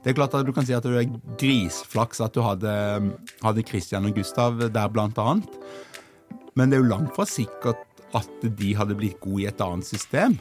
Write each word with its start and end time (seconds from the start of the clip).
Det 0.00 0.14
er 0.14 0.16
klart 0.16 0.32
at 0.32 0.46
Du 0.48 0.52
kan 0.56 0.64
si 0.64 0.72
at 0.72 0.86
det 0.86 0.96
er 0.96 1.10
grisflaks 1.36 2.22
at 2.24 2.32
du 2.32 2.40
hadde, 2.40 2.72
hadde 3.44 3.64
Christian 3.68 4.08
og 4.08 4.16
Gustav 4.16 4.56
der, 4.72 4.88
blant 4.88 5.18
annet. 5.20 5.58
Men 6.56 6.72
det 6.72 6.78
er 6.78 6.84
jo 6.84 6.88
langt 6.88 7.12
fra 7.16 7.26
sikkert 7.28 7.84
at 8.16 8.46
de 8.56 8.72
hadde 8.78 8.96
blitt 8.96 9.20
gode 9.20 9.44
i 9.44 9.48
et 9.50 9.60
annet 9.60 9.84
system. 9.84 10.38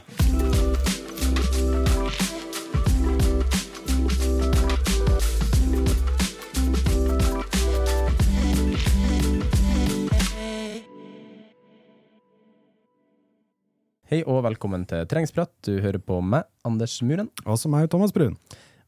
Hei 14.10 14.24
og 14.24 14.40
velkommen 14.48 14.88
til 14.90 15.04
Trengsprat. 15.06 15.52
Du 15.68 15.76
hører 15.84 16.00
på 16.02 16.24
meg, 16.24 16.48
Anders 16.66 16.96
Muren. 17.04 17.28
Og 17.44 17.60
så 17.62 17.70
meg, 17.70 17.92
Thomas 17.92 18.16
Brun. 18.16 18.40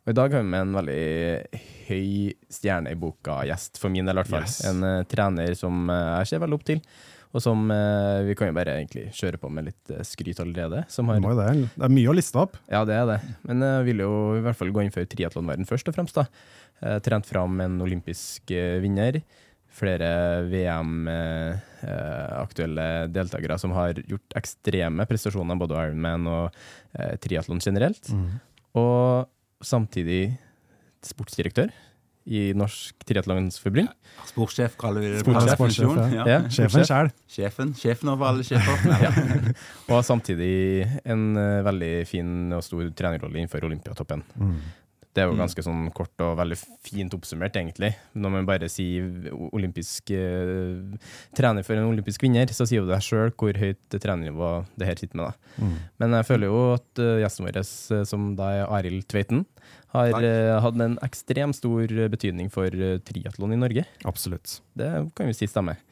Og 0.01 0.09
I 0.09 0.17
dag 0.17 0.33
har 0.33 0.41
vi 0.41 0.49
med 0.49 0.63
en 0.65 0.73
veldig 0.79 1.01
høy 1.91 2.31
stjerne 2.49 2.89
i 2.89 2.97
boka 2.97 3.43
gjest, 3.45 3.77
for 3.77 3.93
min 3.93 4.01
del 4.07 4.17
i 4.17 4.19
hvert 4.23 4.31
fall. 4.31 4.47
Yes. 4.47 4.55
En 4.65 4.79
uh, 4.81 5.03
trener 5.09 5.53
som 5.57 5.83
uh, 5.91 6.17
jeg 6.23 6.27
ser 6.31 6.39
veldig 6.41 6.57
opp 6.57 6.63
til, 6.65 6.79
og 7.31 7.39
som 7.45 7.59
uh, 7.69 8.25
vi 8.25 8.33
kan 8.37 8.49
jo 8.49 8.55
bare 8.57 8.73
egentlig 8.79 9.03
kjøre 9.13 9.37
på 9.43 9.47
med 9.53 9.63
litt 9.69 9.85
skryt 10.09 10.39
allerede. 10.41 10.79
Som 10.91 11.05
har, 11.13 11.19
Det, 11.21 11.45
er, 11.45 11.53
det. 11.61 11.85
er 11.85 11.93
mye 11.93 12.09
å 12.09 12.17
liste 12.17 12.37
opp. 12.41 12.53
ja, 12.65 12.81
det 12.87 12.95
er 12.97 13.05
det. 13.11 13.19
Men 13.45 13.57
jeg 13.67 13.85
vil 13.91 13.99
jo 14.07 14.13
i 14.39 14.43
hvert 14.47 14.57
fall 14.57 14.73
gå 14.73 14.81
inn 14.81 14.95
for 14.95 15.05
triatlonverden 15.13 15.69
først 15.69 15.85
og 15.91 15.95
fremst. 15.99 16.15
da. 16.17 16.25
Trent 17.05 17.25
fram 17.29 17.53
en 17.61 17.75
olympisk 17.85 18.41
vinner. 18.81 19.21
Flere 19.71 20.09
VM-aktuelle 20.51 22.87
deltakere 23.13 23.55
som 23.61 23.71
har 23.77 23.93
gjort 24.01 24.33
ekstreme 24.41 25.05
prestasjoner, 25.07 25.55
både 25.61 25.77
Ironman 25.85 26.25
og 26.27 26.49
triatlon 27.23 27.61
generelt. 27.63 28.09
Og 28.81 29.29
samtidig 29.65 30.23
sportsdirektør 31.05 31.71
i 32.31 32.51
Norsk 32.53 33.01
Triatlonsforbund. 33.09 33.89
Sportssjef 34.29 34.75
kaller 34.79 35.01
vi 35.01 35.09
det. 35.15 35.21
Sportssjef, 35.23 35.57
per 35.57 35.73
sportssjef, 35.73 36.13
ja. 36.13 36.25
Ja, 36.29 36.35
Sjefen 36.53 36.85
sjæl. 36.85 37.09
Sjefen. 37.33 37.71
Sjefen 37.79 38.11
over 38.13 38.29
alle 38.29 38.45
sjefer. 38.45 38.83
Ja. 39.01 39.09
Og 39.91 40.03
samtidig 40.05 40.85
en 41.09 41.23
eh, 41.39 41.63
veldig 41.65 41.91
fin 42.09 42.53
og 42.53 42.61
stor 42.65 42.85
trenerrolle 42.97 43.41
innenfor 43.41 43.65
Olympiatoppen. 43.65 44.21
Det 45.11 45.19
er 45.19 45.27
jo 45.27 45.35
ganske 45.35 45.63
sånn 45.65 45.89
kort 45.91 46.23
og 46.23 46.37
veldig 46.39 46.55
fint 46.87 47.11
oppsummert, 47.17 47.57
egentlig. 47.59 47.89
Når 48.15 48.31
man 48.31 48.45
bare 48.47 48.69
sier 48.71 49.31
olympisk 49.51 50.13
eh, 50.15 50.79
trener 51.35 51.67
for 51.67 51.75
en 51.75 51.89
olympisk 51.89 52.23
vinner, 52.23 52.47
så 52.55 52.63
sier 52.63 52.79
jo 52.79 52.87
det 52.87 53.01
sjøl 53.03 53.33
hvor 53.35 53.59
høyt 53.59 53.97
trenernivå 53.97 54.53
det 54.79 54.87
her 54.87 55.01
sitter 55.01 55.19
med. 55.19 55.33
da. 55.33 55.67
Men 55.99 56.15
jeg 56.15 56.29
føler 56.29 56.47
jo 56.47 56.63
at 56.77 57.03
uh, 57.03 57.19
gjesten 57.25 57.47
vår, 57.47 57.59
eh, 57.59 58.05
som 58.07 58.31
da 58.39 58.53
er 58.61 58.71
Arild 58.79 59.05
Tveiten, 59.11 59.43
har 59.91 60.15
eh, 60.23 60.55
hatt 60.63 60.79
en 60.79 60.95
ekstremt 61.03 61.59
stor 61.59 61.91
betydning 62.15 62.47
for 62.53 62.71
uh, 62.71 62.95
triatlon 63.03 63.57
i 63.57 63.59
Norge. 63.59 63.83
Absolutt. 64.07 64.61
Det 64.79 64.93
kan 65.17 65.27
vi 65.27 65.35
si 65.35 65.51
stemmer. 65.51 65.83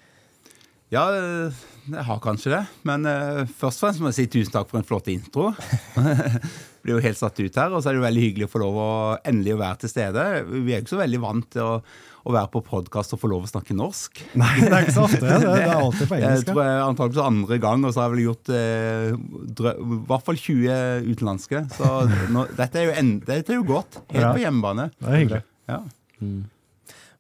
ja, 0.96 1.04
jeg 1.92 2.08
har 2.08 2.24
kanskje 2.24 2.56
det. 2.56 2.64
Men 2.88 3.04
uh, 3.04 3.44
først 3.44 3.84
og 3.84 3.90
fremst 3.90 4.04
må 4.04 4.14
jeg 4.14 4.22
si 4.22 4.32
tusen 4.40 4.56
takk 4.56 4.72
for 4.72 4.80
en 4.80 4.88
flott 4.88 5.12
intro. 5.12 5.52
Blir 6.90 6.98
jo 6.98 7.06
helt 7.06 7.20
satt 7.22 7.38
ut 7.38 7.58
her, 7.62 7.70
og 7.78 7.84
så 7.86 7.92
er 7.92 7.94
det 7.96 8.00
jo 8.02 8.06
veldig 8.08 8.22
hyggelig 8.24 8.46
å 8.48 8.52
få 8.58 8.60
lov 8.64 8.78
å 8.82 8.92
endelig 9.30 9.54
å 9.54 9.60
være 9.62 9.78
til 9.84 9.92
stede. 9.92 10.24
Vi 10.50 10.72
er 10.74 10.80
jo 10.80 10.86
ikke 10.88 10.96
så 10.96 11.02
veldig 11.04 11.20
vant 11.22 11.46
til 11.54 11.62
å, 11.62 11.76
å 12.26 12.34
være 12.34 12.50
på 12.56 12.62
podkast 12.66 13.14
og 13.14 13.22
få 13.22 13.30
lov 13.30 13.46
å 13.46 13.50
snakke 13.52 13.78
norsk. 13.78 14.24
Nei, 14.42 14.56
det 14.64 14.72
er 14.74 14.88
ikke 14.88 14.96
så 14.98 15.06
ofte. 15.06 15.22
Det, 15.22 15.38
det 15.46 15.54
er 15.68 15.76
alltid 15.76 16.10
på 16.10 16.18
Jeg 16.18 16.26
engelsk. 16.32 16.50
tror 16.50 16.64
ja. 16.66 16.74
antakeligvis 16.88 17.28
andre 17.30 17.60
gang, 17.68 17.86
og 17.86 17.94
så 17.94 18.02
har 18.02 18.10
jeg 18.10 18.16
vel 18.18 18.26
gjort 18.26 18.54
eh, 18.58 19.14
drø 19.62 19.76
i 19.78 20.00
hvert 20.10 20.28
fall 20.32 20.42
20 20.50 21.10
utenlandske. 21.14 21.64
Så 21.78 21.94
nå, 22.34 22.48
dette, 22.58 22.82
er 22.82 22.90
jo 22.90 22.98
en, 23.04 23.14
dette 23.30 23.54
er 23.54 23.62
jo 23.62 23.68
godt. 23.70 24.02
Helt 24.10 24.26
Ja. 24.26 24.34
på 24.34 24.42
hjemmebane. 24.48 24.90
Det 24.98 25.12
er 25.14 25.22
hyggelig. 25.22 25.44
Ja. 25.70 25.84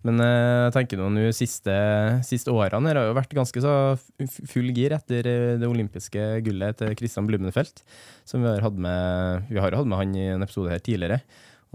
Men 0.07 0.21
eh, 0.23 0.69
jeg 0.69 0.75
tenker 0.77 1.01
nå, 1.01 1.09
de 1.17 1.33
siste, 1.35 1.73
siste 2.23 2.53
årene 2.55 2.87
her 2.87 3.01
har 3.01 3.09
jo 3.09 3.17
vært 3.17 3.35
ganske 3.35 3.63
så 3.63 3.73
full 4.47 4.71
gir 4.71 4.95
etter 4.95 5.27
eh, 5.27 5.57
det 5.59 5.67
olympiske 5.67 6.39
gullet 6.45 6.79
til 6.79 6.95
Christian 6.95 7.27
Blumenfeldt. 7.27 7.83
Som 8.27 8.45
vi 8.45 8.51
har 8.51 8.63
hatt 8.63 8.79
med 8.79 9.49
Vi 9.51 9.59
har 9.59 9.75
hatt 9.75 9.89
med 9.89 9.99
han 9.99 10.15
i 10.15 10.29
en 10.37 10.45
episode 10.45 10.71
her 10.71 10.83
tidligere. 10.83 11.19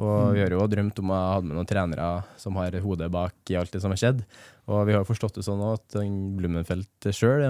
Og 0.01 0.33
vi 0.34 0.41
har 0.43 0.51
jo 0.51 0.65
drømt 0.67 0.99
om 0.99 1.13
å 1.15 1.19
ha 1.21 1.34
med 1.45 1.55
noen 1.55 1.69
trenere 1.71 2.25
som 2.41 2.57
har 2.59 2.75
hodet 2.83 3.07
bak 3.15 3.53
i 3.53 3.59
alt 3.61 3.71
det 3.77 3.83
som 3.84 3.93
har 3.95 4.01
skjedd. 4.01 4.25
Og 4.67 4.89
vi 4.89 4.95
har 4.97 5.05
jo 5.05 5.07
forstått 5.07 5.37
det 5.39 5.45
sånn 5.47 5.61
at 5.69 5.84
Blummenfelt 5.95 6.41
Blumenfeldt 6.41 7.11
sjøl 7.15 7.45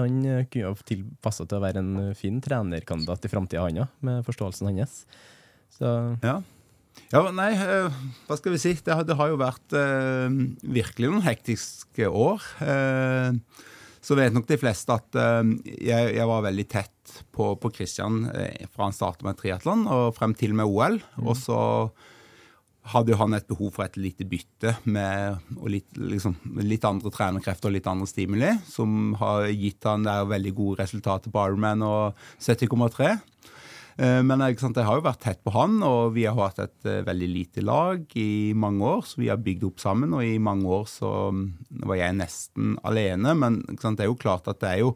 kunne 0.51 0.67
ha 0.67 0.75
tilpassa 0.85 1.47
til 1.47 1.57
å 1.57 1.63
være 1.63 1.81
en 1.81 2.11
fin 2.17 2.37
trenerkandidat 2.43 3.25
i 3.25 3.31
framtida, 3.31 3.63
han 3.65 3.81
òg, 3.87 3.95
med 4.05 4.21
forståelsen 4.27 4.69
hans. 4.69 4.99
Så 5.73 5.87
Ja. 6.21 6.41
Ja, 7.13 7.21
nei, 7.35 7.51
eh, 7.53 8.01
hva 8.27 8.37
skal 8.39 8.55
vi 8.55 8.61
si? 8.61 8.73
Det 8.83 8.95
har, 8.95 9.05
det 9.07 9.17
har 9.19 9.31
jo 9.31 9.39
vært 9.39 9.75
eh, 9.77 10.41
virkelig 10.77 11.11
noen 11.11 11.25
hektiske 11.25 12.09
år. 12.09 12.43
Eh, 12.65 13.37
så 14.05 14.17
vet 14.17 14.35
nok 14.35 14.47
de 14.49 14.57
fleste 14.61 14.93
at 14.93 15.17
eh, 15.17 15.53
jeg, 15.89 16.15
jeg 16.17 16.29
var 16.29 16.43
veldig 16.45 16.67
tett 16.69 17.15
på, 17.35 17.53
på 17.61 17.71
Christian 17.73 18.25
eh, 18.33 18.65
fra 18.73 18.89
han 18.89 18.97
startet 18.97 19.25
med 19.25 19.39
triatlon 19.39 19.85
og 19.89 20.11
frem 20.17 20.35
til 20.37 20.53
med 20.57 20.69
OL. 20.69 20.99
Og 21.23 21.37
så 21.39 21.59
hadde 22.91 23.13
jo 23.13 23.17
han 23.17 23.33
et 23.33 23.47
behov 23.49 23.71
for 23.73 23.85
et 23.85 23.97
lite 23.97 24.27
bytte 24.29 24.75
med 24.85 25.39
og 25.57 25.69
litt, 25.73 25.87
liksom, 25.97 26.35
litt 26.61 26.85
andre 26.85 27.09
trenerkrefter 27.13 27.71
og 27.71 27.77
litt 27.77 27.89
andre 27.89 28.09
stimuli, 28.09 28.51
som 28.69 29.15
har 29.21 29.47
gitt 29.49 29.87
han 29.89 30.05
der 30.05 30.27
veldig 30.29 30.53
gode 30.57 30.83
resultater 30.83 31.33
på 31.33 31.47
Ironman 31.49 31.85
og 31.85 32.27
70,3. 32.37 33.15
Eh, 33.97 34.21
Men 34.23 34.43
ikke 34.43 34.65
sant, 34.65 34.79
jeg 34.79 34.87
har 34.87 34.99
jo 34.99 35.05
vært 35.05 35.23
tett 35.23 35.43
på 35.45 35.53
han, 35.55 35.77
og 35.85 36.15
vi 36.17 36.25
har 36.27 36.35
hatt 36.35 36.59
et 36.63 36.87
eh, 36.89 37.03
veldig 37.07 37.29
lite 37.31 37.63
lag 37.63 38.17
i 38.19 38.53
mange 38.55 38.83
år. 38.83 39.05
Så 39.07 39.21
vi 39.21 39.29
har 39.31 39.41
bygd 39.41 39.67
opp 39.69 39.83
sammen, 39.83 40.15
og 40.15 40.25
i 40.25 40.39
mange 40.39 40.67
år 40.67 40.87
så 40.91 41.11
mm, 41.31 41.45
var 41.87 42.01
jeg 42.01 42.19
nesten 42.19 42.75
alene. 42.83 43.35
Men 43.39 43.61
sant, 43.79 43.99
det 43.99 44.07
er 44.07 44.11
jo 44.11 44.19
klart 44.19 44.49
at 44.51 44.59
det 44.63 44.73
er 44.73 44.83
jo 44.83 44.95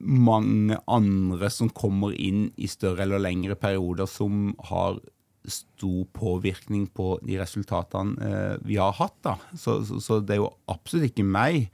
mange 0.00 0.78
andre 0.90 1.50
som 1.52 1.68
kommer 1.70 2.16
inn 2.18 2.48
i 2.58 2.66
større 2.66 3.04
eller 3.04 3.22
lengre 3.22 3.54
perioder, 3.54 4.08
som 4.10 4.54
har 4.70 4.98
stor 5.44 6.06
påvirkning 6.16 6.86
på 6.96 7.18
de 7.24 7.36
resultatene 7.36 8.16
eh, 8.24 8.54
vi 8.64 8.78
har 8.80 8.96
hatt. 8.96 9.16
da. 9.26 9.36
Så, 9.52 9.82
så, 9.84 10.00
så 10.00 10.20
det 10.24 10.38
er 10.38 10.42
jo 10.42 10.52
absolutt 10.72 11.10
ikke 11.12 11.26
meg. 11.28 11.68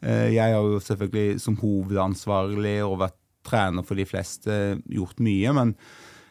Eh, 0.00 0.30
jeg 0.32 0.56
har 0.56 0.64
jo 0.64 0.80
selvfølgelig 0.80 1.42
som 1.44 1.58
hovedansvarlig 1.60 2.78
og 2.86 3.00
vært 3.04 3.19
trener 3.46 3.86
for 3.86 3.98
de 3.98 4.06
fleste 4.08 4.56
gjort 4.90 5.20
mye, 5.22 5.52
men 5.56 5.74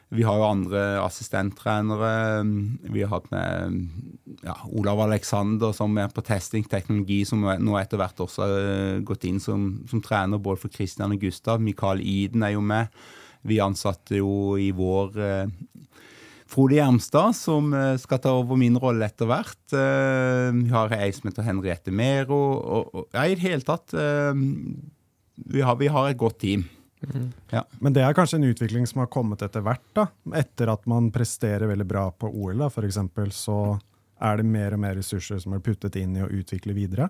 vi 0.10 0.24
har 0.26 0.40
jo 0.40 0.46
andre 0.48 0.82
assistenttrenere. 1.04 2.42
Vi 2.90 3.04
har 3.04 3.12
hatt 3.12 3.28
med 3.30 3.76
ja, 4.42 4.56
Olav 4.74 5.04
Alexander 5.04 5.74
som 5.76 5.94
er 6.02 6.10
på 6.10 6.24
testing 6.26 6.66
teknologi, 6.66 7.22
som 7.30 7.46
nå 7.46 7.76
etter 7.78 8.02
hvert 8.02 8.24
også 8.26 8.48
har 8.48 9.04
gått 9.06 9.28
inn 9.30 9.38
som, 9.44 9.68
som 9.90 10.02
trener 10.02 10.42
både 10.42 10.64
for 10.64 10.74
Christian 10.74 11.14
og 11.14 11.22
Gustav. 11.22 11.62
Mikael 11.62 12.02
Iden 12.02 12.46
er 12.46 12.56
jo 12.56 12.64
med. 12.66 12.90
Vi 13.46 13.62
ansatte 13.62 14.18
jo 14.18 14.58
i 14.60 14.72
vår 14.76 15.22
eh, 15.22 15.52
Frode 16.50 16.80
Gjermstad, 16.80 17.38
som 17.38 17.70
eh, 17.78 17.94
skal 18.02 18.24
ta 18.24 18.34
over 18.40 18.58
min 18.58 18.82
rolle 18.82 19.06
etter 19.06 19.30
hvert. 19.30 19.62
Eh, 19.70 20.50
Vi 20.58 20.74
har 20.74 20.98
ei 20.98 21.12
som 21.14 21.30
heter 21.30 21.46
Henriette 21.46 21.94
Mero. 21.94 22.42
Og, 22.58 22.90
og, 22.90 23.08
ja, 23.14 23.28
I 23.30 23.38
det 23.38 23.46
hele 23.46 23.62
tatt 23.68 23.94
eh, 23.94 24.34
vi, 25.46 25.62
har, 25.62 25.78
vi 25.78 25.94
har 25.94 26.10
et 26.10 26.18
godt 26.20 26.42
team. 26.42 26.66
Ja. 27.52 27.64
Men 27.80 27.96
det 27.96 28.04
er 28.04 28.16
kanskje 28.18 28.40
en 28.40 28.50
utvikling 28.50 28.88
som 28.90 29.04
har 29.04 29.10
kommet 29.12 29.44
etter 29.46 29.64
hvert. 29.66 29.86
da. 29.96 30.08
Etter 30.36 30.72
at 30.74 30.86
man 30.90 31.12
presterer 31.16 31.70
veldig 31.70 31.88
bra 31.88 32.10
på 32.12 32.30
OL, 32.30 32.58
da, 32.60 32.70
for 32.74 32.88
eksempel, 32.88 33.32
så 33.36 33.78
er 34.20 34.40
det 34.42 34.50
mer 34.52 34.76
og 34.76 34.84
mer 34.84 34.98
ressurser 35.00 35.40
som 35.40 35.56
er 35.56 35.64
puttet 35.64 35.96
inn 36.00 36.18
i 36.18 36.24
å 36.26 36.32
utvikle 36.42 36.76
videre. 36.76 37.10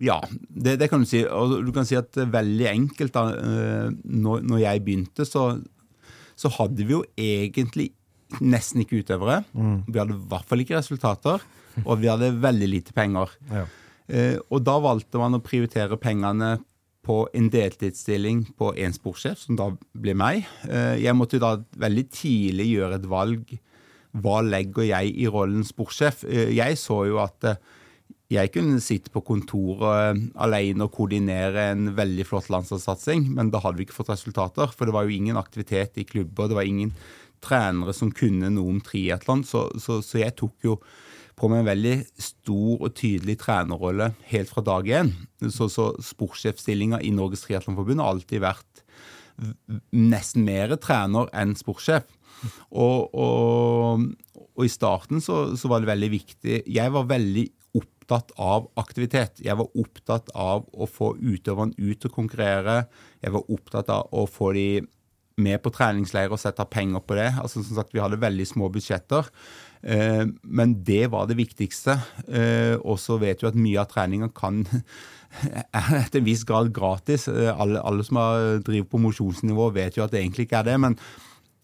Ja, 0.00 0.16
det, 0.48 0.78
det, 0.80 0.88
kan 0.88 1.02
du 1.04 1.08
si. 1.08 1.20
Og 1.28 1.58
du 1.66 1.72
kan 1.76 1.84
si 1.88 1.98
at 1.98 2.16
veldig 2.16 2.68
enkelt 2.70 3.12
da, 3.12 3.26
eh, 3.36 3.90
når, 4.08 4.46
når 4.48 4.62
jeg 4.62 4.84
begynte, 4.86 5.26
så, 5.28 5.50
så, 6.32 6.52
hadde 6.56 6.86
vi 6.86 6.96
jo 6.96 7.02
egentlig 7.20 7.90
nesten 8.40 8.80
ikke 8.80 9.02
utøvere. 9.02 9.42
Mm. 9.52 9.82
Vi 9.90 10.00
hadde 10.00 10.16
i 10.16 10.24
hvert 10.32 10.48
fall 10.48 10.64
ikke 10.64 10.78
resultater, 10.78 11.44
og 11.84 12.00
vi 12.00 12.08
hadde 12.08 12.32
veldig 12.40 12.70
lite 12.72 12.96
penger. 12.96 13.36
Ja. 13.52 13.66
Eh, 14.08 14.38
og 14.48 14.64
da 14.64 14.78
valgte 14.82 15.20
man 15.20 15.36
å 15.36 15.44
prioritere 15.44 16.00
pengene 16.00 16.56
på 17.06 17.22
en 17.36 17.48
deltidsstilling 17.52 18.44
på 18.60 18.74
én 18.76 18.92
sportssjef, 18.94 19.38
som 19.40 19.56
da 19.58 19.70
ble 19.96 20.14
meg. 20.18 20.44
Eh, 20.68 21.00
jeg 21.00 21.16
måtte 21.16 21.40
da 21.40 21.56
veldig 21.80 22.06
tidlig 22.12 22.68
gjøre 22.74 23.00
et 23.00 23.08
valg. 23.10 23.54
Hva 24.20 24.40
legger 24.44 24.88
jeg 24.90 25.14
i 25.22 25.28
rollen 25.30 25.64
sportssjef? 25.66 26.24
Eh, 26.28 26.50
jeg 26.58 26.76
så 26.80 27.04
jo 27.08 27.20
at 27.22 27.46
eh, 27.48 27.60
jeg 28.30 28.52
kunne 28.54 28.78
sitte 28.84 29.10
på 29.10 29.24
kontoret 29.26 30.20
alene 30.38 30.86
og 30.86 30.92
koordinere 30.94 31.70
en 31.72 31.88
veldig 31.96 32.26
flott 32.28 32.50
landslagssatsing, 32.52 33.24
men 33.34 33.50
da 33.50 33.62
hadde 33.64 33.80
vi 33.80 33.88
ikke 33.88 33.96
fått 33.96 34.12
resultater. 34.12 34.70
For 34.70 34.86
det 34.86 34.94
var 34.94 35.08
jo 35.08 35.16
ingen 35.16 35.40
aktivitet 35.40 35.98
i 35.98 36.06
klubber, 36.06 36.50
det 36.50 36.58
var 36.60 36.68
ingen 36.68 36.92
trenere 37.42 37.94
som 37.96 38.12
kunne 38.14 38.52
noe 38.52 38.76
om 38.76 38.82
triatlon. 38.84 39.42
Så, 39.48 39.66
så, 39.82 39.98
så, 40.04 40.20
jeg 40.22 40.36
tok 40.38 40.68
jo 40.68 40.76
på 41.40 41.48
meg 41.48 41.62
en 41.62 41.70
veldig 41.70 41.94
stor 42.20 42.82
og 42.84 42.94
tydelig 42.98 43.38
trenerrolle 43.40 44.10
helt 44.28 44.50
fra 44.52 44.64
dag 44.64 44.88
én. 45.00 45.14
Så, 45.48 45.70
så 45.72 45.90
sportssjefstillinga 46.04 47.00
i 47.00 47.12
Norges 47.16 47.46
Triatlonforbund 47.46 48.02
har 48.02 48.12
alltid 48.12 48.44
vært 48.44 48.84
nesten 49.96 50.44
mer 50.44 50.74
trener 50.82 51.30
enn 51.36 51.54
sportssjef. 51.56 52.04
Og, 52.70 53.08
og, 53.16 54.04
og, 54.36 54.60
i 54.64 54.72
starten 54.72 55.20
så, 55.24 55.42
så, 55.60 55.68
var 55.68 55.82
det 55.82 55.90
veldig 55.90 56.08
viktig 56.08 56.54
Jeg 56.72 56.92
var 56.94 57.08
veldig 57.08 57.46
opptatt 57.76 58.32
av 58.40 58.70
aktivitet. 58.80 59.42
Jeg 59.44 59.58
var 59.60 59.68
opptatt 59.80 60.32
av 60.34 60.64
å 60.72 60.88
få 60.88 61.14
utøverne 61.20 61.76
ut 61.78 62.08
og 62.08 62.14
konkurrere. 62.14 62.82
Jeg 63.22 63.36
var 63.36 63.52
opptatt 63.52 63.92
av 63.92 64.08
å 64.16 64.26
få 64.28 64.52
de 64.56 64.68
med 65.40 65.60
på 65.64 65.72
treningsleir 65.72 66.32
og 66.32 66.40
sette 66.42 66.64
penger 66.68 67.04
på 67.04 67.16
det. 67.16 67.30
Altså 67.40 67.62
som 67.62 67.78
sagt, 67.78 67.94
Vi 67.94 68.02
hadde 68.02 68.20
veldig 68.20 68.46
små 68.48 68.68
budsjetter. 68.72 69.28
Eh, 69.82 70.26
men 70.42 70.74
det 70.84 71.08
var 71.12 71.28
det 71.28 71.38
viktigste. 71.38 71.96
Eh, 72.28 72.76
og 72.80 73.00
så 73.00 73.18
vet 73.20 73.40
du 73.40 73.48
at 73.48 73.58
mye 73.58 73.80
av 73.80 73.88
treninga 73.90 74.30
kan 74.36 74.62
er 75.72 76.06
til 76.10 76.20
en 76.20 76.28
viss 76.28 76.44
grad 76.48 76.72
gratis. 76.76 77.28
Eh, 77.32 77.50
alle, 77.50 77.82
alle 77.82 78.06
som 78.06 78.20
har 78.20 78.62
driver 78.66 78.90
på 78.92 79.02
mosjonsnivå, 79.06 79.70
vet 79.76 79.98
jo 79.98 80.04
at 80.04 80.14
det 80.14 80.22
egentlig 80.22 80.48
ikke 80.48 80.62
er 80.62 80.70
det. 80.70 80.78
men 80.86 80.98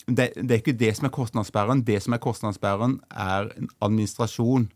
det, 0.07 0.29
det, 0.39 0.51
er 0.51 0.61
ikke 0.61 0.79
det 0.79 0.93
som 0.95 1.09
er 1.09 1.17
kostnadsbæreren. 1.17 1.83
Det 1.83 1.99
som 2.03 2.15
er 2.15 2.23
kostnadsbæreren, 2.23 3.01
er 3.11 3.51
administrasjon. 3.81 4.71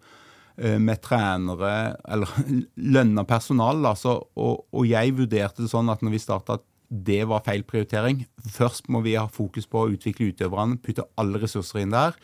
Med 0.60 0.98
trenere, 1.00 1.94
eller 2.04 2.28
lønna 2.96 3.22
personal. 3.24 3.78
Altså, 3.86 4.18
og, 4.36 4.66
og, 4.74 4.82
jeg 4.84 5.14
vurderte 5.16 5.62
det 5.62 5.70
sånn 5.70 5.88
at 5.88 6.02
når 6.04 6.12
vi 6.12 6.20
starta 6.20 6.58
at 6.58 6.64
det 6.90 7.22
var 7.30 7.46
feil 7.46 7.62
prioritering. 7.64 8.26
Først 8.44 8.90
må 8.92 9.00
vi 9.06 9.14
ha 9.16 9.24
fokus 9.30 9.64
på 9.70 9.84
å 9.86 9.92
utvikle 9.94 10.34
utøverne, 10.34 10.76
putte 10.82 11.06
alle 11.16 11.40
ressurser 11.40 11.80
inn 11.80 11.94
der. 11.94 12.18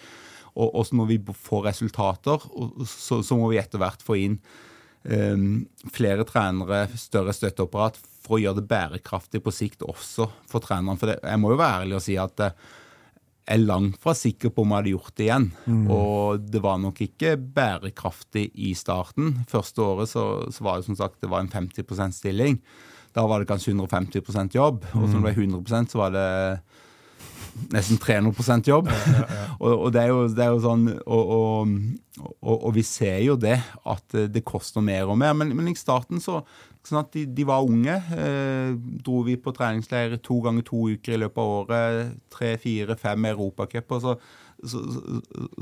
Og, 0.56 0.72
og 0.72 0.94
når 0.96 1.10
vi 1.12 1.18
får 1.48 1.68
resultater, 1.68 2.48
så, 2.88 3.20
så, 3.20 3.36
må 3.36 3.50
vi 3.52 3.60
etter 3.60 3.80
hvert 3.82 4.04
få 4.04 4.16
inn 4.22 4.38
um, 5.04 5.66
flere 5.92 6.24
trenere, 6.28 6.86
større 6.98 7.34
støtteapparat, 7.36 8.00
for 8.26 8.38
å 8.38 8.42
gjøre 8.42 8.62
det 8.62 8.70
bærekraftig 8.70 9.42
på 9.44 9.54
sikt 9.54 9.84
også 9.86 10.26
for 10.50 10.64
treneren. 10.64 10.98
For 10.98 11.12
det, 11.12 11.20
jeg 11.22 11.42
må 11.42 11.52
jo 11.52 11.60
være 11.60 11.84
ærlig 11.84 11.98
og 12.00 12.04
si 12.06 12.16
at 12.18 12.42
jeg 12.42 12.56
er 13.46 13.62
langt 13.62 14.00
fra 14.02 14.14
sikker 14.16 14.50
på 14.50 14.64
om 14.64 14.72
jeg 14.72 14.80
hadde 14.80 14.94
gjort 14.96 15.14
det 15.14 15.26
igjen. 15.28 15.46
Mm. 15.70 15.84
Og 15.94 16.48
det 16.50 16.62
var 16.64 16.80
nok 16.82 17.04
ikke 17.04 17.36
bærekraftig 17.38 18.48
i 18.58 18.72
starten. 18.78 19.36
Første 19.50 19.84
året 19.84 20.10
så, 20.10 20.24
så 20.50 20.66
var 20.66 20.80
det 20.80 20.88
som 20.88 20.98
sagt 20.98 21.20
det 21.22 21.30
var 21.30 21.44
en 21.44 21.52
50% 21.52 22.16
stilling. 22.16 22.58
Da 23.14 23.24
var 23.30 23.40
det 23.40 23.48
kanskje 23.48 23.76
150% 23.76 24.56
jobb. 24.58 24.82
Og 24.96 25.06
så 25.06 25.14
når 25.14 25.22
det 25.22 25.28
var 25.28 25.60
100% 25.62 25.94
så 25.94 26.02
var 26.02 26.16
det 26.16 26.26
nesten 27.72 28.00
300% 28.02 28.70
jobb. 28.70 28.90
Ja, 28.92 29.00
ja, 29.12 29.26
ja. 29.26 29.48
og, 29.64 29.72
og 29.72 29.92
det, 29.94 30.02
er 30.02 30.12
jo, 30.12 30.22
det, 30.28 30.44
er 30.44 30.54
jo, 30.54 30.62
sånn 30.64 30.86
og, 31.04 31.34
og, 31.36 32.56
og, 32.56 32.70
vi 32.76 32.84
ser 32.86 33.20
jo 33.24 33.36
det, 33.40 33.58
at 33.86 34.16
det 34.32 34.44
koster 34.46 34.84
mer 34.84 35.10
og 35.10 35.20
mer. 35.20 35.36
Men, 35.36 35.54
men 35.56 35.72
i 35.72 35.78
starten 35.78 36.22
så, 36.22 36.42
Sånn 36.86 37.00
at 37.00 37.08
de, 37.16 37.24
de 37.34 37.42
var 37.46 37.66
unge. 37.66 37.94
Eh, 38.14 38.74
dro 39.02 39.24
vi 39.26 39.34
på 39.42 39.50
treningsleir 39.54 40.14
to 40.22 40.38
ganger 40.44 40.62
to 40.66 40.84
uker 40.94 41.16
i 41.16 41.18
løpet 41.18 41.40
av 41.42 41.54
året. 41.56 42.12
Tre, 42.30 42.52
fire, 42.62 42.94
fem 43.00 43.26
europacuper. 43.32 44.02
Så 44.04 44.14
så, 44.64 44.80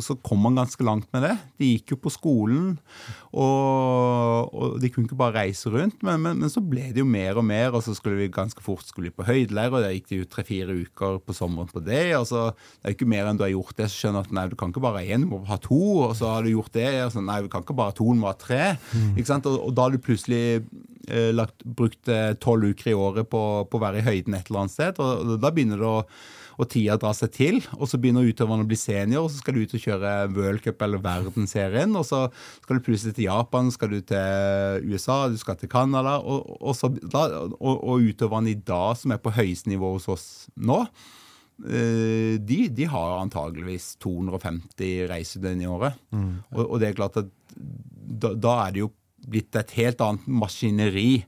så, 0.00 0.14
kom 0.23 0.43
man 0.44 0.58
ganske 0.58 0.85
langt 0.87 1.08
med 1.14 1.25
det. 1.26 1.32
De 1.58 1.70
gikk 1.73 1.94
jo 1.94 1.99
på 2.05 2.12
skolen, 2.12 2.76
og, 3.35 4.55
og 4.55 4.76
de 4.82 4.91
kunne 4.93 5.08
ikke 5.08 5.19
bare 5.19 5.44
reise 5.44 5.70
rundt. 5.73 5.99
Men, 6.06 6.23
men, 6.23 6.38
men, 6.43 6.52
så 6.52 6.62
ble 6.62 6.87
det 6.94 7.02
jo 7.02 7.08
mer 7.08 7.41
og 7.41 7.46
mer, 7.49 7.75
og 7.75 7.82
så 7.85 7.96
skulle 7.96 8.20
vi 8.23 8.31
ganske 8.32 8.62
fort 8.64 8.87
skulle 8.87 9.12
på 9.14 9.26
høydeleir, 9.26 9.75
og 9.75 9.82
der 9.85 9.96
gikk 9.96 10.11
de 10.12 10.20
jo 10.23 10.31
tre-fire 10.31 10.79
uker 10.85 11.19
på 11.25 11.37
sommeren 11.37 11.70
på 11.70 11.82
det. 11.85 12.06
og 12.19 12.29
så 12.31 12.46
Det 12.55 12.85
er 12.85 12.94
jo 12.94 12.99
ikke 13.00 13.12
mer 13.17 13.31
enn 13.31 13.41
du 13.41 13.46
har 13.46 13.55
gjort 13.55 13.76
det, 13.81 13.91
så 13.91 14.05
skjønner 14.05 14.23
du 14.23 14.31
at 14.31 14.38
nei, 14.38 14.46
du 14.52 14.56
kan 14.61 14.75
ikke 14.75 14.85
bare 14.87 15.02
ha 15.02 15.17
én, 15.17 15.26
du 15.26 15.32
må 15.32 15.43
ha 15.50 15.58
to. 15.62 15.82
Og 16.06 16.14
så 16.19 16.31
har 16.37 16.46
du 16.46 16.55
gjort 16.55 16.75
det, 16.79 16.91
og 17.02 17.12
så 17.17 17.25
nei, 17.25 17.41
vi 17.44 17.52
kan 17.52 17.67
ikke 17.67 17.79
bare 17.81 17.94
ha 17.94 17.99
to, 17.99 18.08
du 18.11 18.23
må 18.23 18.31
ha 18.31 18.38
tre. 18.38 18.62
Mm. 18.94 19.11
ikke 19.19 19.31
sant, 19.32 19.50
og, 19.50 19.58
og, 19.58 19.75
da 19.75 19.88
har 19.88 19.94
du 19.94 20.05
plutselig 20.05 20.44
eh, 21.11 21.32
lagt, 21.35 21.67
brukt 21.67 22.12
eh, 22.12 22.32
tolv 22.38 22.70
uker 22.70 22.94
i 22.94 22.96
året 22.96 23.29
på, 23.31 23.43
på, 23.67 23.81
å 23.81 23.85
være 23.85 24.00
i 24.00 24.06
høyden 24.06 24.38
et 24.38 24.49
eller 24.49 24.64
annet 24.64 24.76
sted, 24.76 25.02
og, 25.02 25.35
og 25.35 25.43
da 25.43 25.52
begynner 25.55 25.82
det 25.82 25.91
å 25.91 26.00
og 26.59 26.69
tida 26.71 26.97
drar 27.01 27.17
seg 27.17 27.33
til. 27.35 27.61
Og 27.79 27.89
så 27.91 27.99
begynner 28.01 28.27
utøverne 28.27 28.67
å 28.67 28.69
bli 28.69 28.79
senior, 28.79 29.27
og 29.27 29.33
så 29.33 29.41
skal 29.41 29.56
du 29.56 29.65
ut 29.65 29.75
og 29.77 29.85
kjøre 29.85 30.12
worldcup 30.35 30.85
eller 30.87 31.03
verdensserien. 31.05 31.97
Og 31.99 32.06
så 32.09 32.23
skal 32.62 32.79
du 32.79 32.87
plutselig 32.87 33.17
til 33.19 33.29
Japan, 33.29 33.73
skal 33.75 33.95
du 33.95 34.01
til 34.06 34.89
USA, 34.91 35.25
du 35.31 35.39
skal 35.41 35.59
til 35.61 35.73
Canada. 35.73 36.19
Og, 36.23 36.56
og, 36.61 36.73
så, 36.79 36.91
da, 37.03 37.27
og, 37.59 37.75
og 37.75 38.09
utøverne 38.11 38.55
i 38.55 38.59
dag 38.59 38.95
som 39.01 39.15
er 39.15 39.23
på 39.23 39.35
høyeste 39.35 39.73
nivå 39.73 39.95
hos 39.97 40.09
oss 40.12 40.27
nå, 40.55 40.81
eh, 41.67 42.35
de, 42.41 42.61
de, 42.75 42.91
har 42.91 43.19
antageligvis 43.21 43.95
250 44.05 45.09
reisedøgn 45.11 45.65
i 45.65 45.71
året. 45.71 45.99
Mm. 46.15 46.37
Og, 46.55 46.62
og, 46.67 46.77
det 46.83 46.91
er 46.91 47.01
klart 47.01 47.19
at 47.23 47.33
da, 47.55 48.35
da, 48.35 48.59
er 48.67 48.75
det 48.75 48.85
jo 48.85 48.93
blitt 49.25 49.56
et 49.56 49.73
helt 49.79 50.03
annet 50.05 50.27
maskineri 50.29 51.25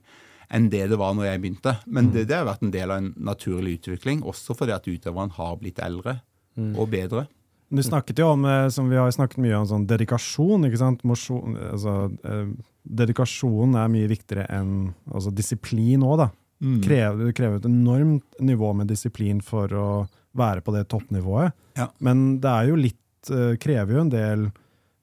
enn 0.53 0.69
det 0.71 0.85
det 0.91 0.99
var 0.99 1.15
når 1.17 1.29
jeg 1.29 1.41
begynte. 1.43 1.73
Men 1.85 2.09
mm. 2.09 2.13
det, 2.13 2.27
det, 2.29 2.37
har 2.37 2.47
vært 2.47 2.63
en 2.65 2.73
del 2.73 2.93
av 2.93 3.01
en 3.01 3.09
naturlig 3.29 3.79
utvikling, 3.79 4.23
også 4.27 4.55
fordi 4.57 4.75
at 4.75 4.87
utøverne 4.87 5.35
har 5.37 5.57
blitt 5.61 5.81
eldre 5.83 6.19
mm. 6.55 6.73
og 6.75 6.89
bedre. 6.93 7.27
Du 7.67 7.83
snakket 7.83 8.21
jo 8.21 8.29
om, 8.31 8.45
eh, 8.47 8.69
som 8.71 8.87
vi 8.87 8.95
har 8.95 9.11
snakket 9.11 9.41
mye 9.43 9.57
om, 9.59 9.67
sånn 9.67 9.87
dedikasjon. 9.89 10.67
ikke 10.69 10.79
sant? 10.79 11.03
Motion, 11.07 11.57
altså, 11.73 11.95
eh, 12.23 12.45
dedikasjon 12.87 13.75
er 13.75 13.89
mye 13.91 14.07
viktigere 14.07 14.47
enn 14.55 14.93
altså, 15.11 15.33
disiplin 15.35 16.05
òg, 16.07 16.21
da. 16.23 16.29
Mm. 16.63 16.77
Krever, 16.81 17.25
det 17.27 17.35
krever 17.37 17.59
et 17.59 17.67
enormt 17.69 18.39
nivå 18.41 18.71
med 18.73 18.87
disiplin 18.89 19.43
for 19.45 19.73
å 19.75 19.89
være 20.37 20.63
på 20.65 20.73
det 20.73 20.87
toppnivået. 20.89 21.53
Ja. 21.77 21.91
Men 22.01 22.39
det 22.41 22.53
er 22.53 22.71
jo 22.71 22.79
litt, 22.79 23.29
eh, 23.29 23.57
krever 23.61 23.93
jo 23.93 24.05
en 24.05 24.15
del 24.15 24.47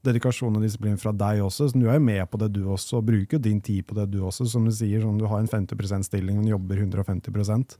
dedikasjon 0.04 0.58
og 0.58 0.62
disiplin 0.64 1.00
fra 1.00 1.12
deg 1.16 1.42
også. 1.44 1.70
Så 1.70 1.80
du 1.80 1.88
er 1.88 1.98
jo 1.98 2.04
med 2.04 2.22
på 2.30 2.40
det, 2.42 2.52
du 2.54 2.62
også, 2.68 3.00
og 3.00 3.08
bruker 3.08 3.42
din 3.42 3.60
tid 3.64 3.86
på 3.88 3.96
det, 3.98 4.10
du 4.12 4.20
også. 4.24 4.46
Som 4.50 4.68
du 4.68 4.74
sier, 4.74 5.02
sånn, 5.02 5.18
du 5.20 5.26
har 5.30 5.42
en 5.42 5.50
50 5.50 5.76
%-stilling, 5.80 6.38
men 6.40 6.52
jobber 6.52 6.80
150% 6.84 7.76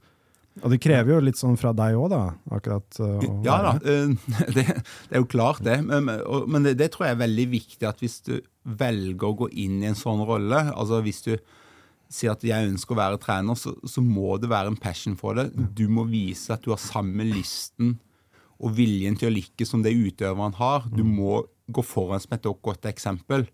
og 0.63 0.71
det 0.71 0.79
krever 0.83 1.11
jo 1.11 1.23
litt 1.23 1.39
sånn 1.39 1.57
fra 1.59 1.73
deg 1.75 1.97
òg, 1.99 2.07
da? 2.13 2.21
akkurat. 2.55 2.87
Uh, 3.01 3.23
ja 3.43 3.57
da, 3.63 3.73
uh, 3.75 4.13
det, 4.55 4.63
det, 4.63 5.11
er 5.11 5.19
jo 5.19 5.27
klart 5.27 5.59
det. 5.65 5.81
Men, 5.83 6.07
men 6.07 6.67
det, 6.67 6.77
det, 6.79 6.93
tror 6.93 7.09
jeg 7.09 7.17
er 7.17 7.25
veldig 7.25 7.47
viktig 7.51 7.89
at 7.89 7.99
hvis 8.03 8.21
du 8.27 8.37
velger 8.63 9.27
å 9.27 9.35
gå 9.43 9.49
inn 9.65 9.81
i 9.83 9.89
en 9.91 9.99
sånn 9.99 10.23
rolle 10.25 10.57
altså 10.73 10.97
Hvis 11.05 11.19
du 11.27 11.35
sier 12.09 12.31
at 12.31 12.41
jeg 12.45 12.69
ønsker 12.69 12.95
å 12.95 12.97
være 12.97 13.19
trener, 13.21 13.57
så, 13.59 13.73
så 13.83 14.01
må 14.01 14.37
det 14.39 14.49
være 14.49 14.71
en 14.71 14.79
passion 14.79 15.17
for 15.19 15.35
det. 15.37 15.49
Du 15.75 15.89
må 15.91 16.05
vise 16.07 16.53
at 16.53 16.63
du 16.63 16.71
har 16.71 16.79
samme 16.81 17.25
lysten 17.27 17.97
og 18.55 18.77
viljen 18.77 19.17
til 19.19 19.27
å 19.27 19.35
lykkes 19.35 19.73
som 19.73 19.83
det 19.83 19.91
utøveren 19.91 20.55
har. 20.55 20.85
Du 20.95 21.03
må 21.03 21.41
gå 21.67 21.83
foran 21.85 22.21
som 22.21 22.35
et 22.35 22.47
godt 22.63 22.85
eksempel. 22.89 23.47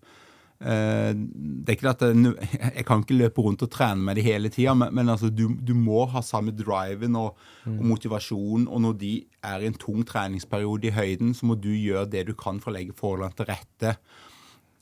Eh, 0.62 1.10
det 1.14 1.72
er 1.72 1.76
ikke 1.76 1.90
at 1.90 2.04
jeg, 2.78 2.84
kan 2.86 3.02
ikke 3.02 3.18
løpe 3.18 3.42
rundt 3.42 3.64
og 3.66 3.70
trene 3.72 4.02
med 4.06 4.18
de 4.18 4.26
hele 4.26 4.50
tida, 4.52 4.74
men, 4.78 4.94
men 4.94 5.08
altså, 5.14 5.30
du, 5.30 5.48
du, 5.58 5.74
må 5.74 6.04
ha 6.12 6.22
samme 6.22 6.54
driven 6.56 7.16
og, 7.18 7.38
og 7.66 7.86
motivasjon. 7.92 8.68
Og 8.68 8.84
når 8.84 8.98
de 9.00 9.14
er 9.42 9.62
i 9.62 9.70
en 9.70 9.78
tung 9.78 10.04
treningsperiode 10.06 10.90
i 10.90 10.96
høyden, 10.96 11.34
så 11.34 11.48
må 11.48 11.58
du 11.58 11.72
gjøre 11.72 12.10
det 12.12 12.28
du 12.30 12.36
kan 12.38 12.62
for 12.62 12.72
å 12.72 12.78
legge 12.78 12.98
forholdene 12.98 13.38
til 13.38 13.50
rette 13.50 13.96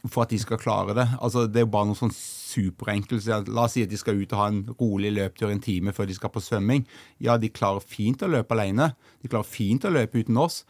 for 0.08 0.24
at 0.24 0.32
de 0.32 0.38
skal 0.40 0.60
klare 0.60 0.94
det. 0.96 1.06
Altså, 1.20 1.44
det 1.46 1.60
er 1.60 1.66
jo 1.66 1.72
bare 1.74 1.90
noe 1.90 1.98
sånn 1.98 2.14
superenkelt. 2.14 3.26
La 3.50 3.66
oss 3.66 3.76
si 3.76 3.84
at 3.84 3.90
de 3.92 3.98
skal 4.00 4.20
ut 4.20 4.32
og 4.32 4.40
ha 4.40 4.46
en 4.48 4.62
rolig 4.80 5.12
løptur 5.12 5.50
en 5.52 5.60
time 5.60 5.92
før 5.96 6.08
de 6.08 6.16
skal 6.16 6.32
på 6.32 6.42
svømming. 6.44 6.86
Ja, 7.20 7.36
de 7.40 7.52
klarer 7.52 7.84
fint 7.84 8.24
å 8.24 8.30
løpe 8.30 8.56
alene. 8.56 8.92
De 9.20 9.28
klarer 9.28 9.48
fint 9.48 9.84
å 9.84 9.92
løpe 9.92 10.22
uten 10.22 10.40
oss. 10.40 10.62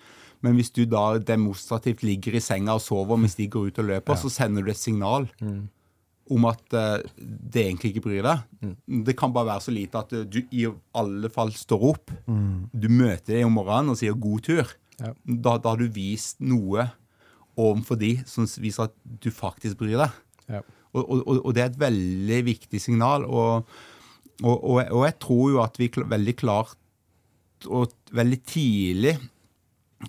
Men 0.45 0.57
hvis 0.57 0.73
du 0.73 0.87
da 0.89 1.19
demonstrativt 1.19 2.05
ligger 2.07 2.39
i 2.39 2.43
senga 2.45 2.79
og 2.79 2.85
sover 2.85 3.21
mens 3.21 3.37
de 3.39 3.49
går 3.51 3.69
ut 3.71 3.83
og 3.83 3.91
løper, 3.91 4.17
ja. 4.17 4.23
så 4.23 4.33
sender 4.33 4.65
du 4.65 4.73
et 4.73 4.81
signal 4.81 5.29
mm. 5.43 5.59
om 6.37 6.47
at 6.49 6.77
uh, 6.77 7.03
det 7.21 7.67
egentlig 7.67 7.93
ikke 7.93 8.07
bryr 8.09 8.25
deg. 8.25 8.47
Mm. 8.65 9.03
Det 9.09 9.17
kan 9.21 9.35
bare 9.37 9.51
være 9.53 9.67
så 9.67 9.75
lite 9.75 10.01
at 10.01 10.15
du 10.33 10.41
i 10.49 10.65
alle 10.97 11.33
fall 11.33 11.53
står 11.57 11.87
opp. 11.93 12.15
Mm. 12.25 12.71
Du 12.73 12.89
møter 12.89 13.37
dem 13.37 13.51
om 13.51 13.61
morgenen 13.61 13.93
og 13.93 14.01
sier 14.01 14.17
'god 14.17 14.49
tur'. 14.49 14.75
Ja. 15.01 15.15
Da, 15.25 15.57
da, 15.57 15.73
har 15.73 15.81
du 15.81 15.89
vist 15.89 16.43
noe 16.45 16.91
overfor 17.61 17.97
de 18.01 18.19
som 18.29 18.45
viser 18.61 18.89
at 18.89 18.97
du 19.21 19.31
faktisk 19.33 19.81
bryr 19.81 19.97
deg. 20.05 20.19
Ja. 20.51 20.61
Og, 20.97 21.05
og, 21.07 21.41
og 21.47 21.55
det 21.55 21.63
er 21.63 21.71
et 21.71 21.81
veldig 21.81 22.41
viktig 22.49 22.81
signal. 22.83 23.25
Og, 23.25 23.69
og, 24.43 25.05
jeg 25.05 25.17
tror 25.23 25.51
jo 25.53 25.61
at 25.63 25.79
vi 25.81 25.91
veldig 25.95 26.37
klart 26.41 26.77
og 27.69 27.93
veldig 28.17 28.41
tidlig 28.49 29.15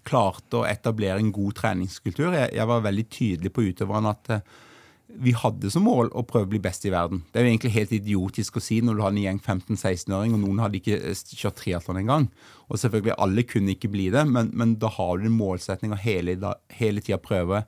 klarte 0.08 0.62
å 0.62 0.68
etablere 0.68 1.20
en 1.20 1.32
god 1.36 1.58
treningskultur. 1.60 2.32
Jeg, 2.36 2.52
jeg 2.56 2.70
var 2.70 2.84
veldig 2.86 3.08
tydelig 3.12 3.52
på 3.54 3.66
utøverne 3.68 4.14
at 4.16 4.36
eh, 4.38 4.60
vi 5.12 5.34
hadde 5.36 5.72
som 5.74 5.84
mål 5.84 6.12
å 6.16 6.24
prøve 6.28 6.48
å 6.48 6.52
bli 6.54 6.62
best 6.64 6.86
i 6.88 6.94
verden. 6.94 7.24
Det 7.32 7.42
er 7.42 7.46
jo 7.46 7.52
egentlig 7.52 7.74
helt 7.76 7.96
idiotisk 7.98 8.58
å 8.58 8.64
si 8.64 8.80
når 8.84 8.98
du 8.98 9.04
har 9.04 9.12
en 9.12 9.24
gjeng 9.26 9.42
15-16-åring, 9.42 10.36
og 10.36 10.44
noen 10.44 10.62
hadde 10.64 10.80
ikke 10.80 11.00
eh, 11.00 11.24
kjørt 11.36 11.60
triatlon 11.60 12.02
engang. 12.04 12.30
Og 12.70 12.80
selvfølgelig, 12.80 13.18
alle 13.20 13.48
kunne 13.48 13.76
ikke 13.76 13.92
bli 13.92 14.08
det, 14.14 14.24
men, 14.30 14.54
men 14.56 14.78
da 14.80 14.92
har 14.96 15.20
du 15.20 15.28
en 15.28 15.36
målsetning 15.36 15.96
å 15.96 16.00
hele, 16.00 16.38
hele 16.78 17.04
tida 17.04 17.20
prøve 17.22 17.66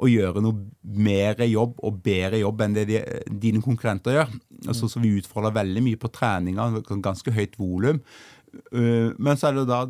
å 0.00 0.08
gjøre 0.08 0.40
noe 0.40 0.56
mer 0.80 1.42
jobb 1.44 1.80
og 1.84 1.98
bedre 2.04 2.40
jobb 2.40 2.62
enn 2.64 2.76
det 2.78 2.86
de, 2.88 3.00
dine 3.42 3.60
konkurrenter 3.60 4.16
gjør. 4.16 4.30
Altså, 4.64 4.88
så 4.88 5.02
Vi 5.02 5.18
utfordrer 5.18 5.58
veldig 5.58 5.82
mye 5.84 6.00
på 6.00 6.08
treninga, 6.14 6.70
ganske 7.04 7.34
høyt 7.36 7.58
volum. 7.60 8.00
Uh, 8.72 9.12
men 9.20 9.36
så 9.38 9.50
er 9.50 9.60
det 9.60 9.68
da 9.68 9.84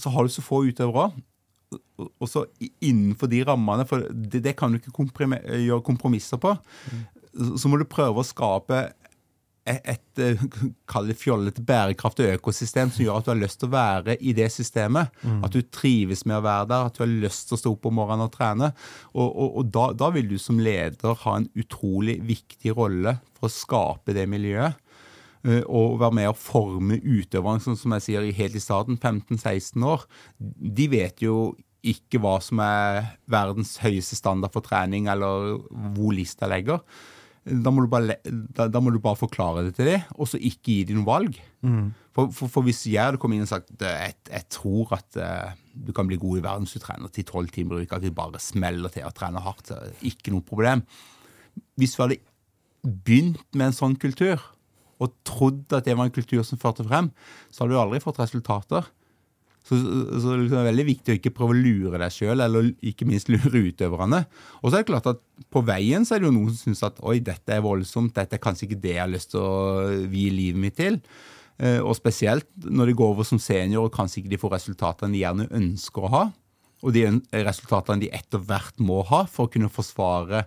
så 0.00 0.12
har 0.12 0.24
du 0.24 0.32
så 0.32 0.44
få 0.44 0.64
utøvere. 0.70 1.10
Og 2.20 2.28
så 2.28 2.44
innenfor 2.84 3.30
de 3.32 3.42
rammene, 3.48 3.86
for 3.88 4.04
det, 4.10 4.42
det 4.44 4.56
kan 4.58 4.72
du 4.72 4.80
ikke 4.80 5.06
gjøre 5.62 5.84
kompromisser 5.86 6.40
på, 6.40 6.52
mm. 6.92 7.04
så 7.60 7.70
må 7.70 7.80
du 7.80 7.88
prøve 7.88 8.20
å 8.20 8.26
skape 8.26 8.82
et, 9.68 9.84
et 9.86 10.22
eh, 10.22 11.12
fjollete 11.18 11.62
bærekraftig 11.66 12.32
økosystem 12.34 12.90
som 12.90 13.04
gjør 13.04 13.20
at 13.20 13.26
du 13.26 13.30
har 13.32 13.40
lyst 13.40 13.60
til 13.62 13.70
å 13.70 13.74
være 13.76 14.16
i 14.18 14.34
det 14.36 14.48
systemet. 14.52 15.12
Mm. 15.22 15.40
At 15.46 15.54
du 15.54 15.62
trives 15.62 16.24
med 16.26 16.40
å 16.40 16.44
være 16.46 16.68
der, 16.72 16.88
at 16.88 16.98
du 16.98 17.04
har 17.04 17.12
lyst 17.12 17.48
til 17.48 17.56
å 17.56 17.62
stå 17.62 17.74
opp 17.76 17.88
om 17.88 17.98
morgenen 18.00 18.26
og 18.26 18.34
trene. 18.34 18.72
Og, 19.14 19.28
og, 19.28 19.58
og 19.60 19.72
da, 19.74 19.88
da, 20.04 20.10
vil 20.14 20.32
du 20.32 20.38
som 20.42 20.60
leder 20.62 21.18
ha 21.24 21.36
en 21.38 21.48
utrolig 21.58 22.18
viktig 22.26 22.74
rolle 22.76 23.16
for 23.38 23.48
å 23.48 23.54
skape 23.54 24.16
det 24.16 24.26
miljøet. 24.30 24.81
Eh, 25.42 25.62
og 25.66 25.98
være 25.98 26.14
med 26.20 26.30
å 26.30 26.38
forme 26.38 27.00
utøverne, 27.02 27.62
sånn 27.64 27.78
som 27.78 27.94
jeg 27.96 28.06
sier 28.06 28.28
helt 28.38 28.58
i 28.58 28.62
starten, 28.62 28.98
15-16 28.98 29.86
år. 29.86 30.04
De 30.38 30.86
vet 30.92 31.24
jo 31.24 31.54
ikke 31.82 32.20
hva 32.22 32.36
som 32.42 32.60
er 32.62 33.16
verdens 33.30 33.74
høyeste 33.82 34.14
standard 34.14 34.54
for 34.54 34.62
trening, 34.62 35.08
eller 35.10 35.56
hvor 35.96 36.14
lista 36.14 36.46
legger. 36.50 36.78
Da 37.42 37.72
må, 37.74 37.88
bare, 37.90 38.20
da, 38.22 38.68
da 38.70 38.78
må, 38.78 38.92
du 38.94 39.00
bare, 39.02 39.18
forklare 39.18 39.64
det 39.66 39.74
til 39.74 39.90
dem, 39.90 40.04
og 40.14 40.30
så 40.30 40.38
ikke 40.38 40.76
gi 40.76 40.84
dem 40.92 41.00
noe 41.00 41.08
valg. 41.08 41.40
Mm. 41.66 41.88
For, 42.14 42.30
for, 42.30 42.52
for, 42.54 42.66
hvis 42.68 42.84
jeg 42.86 43.02
hadde 43.02 43.18
kommet 43.18 43.40
inn 43.40 43.48
og 43.48 43.50
sagt 43.50 43.72
jeg, 43.82 44.14
jeg 44.28 44.46
tror 44.52 44.94
at 44.94 45.18
uh, 45.18 45.50
du 45.74 45.90
kan 45.96 46.06
bli 46.06 46.20
god 46.22 46.38
i 46.38 46.44
verden 46.44 46.68
hvis 46.68 46.76
du 46.76 46.84
trener 46.84 47.10
til 47.10 47.26
tolv 47.26 47.50
timer 47.50 47.80
i 47.80 47.88
uka, 47.88 47.98
at 47.98 48.06
vi 48.06 48.14
bare 48.14 48.38
smeller 48.42 48.94
til 48.94 49.08
og 49.08 49.16
trener 49.18 49.42
hardt, 49.42 49.74
ikke 50.06 50.36
noe 50.36 50.46
problem. 50.46 50.84
Hvis 51.80 51.96
vi 51.98 52.04
hadde 52.04 52.20
begynt 52.82 53.42
med 53.56 53.72
en 53.72 53.78
sånn 53.80 53.98
kultur, 53.98 54.38
og 55.02 55.14
trodd 55.26 55.76
at 55.76 55.86
det 55.88 55.96
var 55.98 56.08
en 56.08 56.14
kultur 56.14 56.42
som 56.46 56.60
førte 56.60 56.86
frem, 56.86 57.10
så 57.50 57.64
har 57.64 57.72
du 57.72 57.78
aldri 57.80 58.02
fått 58.02 58.20
resultater. 58.22 58.86
Så, 59.62 59.76
så 59.78 60.36
det 60.40 60.56
er 60.58 60.66
veldig 60.66 60.86
viktig 60.88 61.12
å 61.12 61.18
ikke 61.20 61.34
prøve 61.36 61.54
å 61.54 61.58
lure 61.58 62.00
deg 62.00 62.14
sjøl, 62.14 62.42
eller 62.42 62.72
ikke 62.82 63.06
minst 63.06 63.30
lure 63.30 63.62
utøverne. 63.68 64.24
Og 64.60 64.70
så 64.70 64.78
er 64.78 64.82
det 64.82 64.90
klart 64.90 65.10
at 65.12 65.22
på 65.54 65.62
veien 65.66 66.06
så 66.06 66.16
er 66.16 66.22
det 66.22 66.30
jo 66.30 66.34
noen 66.34 66.50
som 66.50 66.72
syns 66.72 66.82
at 66.88 66.98
oi, 67.06 67.20
dette 67.22 67.54
er 67.54 67.62
voldsomt, 67.62 68.14
dette 68.16 68.38
er 68.38 68.42
kanskje 68.42 68.68
ikke 68.68 68.82
det 68.82 68.96
jeg 68.96 69.04
har 69.04 69.12
lyst 69.12 69.32
til 69.34 69.44
å 69.44 69.86
vie 70.10 70.34
livet 70.34 70.62
mitt 70.64 70.78
til. 70.80 70.98
Eh, 71.62 71.78
og 71.78 71.94
spesielt 71.98 72.48
når 72.64 72.90
de 72.90 72.98
går 72.98 73.14
over 73.14 73.28
som 73.28 73.40
senior 73.42 73.86
og 73.86 73.94
kanskje 73.94 74.22
ikke 74.22 74.34
de 74.34 74.40
får 74.42 74.56
resultatene 74.56 75.14
de 75.14 75.22
gjerne 75.22 75.50
ønsker 75.54 76.08
å 76.08 76.12
ha. 76.16 76.24
Og 76.82 76.96
de 76.96 77.04
resultatene 77.46 78.02
de 78.02 78.10
etter 78.10 78.42
hvert 78.42 78.80
må 78.82 79.04
ha 79.12 79.22
for 79.30 79.46
å 79.46 79.52
kunne 79.52 79.70
forsvare 79.70 80.42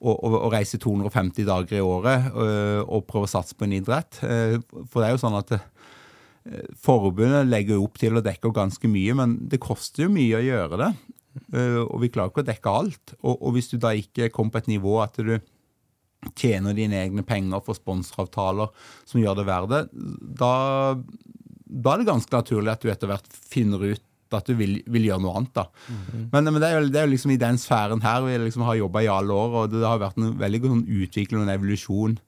å, 0.00 0.14
å, 0.16 0.48
reise 0.52 0.80
250 0.80 1.46
dager 1.48 1.78
i 1.78 1.84
året 1.84 2.30
øh, 2.32 2.80
og 2.86 3.06
prøve 3.08 3.28
å 3.28 3.30
satse 3.30 3.56
på 3.56 3.66
en 3.66 3.76
idrett. 3.76 4.20
Øh, 4.24 4.58
for 4.88 5.00
det 5.00 5.10
er 5.10 5.14
jo 5.14 5.22
sånn 5.22 5.38
at 5.38 5.54
øh, 5.56 6.66
Forbundet 6.80 7.50
legger 7.50 7.82
opp 7.82 8.00
til 8.00 8.16
å 8.16 8.24
dekke 8.24 8.52
ganske 8.56 8.88
mye, 8.90 9.16
men 9.18 9.36
det 9.52 9.60
koster 9.62 10.06
jo 10.06 10.14
mye 10.14 10.38
å 10.38 10.44
gjøre 10.44 10.80
det. 10.80 10.90
Og 11.60 12.00
vi 12.02 12.08
klarer 12.10 12.32
ikke 12.32 12.42
å 12.42 12.48
dekke 12.48 12.72
alt. 12.74 13.12
Og, 13.20 13.34
og 13.36 13.52
hvis 13.54 13.68
du 13.70 13.76
da 13.78 13.92
ikke 13.94 14.32
kommer 14.34 14.56
på 14.56 14.62
et 14.64 14.70
nivå 14.72 14.96
at 15.04 15.20
du 15.20 15.36
tjener 16.36 16.74
dine 16.76 16.98
egne 17.04 17.22
penger 17.24 17.62
for 17.64 17.78
sponsoravtaler 17.78 18.72
som 19.08 19.20
gjør 19.20 19.38
det 19.38 19.44
verdt 19.48 19.70
det, 19.70 19.82
da, 20.40 20.54
da 21.70 21.92
er 21.92 22.02
det 22.02 22.08
ganske 22.08 22.34
naturlig 22.34 22.72
at 22.72 22.82
du 22.82 22.90
etter 22.92 23.12
hvert 23.12 23.38
finner 23.52 23.92
ut 23.92 24.04
at 24.38 24.50
du 24.50 24.54
vil, 24.58 24.78
vil 24.86 25.08
gjøre 25.08 25.24
noe 25.24 25.34
annet. 25.40 25.52
da. 25.56 25.66
Mm. 25.88 26.28
Men, 26.32 26.50
men 26.50 26.60
det, 26.60 26.68
er 26.68 26.76
jo, 26.76 26.88
det, 26.88 27.00
er 27.00 27.08
jo, 27.08 27.14
liksom 27.14 27.34
i 27.34 27.40
den 27.40 27.58
sfæren 27.60 28.04
her 28.04 28.22
vi 28.26 28.36
liksom 28.44 28.66
har 28.68 28.78
jobba 28.78 29.04
i 29.04 29.10
alle 29.10 29.36
år, 29.36 29.56
og 29.62 29.72
det 29.74 29.86
har 29.86 30.02
vært 30.02 30.20
en 30.20 30.36
veldig 30.40 30.62
sånn 30.66 30.84
utvikling 31.00 31.40
og 31.40 31.48
en 31.48 31.54
evolusjon 31.56 32.18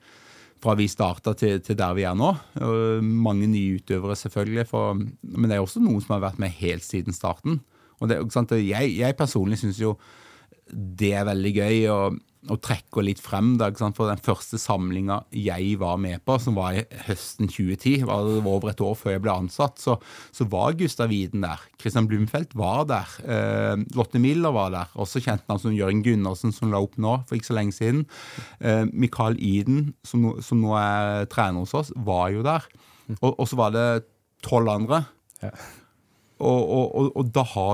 fra 0.63 0.77
vi 0.79 0.87
starta 0.87 1.35
til, 1.35 1.59
til, 1.65 1.77
der 1.79 1.95
vi 1.99 2.07
er 2.07 2.17
nå. 2.19 2.33
Og 2.63 3.03
mange 3.03 3.49
nye 3.51 3.81
utøvere, 3.81 4.17
selvfølgelig, 4.19 4.67
for, 4.71 4.95
men 4.95 5.51
det 5.51 5.57
er 5.57 5.65
også 5.65 5.83
noen 5.83 6.03
som 6.05 6.17
har 6.17 6.29
vært 6.29 6.43
med 6.43 6.55
helt 6.61 6.87
siden 6.87 7.17
starten. 7.17 7.61
Og 8.03 8.11
det, 8.11 8.19
jeg, 8.63 8.93
jeg 8.99 9.19
personlig 9.19 9.59
syns 9.61 9.81
jo 9.83 9.97
det 10.73 11.13
er 11.19 11.27
veldig 11.29 11.53
gøy. 11.57 11.79
og 11.93 12.21
og 12.51 12.59
trekker 12.65 13.05
litt 13.07 13.21
frem 13.23 13.53
da, 13.61 13.69
for 13.95 14.11
den 14.11 14.23
første 14.23 14.59
samlinga 14.59 15.21
jeg 15.37 15.77
var 15.79 16.01
med 16.03 16.25
på, 16.27 16.39
som 16.43 16.57
var 16.59 16.75
i 16.75 16.85
høsten 17.07 17.47
2010, 17.51 18.07
var 18.09 18.27
det 18.27 18.41
over 18.43 18.73
et 18.73 18.83
år 18.83 18.97
før 18.99 19.15
jeg 19.15 19.23
ble 19.23 19.35
ansatt, 19.45 19.79
så, 19.83 19.97
så 20.35 20.47
var 20.51 20.75
Gustav 20.79 21.13
Widen 21.13 21.47
der. 21.47 21.63
Christian 21.79 22.09
Blumfeldt 22.11 22.57
var 22.59 22.87
der. 22.91 23.13
Eh, 23.23 23.85
Lotte 23.95 24.23
Miller 24.23 24.55
var 24.55 24.73
der. 24.75 24.91
Også 24.99 25.23
kjente 25.23 25.47
han 25.53 25.63
som 25.63 25.77
Jørgen 25.77 26.03
Gundersen, 26.07 26.55
som 26.55 26.73
la 26.73 26.83
opp 26.83 26.99
nå 26.99 27.21
for 27.29 27.39
ikke 27.39 27.53
så 27.53 27.59
lenge 27.59 27.77
siden. 27.77 28.07
Eh, 28.59 28.85
Mikael 28.91 29.39
Iden, 29.39 29.93
som, 30.07 30.33
som, 30.43 30.63
nå 30.63 30.75
er 30.79 31.31
trener 31.31 31.63
hos 31.63 31.77
oss, 31.79 31.95
var 31.95 32.33
jo 32.35 32.43
der. 32.47 32.67
Og, 33.21 33.31
og 33.37 33.47
så 33.51 33.59
var 33.61 33.77
det 33.77 33.87
tolv 34.43 34.73
andre. 34.73 35.05
Ja. 35.43 35.55
Og, 36.43 36.95
og, 36.99 37.11
og, 37.17 37.29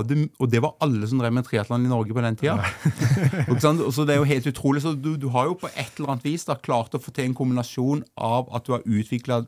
du, 0.09 0.17
og, 0.39 0.49
det 0.53 0.61
var 0.65 0.75
alle 0.85 1.09
som 1.09 1.21
drev 1.23 1.33
med 1.35 1.47
triatlon 1.47 1.87
i 1.87 1.91
Norge 1.91 2.15
på 2.15 2.25
den 2.25 2.37
tida. 2.37 2.67
så 3.63 4.05
det 4.05 4.15
er 4.15 4.21
jo 4.21 4.29
helt 4.29 4.49
utrolig. 4.51 4.83
Så 4.85 4.93
du, 4.93 5.15
du, 5.17 5.29
har 5.33 5.49
jo 5.49 5.57
på 5.61 5.71
et 5.73 5.97
eller 5.97 6.15
annet 6.15 6.27
vis 6.29 6.45
da, 6.49 6.59
klart 6.61 6.97
å 6.97 7.01
få 7.03 7.15
til 7.15 7.31
en 7.31 7.39
kombinasjon 7.39 8.05
av 8.17 8.51
at 8.55 8.69
du 8.69 8.75
har 8.77 8.85
utvikla 8.85 9.43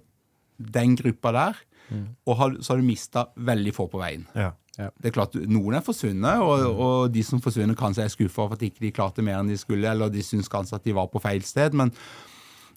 den 0.61 0.97
gruppa 1.00 1.35
der, 1.37 1.61
mm. 1.89 2.07
og 2.29 2.41
har, 2.41 2.57
så 2.61 2.75
har 2.75 2.81
du 2.81 2.89
mista 2.89 3.29
veldig 3.37 3.77
få 3.77 3.89
på 3.93 4.00
veien. 4.00 4.27
Ja. 4.37 4.55
Ja. 4.79 4.89
Det 4.97 5.11
er 5.11 5.12
klart, 5.12 5.35
Noen 5.50 5.77
er 5.77 5.85
forsvunnet, 5.85 6.41
og, 6.41 6.62
mm. 6.62 6.81
og 6.81 7.12
de 7.12 7.23
som 7.27 7.41
forsvunner 7.43 7.77
kanskje 7.77 8.07
er 8.07 8.12
skuffa 8.12 8.47
for 8.47 8.57
at 8.57 8.65
ikke 8.65 8.85
de 8.87 8.93
klarte 8.97 9.25
mer 9.25 9.41
enn 9.41 9.50
de 9.50 9.59
skulle, 9.61 9.89
eller 9.89 10.12
de 10.12 10.25
syns 10.25 10.49
kanskje 10.49 10.79
at 10.79 10.87
de 10.87 10.95
var 10.97 11.11
på 11.12 11.21
feil 11.23 11.45
sted. 11.45 11.77
men 11.77 11.93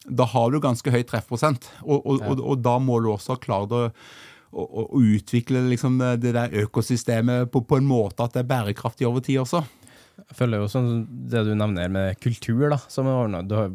da 0.04 0.26
har 0.28 0.52
du 0.52 0.60
ganske 0.60 0.92
høy 0.92 1.04
treffprosent, 1.08 1.70
og, 1.84 2.02
og, 2.04 2.40
og, 2.42 2.58
da 2.60 2.76
må 2.84 3.00
du 3.00 3.08
også 3.14 3.38
ha 3.38 3.40
klart 3.40 3.72
å 3.72 3.86
å, 4.54 4.86
å 4.86 5.02
utvikle 5.02 5.64
liksom 5.68 5.98
det 6.22 6.34
der 6.36 6.54
økosystemet 6.64 7.52
på, 7.52 7.64
på, 7.68 7.80
en 7.80 7.88
måte 7.90 8.26
at 8.26 8.36
det 8.36 8.44
er 8.44 8.52
bærekraftig 8.52 9.08
over 9.10 9.24
tid 9.26 9.42
også. 9.44 9.64
Jeg 10.24 10.38
føler 10.38 10.62
jo 10.62 10.70
sånn 10.70 10.92
det 11.32 11.42
du 11.48 11.54
nevner 11.58 11.90
med 11.92 12.20
kultur, 12.22 12.68
da, 12.70 12.78
som 12.92 13.10
er 13.10 13.24
ordnet. 13.24 13.50
Du 13.50 13.58
har 13.58 13.74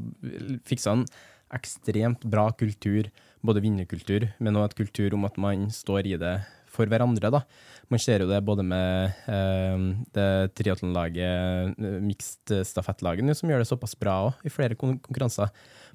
fiksa 0.68 0.94
en 0.94 1.08
ekstremt 1.54 2.22
bra 2.30 2.48
kultur, 2.54 3.08
både 3.44 3.62
vinnerkultur, 3.64 4.28
men 4.38 4.58
også 4.58 4.70
et 4.70 4.78
kultur 4.84 5.16
om 5.18 5.26
at 5.28 5.38
man 5.40 5.66
står 5.74 6.12
i 6.12 6.18
det 6.20 6.36
for 6.70 6.90
hverandre. 6.90 7.32
da. 7.32 7.42
Man 7.88 8.00
ser 8.02 8.20
jo 8.20 8.28
det 8.28 8.40
både 8.44 8.64
med 8.68 9.16
eh, 9.32 9.84
det 10.12 10.28
triatlonlaget, 10.60 11.78
eh, 11.78 11.96
mixed 12.04 12.52
stafettlaget, 12.68 13.32
som 13.38 13.48
gjør 13.48 13.64
det 13.64 13.68
såpass 13.70 13.96
bra 13.96 14.18
òg, 14.26 14.42
i 14.44 14.52
flere 14.52 14.76
konkurranser. 14.76 15.48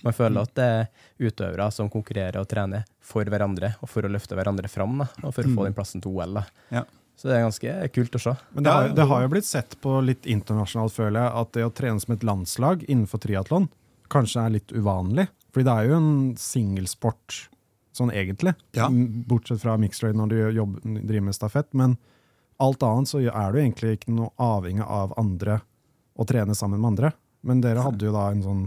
Man 0.03 0.15
føler 0.17 0.41
at 0.41 0.55
det 0.57 0.65
er 0.65 1.29
utøvere 1.29 1.69
som 1.71 1.91
konkurrerer 1.93 2.41
og 2.41 2.49
trener 2.49 2.87
for 3.03 3.29
hverandre, 3.29 3.75
og 3.79 3.91
for 3.91 4.05
å 4.05 4.11
løfte 4.11 4.37
hverandre 4.37 4.71
fram, 4.71 4.97
da, 5.03 5.07
og 5.21 5.35
for 5.35 5.45
å 5.45 5.53
få 5.53 5.61
mm. 5.61 5.67
den 5.69 5.77
plassen 5.77 6.03
til 6.03 6.17
OL. 6.17 6.41
Ja. 6.73 6.83
Så 7.13 7.29
det 7.29 7.37
er 7.37 7.45
ganske 7.45 7.73
kult 7.93 8.17
å 8.17 8.23
se. 8.23 8.33
Men 8.57 8.65
det 8.65 8.73
har, 8.73 8.89
det 8.97 9.07
har, 9.11 9.21
jo 9.21 9.31
blitt 9.35 9.47
sett 9.47 9.77
på 9.85 9.99
litt 10.01 10.25
internasjonalt, 10.25 10.95
føler 10.95 11.21
jeg, 11.21 11.33
at 11.43 11.55
det 11.55 11.67
å 11.67 11.73
trene 11.77 12.01
som 12.01 12.17
et 12.17 12.25
landslag 12.25 12.85
innenfor 12.87 13.21
triatlon 13.21 13.69
kanskje 14.13 14.41
er 14.41 14.55
litt 14.57 14.73
uvanlig. 14.73 15.27
Fordi 15.53 15.67
det 15.69 15.75
er 15.77 15.89
jo 15.91 15.99
en 15.99 16.13
singelsport 16.41 17.43
sånn 17.93 18.11
egentlig, 18.13 18.55
ja. 18.75 18.89
bortsett 19.29 19.61
fra 19.61 19.77
mixed 19.77 20.17
når 20.17 20.31
du 20.31 20.37
jobber, 20.57 20.83
driver 21.01 21.27
med 21.29 21.37
stafett. 21.37 21.69
Men 21.77 21.97
alt 22.63 22.83
annet 22.85 23.11
så 23.11 23.21
er 23.23 23.53
du 23.53 23.59
egentlig 23.61 23.97
ikke 23.97 24.13
noe 24.13 24.33
avhengig 24.41 24.85
av 24.85 25.13
andre 25.19 25.59
å 26.13 26.25
trene 26.29 26.55
sammen 26.57 26.81
med 26.81 26.93
andre. 26.93 27.13
Men 27.43 27.61
dere 27.63 27.83
hadde 27.85 28.07
jo 28.07 28.15
da 28.15 28.29
en 28.31 28.43
sånn 28.45 28.63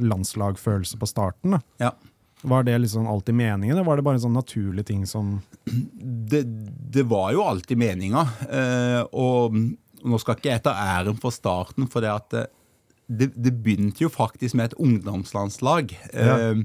landslagfølelse 0.00 1.00
på 1.00 1.08
starten. 1.08 1.56
da. 1.56 1.60
Ja. 1.82 1.92
Var 2.42 2.64
det 2.64 2.78
liksom 2.78 3.08
alltid 3.10 3.34
meningen, 3.34 3.76
eller 3.76 3.84
var 3.84 3.96
det 3.96 4.04
bare 4.06 4.16
en 4.16 4.24
sånn 4.24 4.38
naturlig 4.38 4.86
ting 4.88 5.02
som 5.06 5.42
Det, 5.64 6.42
det 6.94 7.02
var 7.02 7.34
jo 7.34 7.42
alltid 7.44 7.78
meninga. 7.78 8.22
Eh, 8.48 9.02
og 9.12 9.56
nå 10.00 10.20
skal 10.22 10.38
ikke 10.38 10.54
jeg 10.54 10.62
ta 10.64 10.72
æren 10.72 11.18
for 11.20 11.34
starten, 11.34 11.88
for 11.90 12.04
det 12.04 12.12
at 12.12 12.38
det, 13.10 13.32
det, 13.34 13.52
begynte 13.64 14.04
jo 14.04 14.10
faktisk 14.12 14.54
med 14.58 14.70
et 14.70 14.78
ungdomslandslag. 14.78 15.94
Ja. 16.14 16.36
Eh, 16.38 16.60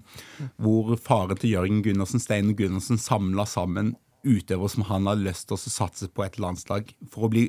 hvor 0.62 0.96
faren 1.02 1.40
til 1.42 1.56
Jørgen 1.56 1.82
Gundersen, 1.86 2.22
Stein 2.22 2.54
Gundersen, 2.58 3.02
samla 3.02 3.48
sammen 3.50 3.96
utøvere 4.26 4.72
som 4.74 4.86
han 4.90 5.08
hadde 5.10 5.28
lyst 5.28 5.48
til 5.50 5.58
å 5.58 5.62
satse 5.62 6.10
på 6.10 6.26
et 6.26 6.40
landslag 6.42 6.90
for 7.14 7.28
å 7.28 7.32
bli 7.34 7.48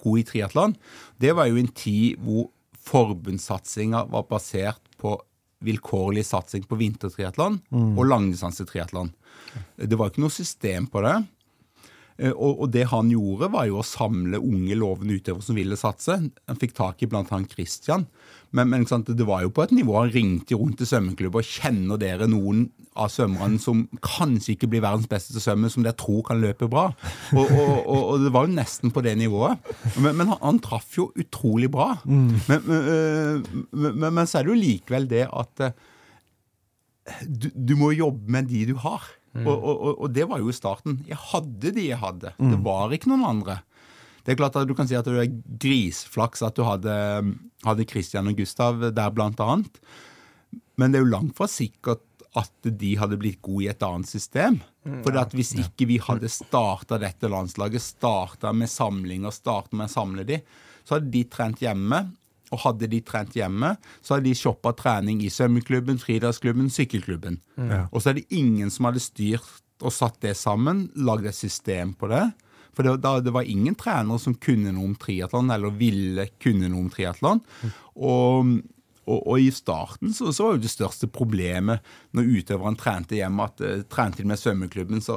god 0.00 0.20
i 0.20 0.26
triatlon. 0.28 0.76
Det 1.20 1.34
var 1.36 1.50
jo 1.50 1.60
en 1.60 1.72
tid 1.76 2.20
hvor 2.24 2.50
forbundssatsinga 2.86 4.06
var 4.12 4.28
basert 4.30 4.84
på 5.00 5.16
vilkårlig 5.66 6.24
satsing 6.28 6.66
på 6.68 6.78
vintertriatlon 6.78 7.58
og 7.96 8.04
langdistansetriatlon. 8.06 9.10
Det 9.76 9.96
var 9.96 10.12
ikke 10.12 10.24
noe 10.24 10.34
system 10.34 10.88
på 10.92 11.02
det. 11.04 11.16
Eh, 12.18 12.32
Og, 12.32 12.62
og 12.64 12.70
det 12.72 12.86
han 12.92 13.10
gjorde, 13.12 13.50
var 13.52 13.66
jo 13.68 13.80
å 13.80 13.86
samle 13.86 14.40
unge, 14.40 14.76
lovende 14.78 15.18
utøvere 15.18 15.44
som 15.44 15.58
ville 15.58 15.76
satse. 15.76 16.16
Han 16.16 16.60
fikk 16.60 16.76
tak 16.76 17.02
i 17.02 17.08
annet 17.12 17.52
Christian. 17.52 18.06
Men, 18.52 18.68
men 18.70 18.84
sant, 18.86 19.08
det 19.18 19.26
var 19.26 19.42
jo 19.42 19.50
på 19.50 19.64
et 19.64 19.72
nivå 19.74 19.96
Han 19.98 20.12
ringte 20.14 20.54
rundt 20.56 20.78
til 20.78 20.86
svømmeklubber. 20.86 21.42
Kjenner 21.44 21.98
dere 22.00 22.28
noen 22.30 22.68
av 22.96 23.10
svømmerne 23.12 23.58
som 23.60 23.82
kanskje 24.00 24.54
ikke 24.54 24.68
blir 24.72 24.80
verdens 24.84 25.08
beste 25.10 25.34
til 25.34 25.42
svømme, 25.44 25.68
som 25.72 25.82
dere 25.84 25.96
tror 25.98 26.22
kan 26.28 26.40
løpe 26.40 26.68
bra? 26.72 26.86
Og, 27.34 27.42
og, 27.50 27.74
og, 27.84 28.00
og 28.14 28.22
det 28.24 28.32
var 28.32 28.46
jo 28.46 28.54
nesten 28.56 28.94
på 28.94 29.02
det 29.04 29.16
nivået. 29.20 29.58
Men, 29.98 30.14
men 30.16 30.30
han, 30.32 30.38
han 30.40 30.62
traff 30.64 30.96
jo 30.96 31.10
utrolig 31.18 31.68
bra. 31.74 31.90
Men, 32.06 32.40
men, 32.48 32.70
øh, 32.70 33.60
men, 33.76 34.00
men 34.06 34.24
så 34.30 34.38
er 34.40 34.46
det 34.48 34.54
jo 34.54 34.60
likevel 34.62 35.10
det 35.10 35.26
at 35.28 35.66
øh, 35.68 35.76
du, 37.26 37.48
du 37.54 37.76
må 37.78 37.92
jobbe 37.94 38.30
med 38.32 38.48
de 38.50 38.64
du 38.72 38.76
har. 38.82 39.04
Mm. 39.36 39.44
og, 39.52 39.64
og- 39.68 39.98
og 40.00 40.14
det 40.16 40.24
var 40.30 40.38
jo 40.40 40.48
i 40.48 40.54
starten. 40.56 41.02
Jeg 41.08 41.18
hadde 41.34 41.70
de 41.76 41.82
jeg 41.90 41.98
hadde. 42.00 42.30
Det 42.40 42.56
var 42.64 42.88
ikke 42.96 43.10
noen 43.12 43.26
andre. 43.28 43.58
Det 44.26 44.34
er 44.34 44.40
klart 44.40 44.58
at 44.58 44.66
Du 44.66 44.74
kan 44.74 44.88
si 44.90 44.96
at 44.98 45.06
det 45.06 45.14
er 45.22 45.38
grisflaks 45.62 46.42
at 46.42 46.58
du 46.58 46.64
hadde, 46.66 46.92
hadde 47.62 47.86
Christian 47.88 48.26
og 48.26 48.36
Gustav 48.40 48.82
der, 48.90 49.14
blant 49.14 49.40
annet. 49.40 49.78
Men 50.76 50.90
det 50.90 50.98
er 50.98 51.06
jo 51.06 51.14
langt 51.14 51.36
fra 51.38 51.46
sikkert 51.48 52.02
at 52.36 52.68
de 52.68 52.90
hadde 53.00 53.16
blitt 53.16 53.38
gode 53.40 53.64
i 53.64 53.70
et 53.70 53.84
annet 53.86 54.10
system. 54.10 54.58
For 55.06 55.16
at 55.16 55.32
hvis 55.32 55.54
ikke 55.56 55.86
vi 55.88 55.96
hadde 56.02 56.28
starta 56.28 56.98
dette 57.00 57.30
landslaget, 57.32 57.80
starta 57.80 58.52
med 58.52 58.68
samlinger, 58.68 59.32
starta 59.32 59.78
med 59.78 59.88
å 59.88 59.94
samle 59.94 60.26
de, 60.28 60.42
så 60.84 60.98
hadde 60.98 61.14
de 61.14 61.22
trent 61.32 61.62
hjemme. 61.64 62.02
Og 62.54 62.60
hadde 62.62 62.86
de 62.86 63.00
trent 63.02 63.32
hjemme, 63.34 63.72
så 64.04 64.14
hadde 64.14 64.28
de 64.28 64.36
shoppa 64.38 64.70
trening 64.78 65.18
i 65.24 65.30
svømmeklubben, 65.34 65.96
friidrettsklubben, 65.98 66.68
sykkelklubben. 66.70 67.40
Og 67.90 68.02
så 68.02 68.12
er 68.12 68.20
det 68.20 68.28
ingen 68.30 68.70
som 68.70 68.86
hadde 68.86 69.02
styrt 69.02 69.48
og 69.82 69.92
satt 69.92 70.20
det 70.22 70.36
sammen, 70.38 70.86
lagd 70.94 71.26
et 71.26 71.34
system 71.34 71.96
på 71.98 72.06
det. 72.12 72.22
For 72.76 72.84
det, 72.84 72.98
da, 73.04 73.16
det 73.24 73.32
var 73.32 73.48
ingen 73.48 73.76
trenere 73.78 74.20
som 74.20 74.36
kunne 74.36 74.74
noe 74.74 74.90
om 74.90 74.96
triatlon, 75.00 75.52
eller 75.52 75.72
ville 75.78 76.28
kunne 76.42 76.68
noe 76.68 76.84
om 76.84 76.90
triatlon. 76.92 77.40
Og, 77.96 78.50
og, 79.06 79.20
og 79.22 79.40
i 79.40 79.48
starten 79.54 80.12
så, 80.12 80.28
så 80.34 80.44
var 80.44 80.58
jo 80.58 80.64
det 80.66 80.74
største 80.74 81.08
problemet 81.08 81.84
når 82.16 82.34
utøveren 82.40 82.76
trente 82.80 83.16
hjemme, 83.16 83.48
at 83.48 83.64
uh, 83.64 83.80
trente 83.88 84.20
de 84.20 84.28
med 84.28 84.40
svømmeklubben, 84.40 85.00
så 85.04 85.16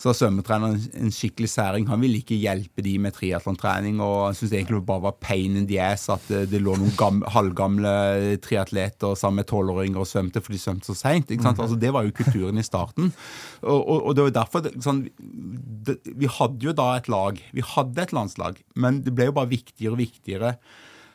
så 0.00 0.14
svømmetreneren 0.16 0.78
en 0.96 1.12
skikkelig 1.12 1.50
særing. 1.52 1.86
Han 1.90 2.00
ville 2.00 2.22
ikke 2.22 2.38
hjelpe 2.40 2.80
de 2.84 2.94
med 3.02 3.12
triatlontrening, 3.16 3.98
og 4.00 4.30
han 4.30 4.38
syntes 4.38 4.54
egentlig 4.56 4.78
det 4.78 4.88
bare 4.88 5.04
var 5.04 5.18
pain 5.20 5.58
in 5.60 5.66
the 5.68 5.76
ass 5.84 6.08
at 6.12 6.24
det, 6.30 6.46
det 6.54 6.62
lå 6.64 6.76
noen 6.80 6.94
gamle, 6.96 7.28
halvgamle 7.34 7.92
triatleter 8.40 9.12
sammen 9.18 9.42
med 9.42 9.50
tolvåringer 9.50 10.00
og 10.00 10.08
svømte, 10.08 10.40
for 10.40 10.56
de 10.56 10.62
svømte 10.62 10.88
så 10.88 10.96
seint. 10.96 11.32
Altså, 11.50 11.76
det 11.76 11.92
var 11.92 12.08
jo 12.08 12.16
kulturen 12.16 12.60
i 12.60 12.64
starten. 12.64 13.12
Og, 13.60 13.80
og, 13.80 13.96
og 13.98 14.16
det 14.16 14.28
var 14.28 14.36
derfor 14.40 14.70
sånn, 14.80 15.04
det, 15.20 15.98
Vi 16.16 16.30
hadde 16.32 16.70
jo 16.70 16.76
da 16.76 16.94
et 16.96 17.10
lag. 17.12 17.40
Vi 17.52 17.66
hadde 17.74 18.06
et 18.06 18.16
landslag, 18.16 18.62
men 18.80 19.02
det 19.04 19.12
ble 19.16 19.28
jo 19.28 19.36
bare 19.36 19.52
viktigere 19.52 19.98
og 19.98 20.00
viktigere 20.00 20.54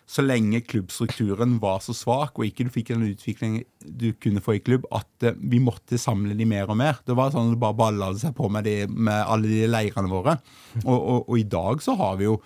så 0.06 0.22
lenge 0.22 0.60
klubbstrukturen 0.70 1.56
var 1.60 1.80
så 1.82 1.94
svak, 1.98 2.38
og 2.38 2.46
ikke 2.46 2.68
du 2.68 2.70
fikk 2.70 2.92
den 2.94 3.08
utviklingen 3.08 3.64
du 3.86 4.12
kunne 4.22 4.42
få 4.46 4.56
i 4.58 4.62
klubb, 4.62 4.86
at 4.94 5.26
eh, 5.26 5.34
vi 5.42 5.58
måtte 5.64 5.98
samle 6.02 6.36
de 6.38 6.46
mer 6.46 6.70
og 6.70 6.78
mer. 6.78 7.00
Det 7.08 7.16
var 7.18 7.34
sånn 7.34 7.50
at 7.50 7.56
det 7.56 7.62
bare 7.64 7.78
balla 7.80 8.12
seg 8.22 8.36
på 8.38 8.50
med, 8.54 8.68
de, 8.70 8.76
med 8.92 9.18
alle 9.26 9.50
de 9.50 9.64
leirene 9.72 10.12
våre. 10.12 10.38
Og, 10.84 10.94
og, 10.94 11.20
og 11.26 11.40
i 11.42 11.48
dag 11.50 11.82
så 11.86 11.98
har 12.00 12.22
vi 12.22 12.30
jo 12.30 12.38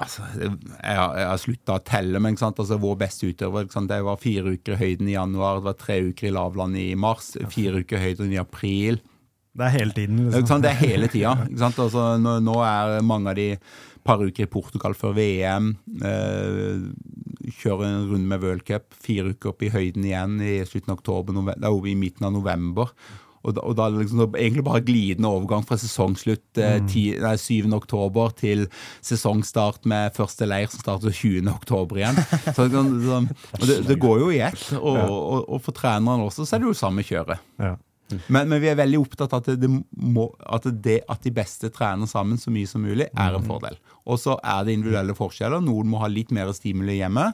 Altså, 0.00 0.22
jeg, 0.32 0.94
har- 0.96 1.16
jeg 1.18 1.26
har 1.28 1.40
slutta 1.42 1.74
å 1.76 1.82
telle, 1.84 2.20
men? 2.24 2.32
Altså, 2.40 2.78
vår 2.80 2.94
beste 3.02 3.28
utøver? 3.34 3.66
Det 3.68 3.98
var 4.06 4.16
fire 4.16 4.54
uker 4.56 4.72
i 4.72 4.78
høyden 4.80 5.10
i 5.10 5.12
januar, 5.12 5.58
det 5.58 5.66
var 5.66 5.74
tre 5.76 5.98
uker 6.06 6.30
i 6.30 6.32
lavland 6.32 6.78
i 6.80 6.86
mars, 6.96 7.34
fire 7.52 7.82
uker 7.82 7.98
i 7.98 8.06
høyden 8.06 8.32
i 8.32 8.38
april. 8.40 8.96
Det 9.52 9.66
er 9.66 9.74
hele 9.74 9.92
tiden. 9.92 10.22
Liksom. 10.32 10.62
Det 10.64 10.70
er 10.70 10.80
hele 10.86 11.08
tida. 11.12 11.34
Altså, 11.68 12.06
nå, 12.16 12.38
nå 12.46 12.54
er 12.64 13.02
mange 13.04 13.28
av 13.28 13.36
de 13.36 13.50
par 14.10 14.26
uker 14.26 14.44
i 14.46 14.50
Portugal 14.50 14.98
før 14.98 15.14
VM. 15.16 15.70
Eh, 16.02 16.84
kjører 17.62 17.86
en 17.88 18.10
runde 18.10 18.28
med 18.34 18.42
World 18.44 18.66
Cup. 18.68 18.90
Fire 19.00 19.32
uker 19.32 19.54
opp 19.54 19.64
i 19.66 19.72
høyden 19.72 20.04
igjen 20.06 20.36
i 20.44 20.58
slutten 20.68 20.92
av 20.92 21.00
oktober, 21.00 21.34
nove- 21.36 21.56
det 21.56 21.66
er 21.70 21.74
jo 21.74 21.86
i 21.90 21.96
midten 21.98 22.26
av 22.28 22.34
november. 22.36 22.92
Og 23.40 23.54
da, 23.56 23.62
og 23.64 23.72
da 23.78 23.86
liksom, 23.88 24.20
egentlig 24.36 24.62
bare 24.66 24.82
glidende 24.84 25.30
overgang 25.32 25.62
fra 25.64 25.78
sesongslutt 25.80 26.58
eh, 26.60 26.74
10, 26.84 27.22
nei, 27.24 27.30
7. 27.40 27.70
oktober 27.72 28.34
til 28.36 28.66
sesongstart 29.00 29.86
med 29.88 30.12
første 30.12 30.44
leir 30.44 30.68
som 30.68 30.82
starter 30.82 31.14
20. 31.16 31.48
oktober 31.48 32.02
igjen. 32.02 32.20
Så, 32.52 32.66
det 32.68 32.82
så, 33.06 33.20
det, 33.64 33.78
det 33.88 33.96
går 34.02 34.20
jo 34.26 34.28
i 34.36 34.42
ett. 34.44 34.66
Og, 34.76 34.98
og, 35.00 35.48
og 35.56 35.62
for 35.64 35.72
treneren 35.80 36.26
også 36.26 36.44
så 36.44 36.58
er 36.58 36.60
det 36.66 36.68
jo 36.68 36.76
samme 36.76 37.00
kjøret. 37.06 37.40
Ja. 37.56 37.78
Men, 38.28 38.48
men 38.50 38.62
vi 38.62 38.70
er 38.70 38.78
veldig 38.78 39.00
opptatt 39.00 39.34
av 39.36 39.44
at 39.44 39.60
det, 39.60 39.70
må, 39.70 40.26
at, 40.44 40.66
det, 40.84 41.00
at 41.10 41.22
de 41.26 41.32
beste 41.34 41.70
trener 41.74 42.10
sammen 42.10 42.40
så 42.40 42.52
mye 42.54 42.68
som 42.70 42.84
mulig, 42.84 43.08
er 43.10 43.36
en 43.36 43.46
fordel. 43.46 43.78
Og 44.10 44.18
så 44.20 44.36
er 44.40 44.64
det 44.66 44.74
individuelle 44.76 45.16
forskjeller. 45.16 45.62
Noen 45.64 45.90
må 45.92 46.00
ha 46.02 46.10
litt 46.10 46.32
mer 46.34 46.50
stimuli 46.56 46.98
hjemme. 46.98 47.30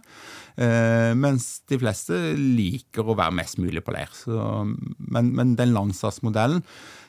Eh, 0.57 1.13
mens 1.17 1.49
de 1.71 1.79
fleste 1.81 2.19
liker 2.37 3.07
å 3.07 3.17
være 3.17 3.39
mest 3.39 3.61
mulig 3.63 3.85
på 3.87 3.95
leir. 3.97 4.13
Så, 4.17 4.37
men, 4.67 5.33
men 5.37 5.57
den 5.59 5.75
landslagsmodellen 5.77 6.65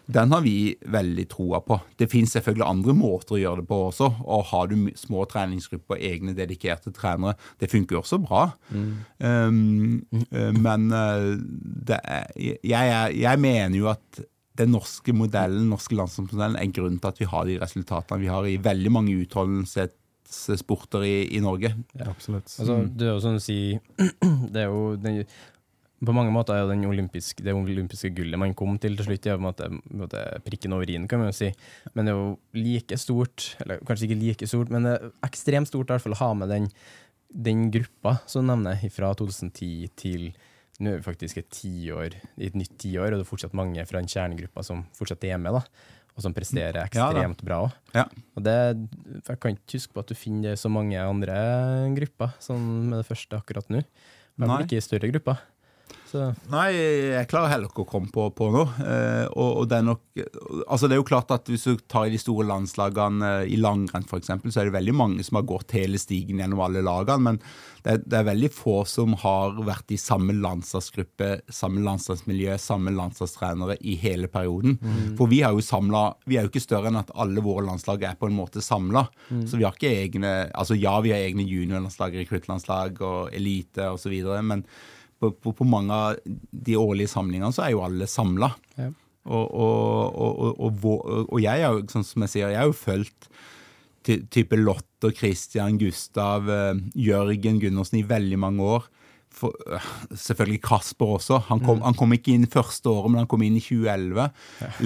den 0.08 0.32
har 0.32 0.42
vi 0.42 0.76
veldig 0.88 1.26
troa 1.32 1.60
på. 1.66 1.80
Det 2.00 2.08
finnes 2.12 2.32
selvfølgelig 2.38 2.64
andre 2.68 2.96
måter 2.96 3.36
å 3.36 3.42
gjøre 3.42 3.62
det 3.64 3.68
på 3.68 3.80
også. 3.90 4.08
Og 4.24 4.46
har 4.54 4.70
du 4.72 4.88
små 4.96 5.26
treningsgrupper, 5.28 6.00
egne 6.00 6.36
dedikerte 6.38 6.94
trenere, 6.96 7.36
det 7.60 7.68
funker 7.72 7.98
jo 7.98 8.04
også 8.06 8.22
bra. 8.24 8.46
Um, 8.72 10.00
eh, 10.32 10.56
men 10.56 10.88
eh, 10.96 11.28
det 11.92 12.00
er, 12.00 12.32
jeg, 12.40 13.20
jeg 13.20 13.44
mener 13.44 13.78
jo 13.78 13.92
at 13.92 14.22
den 14.58 14.74
norske 14.74 15.14
modellen, 15.14 15.68
norske 15.70 15.98
landslagsmodellen 15.98 16.58
er 16.58 16.72
grunnen 16.74 17.02
til 17.02 17.12
at 17.12 17.20
vi 17.22 17.30
har 17.30 17.46
de 17.50 17.60
resultatene 17.62 18.24
vi 18.24 18.32
har 18.32 18.48
i 18.48 18.56
veldig 18.64 18.94
mange 18.94 19.18
utholdenhetssporter 19.22 21.06
i, 21.06 21.18
i 21.38 21.44
Norge. 21.44 21.74
Absolutt. 22.08 22.50
Altså, 22.56 22.80
det 22.88 23.06
er 23.06 23.14
jo 23.14 23.22
sånn 23.28 23.42
å 23.42 23.44
si 23.44 23.60
Det 24.54 24.64
er 24.64 24.72
jo 24.72 24.96
den, 25.02 25.22
På 25.98 26.14
mange 26.14 26.30
måter 26.34 26.54
er 26.54 26.62
jo 26.62 26.70
den 26.70 26.86
olympisk, 26.86 27.40
det 27.42 27.56
olympiske 27.58 28.12
gullet 28.14 28.38
man 28.38 28.54
kom 28.58 28.76
til 28.78 28.98
til 29.00 29.08
slutt, 29.08 29.24
det 29.24 29.32
er 29.34 29.40
på 29.40 29.66
en 29.66 29.82
måte, 30.04 30.22
prikken 30.46 30.76
over 30.78 30.90
i-en, 30.90 31.08
kan 31.10 31.24
man 31.24 31.32
jo 31.32 31.38
si. 31.40 31.50
Men 31.96 32.06
det 32.06 32.14
er 32.14 32.20
jo 32.20 32.28
like 32.54 33.00
stort, 33.02 33.48
eller 33.64 33.82
kanskje 33.88 34.10
ikke 34.10 34.20
like 34.22 34.50
stort, 34.50 34.70
men 34.74 34.86
det 34.86 34.94
er 34.94 35.10
ekstremt 35.26 35.72
stort 35.72 35.90
i 35.90 35.96
hvert 35.96 36.06
fall 36.06 36.18
å 36.18 36.22
ha 36.22 36.30
med 36.38 36.54
den, 36.54 36.70
den 37.34 37.66
gruppa 37.74 38.20
som 38.30 38.46
du 38.46 38.52
nevner, 38.52 38.78
fra 38.94 39.10
2010 39.18 39.90
til 39.98 40.30
nå 40.78 40.92
er 40.92 41.00
vi 41.00 41.08
faktisk 41.08 41.40
et 41.42 41.50
tiår, 41.50 42.16
i 42.38 42.50
et 42.52 42.58
nytt 42.58 42.76
tiår, 42.78 43.10
og 43.10 43.18
det 43.18 43.26
er 43.26 43.30
fortsatt 43.32 43.56
mange 43.58 43.82
fra 43.90 43.98
den 43.98 44.10
kjernegruppa 44.12 44.62
som 44.66 44.84
fortsatt 44.94 45.26
er 45.26 45.40
med, 45.42 45.58
da, 45.58 45.64
og 46.18 46.26
som 46.26 46.34
presterer 46.34 46.78
Ja, 46.78 46.86
ekstremt 46.86 47.42
bra 47.46 47.64
òg. 47.66 47.74
Ja. 47.98 48.06
Og 48.38 48.46
det, 48.46 48.58
jeg 49.18 49.42
kan 49.42 49.58
ikke 49.58 49.78
huske 49.78 49.94
på 49.98 50.04
at 50.04 50.14
du 50.14 50.18
finner 50.18 50.58
så 50.58 50.70
mange 50.74 51.02
andre 51.02 51.38
grupper 51.98 52.38
sånn 52.42 52.90
med 52.92 53.02
det 53.02 53.08
første 53.10 53.38
akkurat 53.38 53.70
nå. 53.74 53.84
Men 54.38 54.54
ikke 54.62 54.78
i 54.78 54.86
større 54.86 55.10
grupper. 55.10 55.42
Så 56.08 56.30
Nei, 56.52 56.70
jeg 56.72 57.28
klarer 57.32 57.52
heller 57.52 57.72
ikke 57.72 57.84
å 57.84 57.90
komme 57.90 58.12
på, 58.14 58.30
på 58.36 58.50
noe. 58.54 58.68
Eh, 58.80 59.26
og, 59.34 59.64
og 59.64 59.70
det 59.70 59.82
er 59.82 59.88
nok 59.90 60.04
Altså, 60.18 60.88
det 60.88 60.96
er 60.96 61.02
jo 61.02 61.08
klart 61.08 61.32
at 61.36 61.50
hvis 61.52 61.68
du 61.68 61.82
tar 61.86 62.08
i 62.08 62.14
de 62.14 62.20
store 62.22 62.48
landslagene 62.48 63.32
eh, 63.44 63.52
i 63.54 63.60
langrenn 63.60 64.08
f.eks., 64.08 64.32
så 64.32 64.62
er 64.62 64.70
det 64.70 64.78
veldig 64.78 64.96
mange 64.98 65.26
som 65.28 65.38
har 65.38 65.46
gått 65.50 65.76
hele 65.78 66.00
stigen 66.02 66.42
gjennom 66.42 66.64
alle 66.64 66.82
lagene. 66.86 67.20
Men 67.28 67.40
det 67.84 67.94
er, 67.94 68.02
det 68.02 68.18
er 68.20 68.28
veldig 68.32 68.50
få 68.56 68.80
som 68.90 69.14
har 69.22 69.60
vært 69.68 69.94
i 69.94 70.00
samme 70.02 70.34
landslagsgruppe, 70.40 71.30
samme 71.54 71.84
landslagsmiljø, 71.86 72.58
samme 72.62 72.94
landslagstrenere 72.96 73.78
i 73.86 73.98
hele 74.02 74.32
perioden. 74.32 74.80
For 75.20 75.30
vi 75.32 75.44
har 75.46 75.56
jo 75.56 75.64
samlet, 75.64 76.18
Vi 76.28 76.40
er 76.40 76.48
jo 76.48 76.52
ikke 76.52 76.64
større 76.66 76.90
enn 76.92 77.00
at 77.00 77.14
alle 77.16 77.44
våre 77.46 77.68
landslag 77.68 78.04
er 78.08 78.18
på 78.20 78.32
en 78.32 78.38
måte 78.40 78.64
samla. 78.64 79.06
Så 79.46 79.60
vi 79.60 79.68
har 79.68 79.76
ikke 79.76 79.94
egne 79.94 80.36
Altså 80.58 80.76
ja, 80.78 80.98
vi 81.04 81.14
har 81.14 81.24
egne 81.24 81.46
juniorlandslag, 81.48 82.16
rekruttlandslag 82.24 83.02
og 83.06 83.34
elite 83.36 83.92
osv., 83.94 84.16
men 84.48 84.64
på, 85.20 85.32
på, 85.34 85.54
på 85.58 85.68
mange 85.68 85.94
av 85.94 86.18
de 86.52 86.78
årlige 86.80 87.12
samlingene 87.12 87.54
så 87.56 87.66
er 87.66 87.74
jo 87.76 87.84
alle 87.86 88.08
samla. 88.10 88.52
Ja. 88.78 88.92
Og, 89.28 89.48
og, 89.60 90.60
og, 90.64 90.86
og, 91.28 91.40
jeg 91.44 91.66
har 91.66 91.74
jo, 91.76 91.82
sånn 91.92 92.06
som 92.08 92.24
jeg 92.24 92.32
sier, 92.32 92.54
jeg 92.54 92.62
har 92.62 92.70
jo 92.70 92.78
fulgt 92.78 93.28
type 94.08 94.56
Lotter, 94.56 95.12
Christian, 95.12 95.76
Gustav, 95.82 96.48
eh, 96.48 96.78
Jørgen 96.96 97.58
Gundersen 97.60 98.00
i 98.00 98.06
veldig 98.08 98.38
mange 98.40 98.64
år. 98.78 98.86
For, 99.38 99.52
øh, 99.68 99.84
selvfølgelig 100.16 100.62
Kasper 100.64 101.12
også. 101.18 101.42
Han 101.50 101.60
kom, 101.60 101.82
han 101.84 101.94
kom 102.00 102.16
ikke 102.16 102.32
inn 102.34 102.48
første 102.50 102.88
året, 102.90 103.12
men 103.12 103.20
han 103.26 103.28
kom 103.30 103.44
inn 103.44 103.58
i 103.60 103.62
2011. 103.62 104.30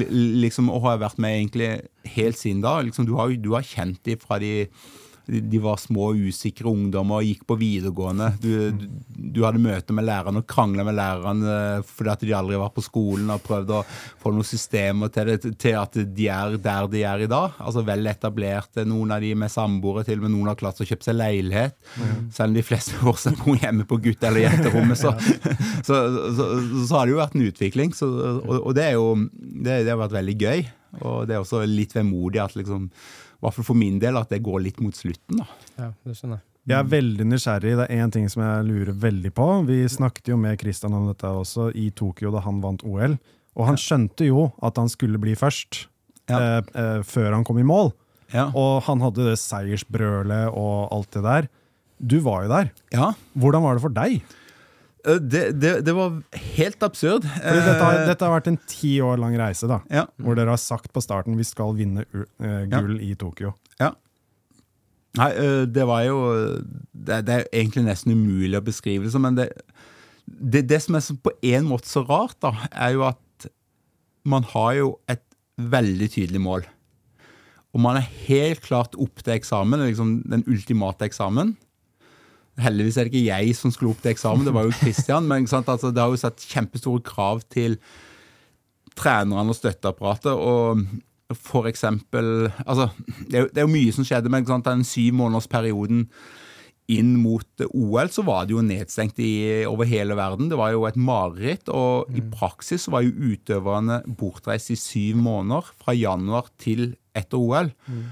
L- 0.02 0.42
liksom, 0.42 0.72
og 0.74 0.88
har 0.88 0.98
vært 1.06 1.22
med 1.22 1.38
egentlig 1.38 1.70
helt 2.18 2.40
siden 2.42 2.64
da. 2.66 2.80
Liksom, 2.82 3.06
du, 3.08 3.14
har, 3.20 3.30
du 3.38 3.54
har 3.54 3.64
kjent 3.68 4.02
dem 4.10 4.18
fra 4.20 4.42
de 4.42 4.66
de 5.26 5.60
var 5.62 5.78
små, 5.78 6.12
usikre 6.18 6.70
ungdommer 6.72 7.22
og 7.22 7.28
gikk 7.28 7.44
på 7.48 7.58
videregående. 7.60 8.32
Du, 8.42 8.50
du, 8.76 8.88
du 9.38 9.42
hadde 9.46 9.62
møte 9.62 9.96
med 9.96 10.08
lærerne 10.08 10.42
og 10.42 10.48
krangla 10.50 10.86
med 10.88 10.98
lærerne 10.98 11.56
fordi 11.88 12.12
at 12.14 12.26
de 12.26 12.34
aldri 12.36 12.60
var 12.60 12.74
på 12.76 12.84
skolen 12.84 13.30
og 13.34 13.44
prøvd 13.46 13.74
å 13.78 13.82
få 14.22 14.34
noen 14.34 14.48
systemer 14.48 15.12
til, 15.14 15.32
det, 15.32 15.54
til 15.62 15.78
at 15.80 15.96
de 16.02 16.28
er 16.32 16.58
der 16.62 16.90
de 16.92 17.06
er 17.08 17.26
i 17.26 17.30
dag. 17.32 17.56
Altså 17.62 17.86
Vel 17.86 18.10
etablerte, 18.12 18.86
noen 18.88 19.14
av 19.16 19.24
de 19.24 19.32
med 19.38 19.54
samboere, 19.54 20.06
til 20.08 20.20
og 20.20 20.28
med 20.28 20.36
noen 20.36 20.52
har 20.52 20.60
klart 20.60 20.82
å 20.82 20.88
kjøpe 20.88 21.08
seg 21.08 21.18
leilighet. 21.20 21.78
Mm. 21.96 22.28
Selv 22.34 22.52
om 22.52 22.58
de 22.58 22.66
fleste 22.66 22.98
fortsatt 23.00 23.40
bor 23.42 23.60
hjemme 23.62 23.88
på 23.88 24.02
gutt- 24.04 24.28
eller 24.28 24.48
jenterommet, 24.48 25.00
så, 25.04 25.16
så, 25.86 25.96
så, 26.36 26.52
så, 26.84 26.92
har 26.98 27.08
det 27.08 27.16
jo 27.16 27.22
vært 27.22 27.38
en 27.38 27.48
utvikling. 27.48 27.96
og, 28.02 28.54
og 28.60 28.72
det, 28.78 28.90
er 28.90 29.00
jo, 29.00 29.10
det, 29.40 29.84
det 29.86 29.92
har 29.94 30.02
vært 30.02 30.20
veldig 30.20 30.38
gøy. 30.42 30.70
Og 31.00 31.28
det 31.28 31.38
er 31.38 31.44
også 31.44 31.64
litt 31.70 31.94
vemodig 31.96 32.42
at 32.44 32.58
liksom 32.58 32.90
hvert 33.42 33.58
fall 33.58 33.68
for 33.68 33.78
min 33.78 34.00
del, 34.02 34.18
at 34.20 34.32
det 34.32 34.44
går 34.46 34.64
litt 34.68 34.80
mot 34.84 34.96
slutten. 34.96 35.42
da. 35.42 35.46
Ja, 35.78 35.92
det 36.06 36.18
skjønner 36.18 36.40
jeg. 36.40 36.48
Jeg 36.70 36.78
er 36.78 36.90
veldig 36.92 37.26
nysgjerrig. 37.26 37.72
Det 37.80 37.86
er 37.88 38.02
én 38.04 38.12
ting 38.14 38.28
som 38.30 38.44
jeg 38.46 38.66
lurer 38.68 38.98
veldig 39.02 39.32
på. 39.34 39.48
Vi 39.66 39.80
snakket 39.90 40.30
jo 40.30 40.38
med 40.38 40.60
Christian 40.62 40.94
om 40.94 41.08
dette 41.10 41.26
også 41.26 41.72
i 41.74 41.88
Tokyo 41.98 42.30
da 42.36 42.44
han 42.46 42.60
vant 42.62 42.86
OL. 42.86 43.16
Og 43.58 43.66
han 43.68 43.80
skjønte 43.82 44.28
jo 44.30 44.52
at 44.64 44.78
han 44.78 44.92
skulle 44.92 45.20
bli 45.22 45.34
først, 45.36 45.88
ja. 46.30 46.38
eh, 46.38 46.60
eh, 46.78 47.00
før 47.08 47.34
han 47.34 47.48
kom 47.48 47.58
i 47.60 47.66
mål. 47.66 47.90
Ja. 48.32 48.52
Og 48.56 48.84
han 48.86 49.02
hadde 49.04 49.26
det 49.32 49.40
seiersbrølet 49.42 50.54
og 50.54 50.94
alt 50.94 51.18
det 51.18 51.26
der. 51.26 51.50
Du 51.98 52.20
var 52.24 52.46
jo 52.46 52.54
der. 52.54 52.72
Ja. 52.94 53.10
Hvordan 53.38 53.66
var 53.66 53.76
det 53.78 53.84
for 53.84 53.98
deg? 53.98 54.22
Eh, 55.06 55.20
det, 55.22 55.44
det, 55.62 55.74
det, 55.86 55.94
var 55.98 56.22
helt 56.58 56.84
absurd. 56.86 57.26
Fordi 57.26 57.64
dette 57.66 57.82
har, 57.82 57.98
eh, 58.00 58.08
dette 58.10 58.28
har 58.28 58.36
vært 58.36 58.52
en 58.52 58.60
ti 58.70 58.94
år 59.04 59.22
lang 59.22 59.36
reise, 59.40 59.70
da, 59.70 59.82
ja. 59.94 60.06
hvor 60.22 60.38
dere 60.38 60.54
har 60.54 60.62
sagt 60.62 60.92
på 60.94 61.04
starten 61.04 61.40
vi 61.40 61.48
skal 61.48 61.76
vinne 61.78 62.06
uh, 62.14 62.64
gull 62.72 62.98
ja. 62.98 63.10
i 63.10 63.16
Tokyo. 63.20 63.56
Ja. 63.82 63.94
Nei, 65.20 65.32
det 65.68 65.84
var 65.90 66.06
jo 66.06 66.20
det, 66.96 67.18
det, 67.28 67.34
er 67.34 67.48
egentlig 67.52 67.84
nesten 67.84 68.14
umulig 68.16 68.56
å 68.56 68.64
beskrive 68.64 69.04
det 69.04 69.12
som, 69.12 69.26
men 69.26 69.36
det, 69.36 69.50
det, 70.70 70.78
som 70.80 70.96
er 70.96 71.04
på 71.26 71.34
en 71.52 71.68
måte 71.68 71.90
så 71.92 72.06
rart, 72.08 72.38
da, 72.40 72.54
er 72.72 72.94
jo 72.96 73.04
at 73.10 73.50
man 74.24 74.46
har 74.54 74.78
jo 74.78 74.94
et 75.12 75.26
veldig 75.60 76.08
tydelig 76.14 76.40
mål. 76.46 76.64
Og 77.76 77.84
man 77.84 78.00
er 78.00 78.08
helt 78.28 78.64
klart 78.64 78.96
opp 79.00 79.20
til 79.24 79.36
eksamen, 79.36 79.84
liksom 79.90 80.16
den 80.32 80.46
ultimate 80.48 81.08
eksamen. 81.08 81.56
Heldigvis 82.62 82.98
er 82.98 83.08
det 83.08 83.14
ikke 83.14 83.28
jeg 83.28 83.56
som 83.58 83.74
skulle 83.74 83.96
opp 83.96 84.04
til 84.04 84.14
eksamen, 84.14 84.46
det 84.48 84.56
var 84.56 84.68
jo 84.68 84.76
Kristian. 84.82 85.30
Men 85.30 85.48
altså, 85.48 85.92
det 85.92 86.02
har 86.02 86.12
jo 86.12 86.20
satt 86.22 86.46
kjempestore 86.52 87.04
krav 87.06 87.44
til 87.52 87.80
trenerne 88.98 89.54
og 89.54 89.58
støtteapparatet. 89.58 90.34
og 90.36 90.86
for 91.38 91.68
eksempel 91.70 92.52
altså, 92.66 92.90
det, 93.30 93.36
er 93.36 93.44
jo, 93.46 93.50
det 93.54 93.62
er 93.62 93.68
jo 93.68 93.72
mye 93.72 93.96
som 93.96 94.08
skjedde, 94.08 94.32
men 94.32 94.46
den 94.46 94.84
syv 94.84 95.14
måneders 95.16 95.48
perioden 95.48 96.08
inn 96.92 97.14
mot 97.22 97.64
OL 97.70 98.10
så 98.12 98.24
var 98.28 98.48
det 98.48 98.56
jo 98.56 98.64
nedstengt 98.66 99.20
i, 99.24 99.64
over 99.70 99.88
hele 99.88 100.16
verden. 100.18 100.50
Det 100.52 100.58
var 100.60 100.74
jo 100.74 100.84
et 100.90 100.98
mareritt. 101.00 101.70
Og 101.72 102.10
mm. 102.10 102.18
i 102.20 102.24
praksis 102.34 102.90
var 102.92 103.06
jo 103.06 103.32
utøverne 103.32 104.02
bortreist 104.20 104.74
i 104.74 104.80
syv 104.80 105.22
måneder, 105.24 105.70
fra 105.80 105.96
januar 105.96 106.50
til 106.62 106.96
etter 107.16 107.40
OL. 107.40 107.72
Mm. 107.88 108.10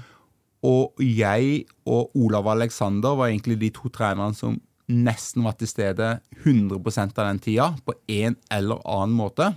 Og 0.66 1.00
jeg 1.00 1.64
og 1.88 2.10
Olav 2.18 2.50
Alexander 2.52 3.16
var 3.16 3.30
egentlig 3.30 3.58
de 3.62 3.70
to 3.74 3.88
trenerne 3.92 4.36
som 4.36 4.58
nesten 4.90 5.44
var 5.46 5.54
til 5.58 5.70
stede 5.70 6.18
100% 6.42 7.18
av 7.18 7.28
den 7.28 7.40
tida, 7.42 7.70
på 7.86 7.94
en 8.10 8.36
eller 8.52 8.82
annen 8.84 9.16
måte. 9.16 9.52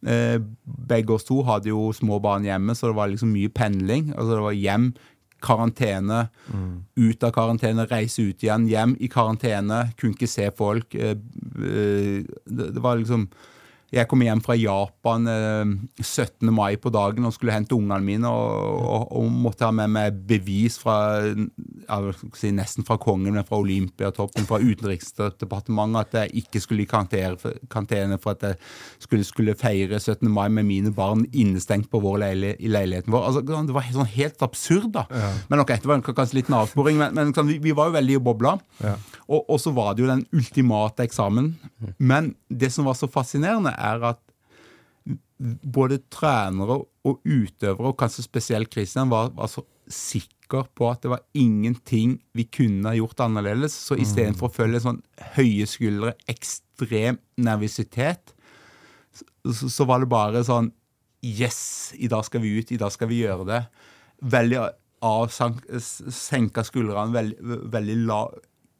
Eh, 0.00 0.40
begge 0.64 1.12
oss 1.12 1.26
to 1.28 1.42
hadde 1.44 1.68
jo 1.68 1.90
små 1.92 2.18
barn 2.24 2.46
hjemme, 2.48 2.74
så 2.74 2.88
det 2.88 2.96
var 2.96 3.12
liksom 3.12 3.34
mye 3.34 3.52
pendling. 3.52 4.10
Altså 4.16 4.38
det 4.38 4.44
var 4.46 4.58
hjem, 4.58 4.90
karantene, 5.40 6.26
mm. 6.52 6.72
ut 7.00 7.24
av 7.24 7.32
karantene, 7.32 7.86
reise 7.88 8.26
ut 8.28 8.42
igjen, 8.44 8.66
hjem 8.68 8.96
i 9.00 9.08
karantene, 9.12 9.86
kunne 10.00 10.16
ikke 10.16 10.28
se 10.28 10.50
folk. 10.56 10.96
Eh, 10.96 11.16
eh, 11.16 12.26
det 12.48 12.82
var 12.84 13.00
liksom 13.00 13.28
jeg 13.90 14.06
kom 14.06 14.22
hjem 14.22 14.40
fra 14.44 14.54
Japan 14.54 15.26
eh, 15.26 15.70
17. 15.98 16.46
mai 16.54 16.76
på 16.78 16.92
dagen 16.94 17.26
og 17.26 17.34
skulle 17.34 17.54
hente 17.54 17.74
ungene 17.74 17.98
mine. 18.06 18.30
Og, 18.30 18.76
og, 18.78 19.06
og, 19.18 19.30
måtte 19.30 19.66
ha 19.66 19.72
med 19.74 19.90
meg 19.90 20.20
bevis 20.28 20.76
fra 20.78 20.96
si, 22.38 22.52
nesten 22.54 22.86
fra 22.86 22.98
kongen, 23.02 23.34
men 23.34 23.46
fra 23.46 23.58
Olympiatoppen, 23.58 24.46
fra 24.46 24.60
Utenriksdepartementet, 24.62 26.00
at 26.00 26.18
jeg 26.20 26.44
ikke 26.44 26.62
skulle 26.62 26.84
i 26.84 26.90
karantene 26.90 28.18
for 28.22 28.36
at 28.36 28.46
jeg 28.46 28.60
skulle, 29.02 29.26
skulle, 29.26 29.56
feire 29.60 29.98
17. 29.98 30.28
mai 30.30 30.46
med 30.52 30.68
mine 30.68 30.94
barn 30.94 31.24
innestengt 31.32 31.90
på 31.90 32.02
vår 32.02 32.20
leil 32.22 32.46
i 32.52 32.70
leiligheten 32.70 33.10
vår. 33.12 33.26
Altså, 33.26 33.42
det 33.42 33.74
var 33.74 33.90
sånn 33.90 34.12
helt 34.14 34.46
absurd, 34.46 34.90
da. 34.94 35.06
Ja. 35.10 35.32
Men 35.50 35.64
ok, 35.64 35.74
det 35.82 35.90
var 35.90 36.04
kanskje 36.06 36.38
litt 36.38 36.52
en 36.52 36.60
avsporing, 36.60 37.00
men, 37.00 37.16
men 37.16 37.34
sånn, 37.34 37.50
vi, 37.50 37.58
vi, 37.62 37.74
var 37.76 37.90
jo 37.90 37.98
veldig 37.98 38.20
i 38.20 38.22
bobla. 38.30 38.54
Ja. 38.84 38.94
Og, 39.26 39.42
og 39.42 39.58
så 39.62 39.74
var 39.74 39.94
det 39.94 40.04
jo 40.04 40.10
den 40.12 40.24
ultimate 40.36 41.06
eksamen. 41.06 41.52
Men 41.98 42.34
det 42.48 42.70
som 42.74 42.86
var 42.86 42.96
så 42.98 43.10
fascinerende, 43.10 43.74
er 43.80 44.04
at 44.12 44.20
både 45.40 46.00
trenere 46.12 46.82
og 47.06 47.20
utøvere, 47.24 47.90
og 47.92 47.98
kanskje 48.00 48.26
spesielt 48.26 48.70
Kristian, 48.72 49.10
var, 49.12 49.32
var 49.36 49.48
så 49.50 49.64
sikker 49.90 50.66
på 50.76 50.88
at 50.90 51.04
det 51.04 51.12
var 51.12 51.22
ingenting 51.38 52.18
vi 52.36 52.44
kunne 52.52 52.92
gjort 52.98 53.22
annerledes. 53.24 53.74
Så 53.88 53.96
istedenfor 54.00 54.50
å 54.50 54.54
følge 54.54 54.82
sånn 54.84 55.00
høye 55.36 55.68
skuldre, 55.70 56.14
ekstrem 56.30 57.20
nervøsitet, 57.40 58.34
så, 59.14 59.70
så, 59.72 59.86
var 59.88 60.02
det 60.02 60.12
bare 60.12 60.44
sånn 60.46 60.70
Yes, 61.20 61.90
i 62.00 62.08
dag 62.08 62.22
skal 62.24 62.40
vi 62.40 62.54
ut, 62.56 62.70
i 62.72 62.78
dag 62.80 62.92
skal 62.94 63.10
vi 63.10 63.18
gjøre 63.20 63.44
det. 63.44 63.58
Veldig 64.32 64.60
avsenka 65.04 66.62
skuldrene, 66.64 67.12
veldig, 67.12 67.58
veldig 67.74 67.96
la, 68.08 68.20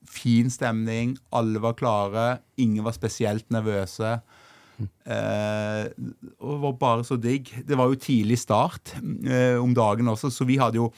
fin 0.08 0.48
stemning. 0.52 1.18
Alle 1.36 1.60
var 1.60 1.76
klare. 1.76 2.24
Ingen 2.56 2.86
var 2.86 2.96
spesielt 2.96 3.44
nervøse. 3.52 4.14
Eh, 4.80 5.84
og 6.40 6.60
var 6.64 6.76
bare 6.80 7.06
så 7.06 7.18
digg. 7.20 7.50
Det 7.66 7.78
var 7.78 7.90
jo 7.90 7.98
tidlig 8.00 8.38
start 8.40 8.94
eh, 9.00 9.58
om 9.60 9.74
dagen 9.76 10.08
også, 10.12 10.30
så 10.32 10.46
vi 10.48 10.58
hadde 10.60 10.80
jo 10.80 10.90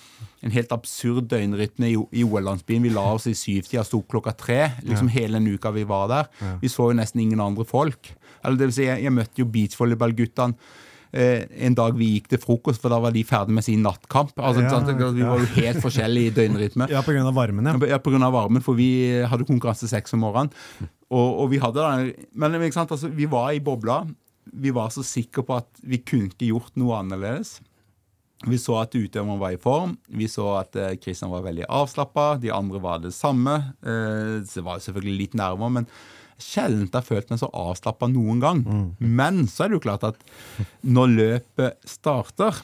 en 0.43 0.55
helt 0.55 0.73
absurd 0.75 1.29
døgnrytme 1.31 1.91
i, 1.91 1.97
i 2.21 2.25
OL-landsbyen. 2.27 2.85
Vi 2.87 2.93
la 2.95 3.07
oss 3.15 3.29
i 3.31 3.37
syvtida, 3.39 3.85
sto 3.87 4.03
klokka 4.03 4.35
tre 4.39 4.61
liksom 4.83 5.11
ja. 5.11 5.17
hele 5.21 5.41
den 5.41 5.55
uka 5.55 5.73
vi 5.75 5.87
var 5.89 6.09
der. 6.13 6.31
Ja. 6.43 6.55
Vi 6.63 6.71
så 6.73 6.91
jo 6.91 6.99
nesten 6.99 7.25
ingen 7.25 7.43
andre 7.43 7.67
folk. 7.69 8.15
Eller 8.43 8.59
det 8.59 8.71
vil 8.71 8.79
si, 8.81 8.89
jeg, 8.89 9.05
jeg 9.07 9.15
møtte 9.15 9.43
jo 9.45 9.51
beachvolleyballguttene 9.53 10.81
en 11.13 11.75
dag 11.77 11.97
vi 11.99 12.07
gikk 12.15 12.31
til 12.33 12.41
frokost, 12.41 12.81
for 12.81 12.93
da 12.93 12.97
var 13.05 13.13
de 13.13 13.21
ferdig 13.29 13.53
med 13.53 13.67
sin 13.67 13.83
nattkamp. 13.85 14.33
Altså, 14.41 14.63
ja, 14.65 15.11
vi 15.13 15.27
var 15.27 15.43
jo 15.43 15.49
helt 15.59 15.83
forskjellige 15.85 16.31
i 16.31 16.35
døgnrytme. 16.39 16.89
Ja, 16.89 17.03
pga. 17.05 17.27
varmen, 17.37 17.69
ja. 17.69 17.77
Ja, 17.91 17.99
på 18.01 18.15
grunn 18.15 18.25
av 18.25 18.33
varmen, 18.33 18.65
for 18.65 18.79
vi 18.79 19.21
hadde 19.29 19.49
konkurranse 19.49 19.91
seks 19.91 20.17
om 20.17 20.25
morgenen. 20.25 20.55
Og, 21.13 21.43
og, 21.43 21.51
vi 21.53 21.61
hadde 21.61 22.15
Men 22.33 22.57
altså, 22.57 23.09
vi 23.09 23.27
var 23.29 23.53
i 23.53 23.61
bobla. 23.61 24.07
Vi 24.53 24.73
var 24.73 24.89
så 24.91 25.05
sikre 25.05 25.45
på 25.45 25.61
at 25.61 25.69
vi 25.85 26.01
kunne 26.01 26.33
ikke 26.33 26.49
gjort 26.49 26.73
noe 26.81 26.97
annerledes. 27.03 27.59
Vi 28.49 28.59
så 28.59 28.81
at 28.81 28.95
utøveren 28.97 29.39
var 29.39 29.55
i 29.55 29.61
form. 29.61 29.95
Vi 30.11 30.27
så 30.31 30.49
at 30.59 30.75
Kristian 31.03 31.31
eh, 31.31 31.37
var 31.37 31.45
veldig 31.47 31.69
avslappa. 31.71 32.27
De 32.43 32.51
andre 32.55 32.81
var 32.83 33.03
det 33.05 33.15
samme. 33.15 33.55
Eh, 33.85 34.41
det 34.43 34.65
var 34.67 34.83
selvfølgelig 34.83 35.19
litt 35.19 35.37
nærmere, 35.39 35.77
men 35.79 35.89
sjelden 36.43 36.91
har 36.93 37.07
følt 37.07 37.31
meg 37.33 37.41
så 37.41 37.51
avslappa 37.55 38.09
noen 38.11 38.43
gang. 38.43 38.63
Mm. 38.63 38.87
Men 39.01 39.43
så 39.51 39.65
er 39.65 39.73
det 39.73 39.79
jo 39.79 39.87
klart 39.89 40.07
at 40.11 40.21
når 40.83 41.13
løpet 41.17 41.89
starter, 41.89 42.59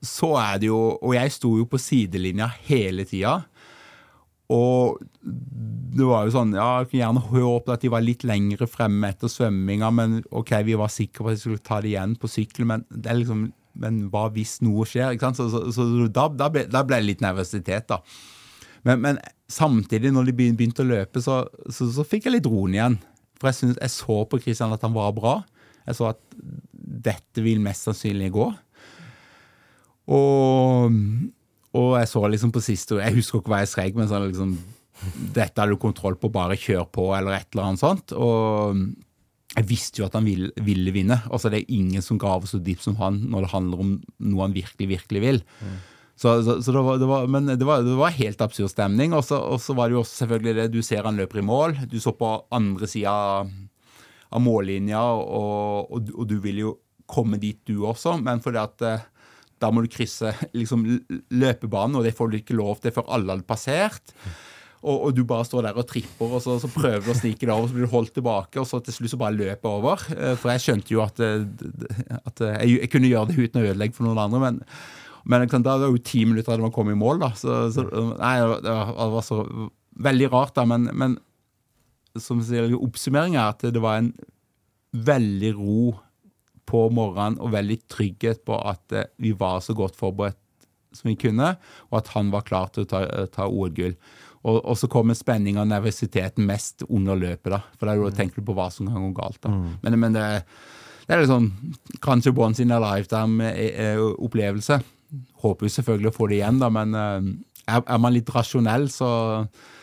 så 0.00 0.32
er 0.40 0.60
det 0.62 0.70
jo 0.70 0.78
Og 1.04 1.12
jeg 1.12 1.32
sto 1.34 1.50
jo 1.58 1.66
på 1.68 1.76
sidelinja 1.76 2.46
hele 2.70 3.04
tida. 3.04 3.42
Og 4.50 4.96
det 5.20 6.06
var 6.08 6.24
jo 6.24 6.34
sånn 6.34 6.54
Ja, 6.56 6.80
jeg 6.80 6.90
kunne 6.90 7.02
gjerne 7.02 7.24
håpet 7.28 7.74
at 7.74 7.84
de 7.84 7.92
var 7.92 8.04
litt 8.04 8.24
lengre 8.26 8.68
fremme 8.70 9.12
etter 9.12 9.30
svømminga, 9.30 9.90
men 9.94 10.20
OK, 10.32 10.54
vi 10.66 10.78
var 10.80 10.92
sikre 10.92 11.24
på 11.24 11.30
at 11.30 11.38
de 11.38 11.44
skulle 11.44 11.64
ta 11.64 11.82
det 11.84 11.92
igjen 11.92 12.16
på 12.18 12.30
sykkel, 12.30 12.66
men 12.70 12.86
det 12.90 13.12
er 13.12 13.20
liksom 13.20 13.50
men 13.80 14.02
hva 14.12 14.26
hvis 14.34 14.58
noe 14.64 14.84
skjer? 14.88 15.14
Så, 15.36 15.46
så, 15.52 15.60
så 15.72 15.86
da, 16.10 16.26
da, 16.28 16.48
ble, 16.52 16.64
da, 16.70 16.82
ble, 16.86 16.98
det 17.00 17.06
litt 17.06 17.24
nervøsitet, 17.24 17.86
da. 17.90 18.00
Men, 18.86 19.00
men, 19.04 19.20
samtidig, 19.50 20.12
når 20.14 20.30
de 20.30 20.36
begynte 20.38 20.84
å 20.84 20.88
løpe, 20.88 21.22
så, 21.24 21.42
så 21.70 22.06
fikk 22.06 22.28
jeg 22.28 22.38
litt 22.38 22.48
roen 22.48 22.76
igjen. 22.76 22.96
For 23.40 23.50
jeg, 23.50 23.58
synes, 23.60 23.80
jeg 23.80 23.94
så 23.96 24.20
på 24.30 24.40
Kristian 24.40 24.76
at 24.76 24.84
han 24.86 24.94
var 24.96 25.12
bra. 25.16 25.40
Jeg 25.88 25.98
så 25.98 26.10
at 26.12 26.20
dette 26.70 27.44
vil 27.44 27.60
mest 27.64 27.88
sannsynlig 27.88 28.30
gå. 28.34 28.48
Og 30.10 30.96
og 31.76 31.92
jeg 32.00 32.10
så 32.10 32.22
liksom 32.26 32.52
på 32.54 32.62
siste 32.64 32.98
Jeg 32.98 33.16
husker 33.18 33.40
ikke 33.40 33.52
hva 33.52 33.62
jeg 33.62 33.72
skrek, 33.72 33.98
men 33.98 34.10
sånn 34.10 34.26
liksom 34.30 34.56
Dette 35.36 35.56
har 35.56 35.70
du 35.70 35.78
kontroll 35.80 36.18
på, 36.20 36.28
bare 36.32 36.58
kjør 36.60 36.84
på, 36.92 37.06
eller 37.16 37.38
et 37.38 37.46
eller 37.54 37.70
annet 37.70 37.80
sånt. 37.80 38.12
Og 38.12 38.76
jeg 39.54 39.64
visste 39.70 40.02
jo 40.02 40.04
at 40.04 40.16
han 40.18 40.26
ville, 40.28 40.50
ville 40.60 40.92
vinne. 40.92 41.16
Altså 41.32 41.48
Det 41.48 41.62
er 41.62 41.72
ingen 41.72 42.04
som 42.04 42.18
graver 42.20 42.50
så 42.50 42.60
dypt 42.60 42.84
som 42.84 42.98
han 42.98 43.16
når 43.32 43.46
det 43.46 43.52
handler 43.54 43.80
om 43.80 43.94
noe 44.26 44.44
han 44.44 44.56
virkelig, 44.58 44.90
virkelig 44.90 45.22
vil. 45.24 45.40
Mm. 45.62 45.78
Så, 46.20 46.42
så, 46.44 46.58
så 46.62 46.72
det, 46.72 46.80
var, 46.84 46.98
det, 47.00 47.06
var, 47.08 47.26
men 47.32 47.46
det 47.48 47.64
var, 47.64 47.80
det 47.80 47.96
var, 47.96 48.12
helt 48.12 48.42
absurd 48.44 48.68
stemning. 48.74 49.14
Og 49.16 49.24
så, 49.24 49.40
var 49.72 49.88
det 49.88 49.96
jo 49.96 50.02
også 50.02 50.26
selvfølgelig 50.26 50.56
det 50.58 50.66
du 50.74 50.82
ser 50.84 51.08
han 51.08 51.16
løper 51.16 51.40
i 51.40 51.46
mål. 51.48 51.78
Du 51.88 51.96
så 52.02 52.12
på 52.12 52.34
andre 52.52 52.88
sida 52.90 53.14
av 54.30 54.44
mållinja, 54.44 55.00
og, 55.00 55.88
og, 55.88 56.12
og, 56.12 56.26
du 56.28 56.36
vil 56.44 56.60
jo 56.66 56.74
komme 57.10 57.40
dit, 57.40 57.58
du 57.66 57.86
også. 57.88 58.18
Men 58.22 58.44
fordi 58.44 58.60
at 58.60 58.84
eh, 58.86 59.08
da 59.60 59.72
må 59.72 59.82
du 59.82 59.90
krysse 59.90 60.34
liksom, 60.60 60.84
løpebanen, 61.40 61.98
og 61.98 62.06
det 62.06 62.14
får 62.18 62.30
du 62.30 62.38
ikke 62.42 62.58
lov 62.58 62.84
til 62.84 62.94
før 62.94 63.08
alle 63.16 63.38
hadde 63.38 63.48
passert. 63.48 64.14
Og, 64.80 64.94
og, 64.94 65.10
du 65.16 65.24
bare 65.28 65.48
står 65.48 65.70
der 65.70 65.80
og 65.80 65.88
tripper, 65.88 66.36
og 66.36 66.44
så, 66.44 66.60
så 66.60 66.68
prøver 66.72 67.02
du 67.04 67.10
å 67.12 67.16
snike 67.16 67.48
deg 67.48 67.56
over, 67.56 67.68
så 67.68 67.76
blir 67.76 67.88
du 67.88 67.96
holdt 67.96 68.14
tilbake, 68.20 68.60
og 68.60 68.68
så 68.68 68.84
til 68.84 68.96
slutt 68.96 69.16
så 69.16 69.24
bare 69.24 69.40
løper 69.40 69.72
over. 69.72 70.04
Eh, 70.12 70.36
for 70.36 70.52
jeg 70.52 70.68
skjønte 70.68 70.92
jo 70.92 71.02
at, 71.04 71.20
at 71.20 72.48
jeg, 72.60 72.76
jeg, 72.76 72.92
kunne 72.92 73.08
gjøre 73.08 73.32
det 73.32 73.40
uten 73.40 73.64
å 73.64 73.70
ødelegge 73.72 73.96
for 73.96 74.08
noen 74.08 74.26
andre. 74.28 74.48
men 74.50 74.66
men 75.24 75.46
da 75.50 75.74
var 75.74 75.84
det 75.84 75.90
jo 75.90 76.04
ti 76.04 76.24
minutter 76.24 76.54
til 76.54 76.64
man 76.64 76.74
kom 76.74 76.90
i 76.92 76.98
mål, 76.98 77.20
da. 77.22 77.32
Så, 77.38 77.62
så 77.74 77.84
nei, 77.90 78.34
det 78.40 78.48
var, 78.52 78.60
det 78.64 79.08
var, 79.14 79.24
så 79.26 79.38
veldig 80.08 80.28
rart, 80.32 80.54
da. 80.56 80.62
Men, 80.68 80.88
men 80.96 81.18
som 82.18 82.40
sier, 82.44 82.72
oppsummeringen 82.78 83.40
er 83.40 83.48
at 83.52 83.60
det 83.74 83.82
var 83.82 83.94
en 84.00 84.12
veldig 84.90 85.52
ro 85.58 85.82
på 86.70 86.86
morgenen 86.94 87.38
og 87.42 87.52
veldig 87.54 87.78
trygghet 87.90 88.44
på 88.46 88.54
at 88.56 88.94
vi 89.20 89.30
var 89.36 89.60
så 89.64 89.74
godt 89.76 89.98
forberedt 89.98 90.38
som 90.96 91.08
vi 91.10 91.16
kunne, 91.18 91.54
og 91.90 91.96
at 92.00 92.08
han 92.16 92.26
var 92.32 92.46
klar 92.46 92.68
til 92.74 92.82
å 92.82 92.90
ta, 92.90 92.98
ta 93.30 93.44
OL-gull. 93.46 93.94
Og, 94.40 94.56
og, 94.56 94.76
så 94.80 94.86
kommer 94.90 95.14
spenninga 95.16 95.62
og 95.62 95.70
nervøsiteten 95.70 96.46
mest 96.48 96.82
under 96.88 97.14
løpet, 97.18 97.50
da. 97.52 97.60
For 97.76 97.84
da 97.86 98.10
tenker 98.16 98.36
du 98.40 98.46
på 98.48 98.56
hva 98.56 98.68
som 98.72 98.88
kan 98.88 99.04
gå 99.04 99.12
galt. 99.18 99.42
da. 99.44 99.50
Mm. 99.52 99.70
Men, 99.82 99.92
men 100.00 100.12
det, 100.16 100.24
det, 101.04 101.12
er 101.12 101.20
liksom 101.22 101.44
kanskje 102.02 102.36
once 102.36 102.62
in 102.64 102.72
a 102.72 102.80
lifetime-opplevelse. 102.80 104.76
Håper 105.42 105.66
jo 105.66 105.74
selvfølgelig 105.74 106.12
å 106.12 106.16
få 106.16 106.30
det 106.30 106.40
igjen, 106.40 106.60
da, 106.62 106.68
men 106.72 106.94
er, 106.94 107.80
er 107.80 108.00
man 108.02 108.14
litt 108.14 108.30
rasjonell, 108.34 108.88
så 108.92 109.10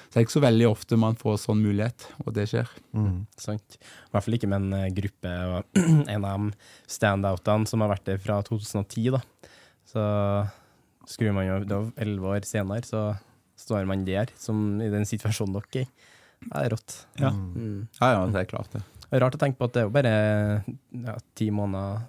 så 0.07 0.15
det 0.15 0.21
er 0.21 0.25
ikke 0.25 0.33
så 0.37 0.41
veldig 0.45 0.67
ofte 0.69 0.97
man 0.99 1.17
får 1.19 1.35
sånn 1.43 1.59
mulighet, 1.59 2.05
og 2.23 2.31
det 2.37 2.45
skjer. 2.47 2.69
Mm, 2.95 3.25
sant. 3.37 3.75
I 3.75 4.13
hvert 4.13 4.23
fall 4.23 4.37
ikke 4.37 4.47
med 4.49 4.71
en 4.71 4.95
gruppe 4.95 5.33
og 5.51 5.81
en 6.13 6.27
av 6.27 6.45
de 6.45 6.69
standoutene 6.89 7.67
som 7.67 7.83
har 7.83 7.91
vært 7.91 8.05
der 8.07 8.21
fra 8.23 8.39
2010. 8.47 9.09
da. 9.17 9.19
Så 9.87 10.05
skrur 11.11 11.35
man 11.35 11.49
jo 11.49 11.59
elleve 11.99 12.31
år 12.33 12.47
senere, 12.47 12.87
så 12.87 13.11
står 13.59 13.85
man 13.89 14.07
der, 14.07 14.31
som 14.39 14.79
i 14.81 14.87
den 14.93 15.05
situasjonen 15.07 15.57
dere 15.57 15.83
er 15.83 15.91
Det 16.47 16.63
er 16.63 16.71
rått. 16.71 16.97
Ja. 17.19 17.33
Mm. 17.35 17.87
ja, 17.99 18.11
ja, 18.15 18.25
det 18.31 18.45
er 18.45 18.51
klart 18.55 18.71
det. 18.77 18.85
Det 19.03 19.11
er 19.19 19.25
rart 19.25 19.35
å 19.35 19.43
tenke 19.43 19.59
på 19.59 19.67
at 19.67 19.75
det 19.75 19.83
er 19.83 19.89
jo 19.89 19.95
bare 19.95 20.15
ja, 21.03 21.17
ti 21.35 21.51
måneder 21.51 22.07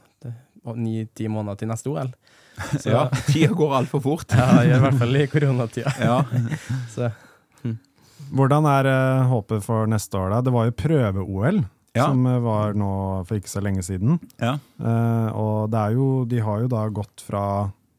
ni-ti 0.79 1.29
måneder 1.33 1.61
til 1.61 1.71
neste 1.71 1.93
OL. 1.93 2.11
Så, 2.83 2.91
ja, 2.91 3.07
tida 3.31 3.55
går 3.57 3.75
altfor 3.83 4.03
fort. 4.05 4.33
ja, 4.39 4.63
i 4.67 4.83
hvert 4.83 4.99
fall 5.01 5.19
i 5.19 5.25
koronatida. 5.31 5.95
ja. 6.03 6.21
Så, 6.93 7.11
hm. 7.63 7.79
Hvordan 8.35 8.69
er 8.71 8.91
uh, 8.93 9.27
håpet 9.33 9.65
for 9.65 9.91
neste 9.91 10.21
år, 10.21 10.37
da? 10.37 10.45
Det 10.47 10.55
var 10.55 10.69
jo 10.69 10.79
prøve-OL. 10.85 11.65
Ja. 11.97 12.05
Som 12.13 12.27
eh, 12.29 12.37
var 12.45 12.77
nå 12.79 12.89
for 13.27 13.41
ikke 13.41 13.51
så 13.51 13.63
lenge 13.65 13.83
siden. 13.83 14.19
Ja. 14.39 14.59
Uh, 14.79 15.29
og 15.33 15.71
det 15.73 15.81
er 15.81 15.95
jo, 15.97 16.09
de 16.29 16.43
har 16.45 16.61
jo 16.63 16.69
da 16.71 16.85
gått 16.95 17.25
fra 17.25 17.43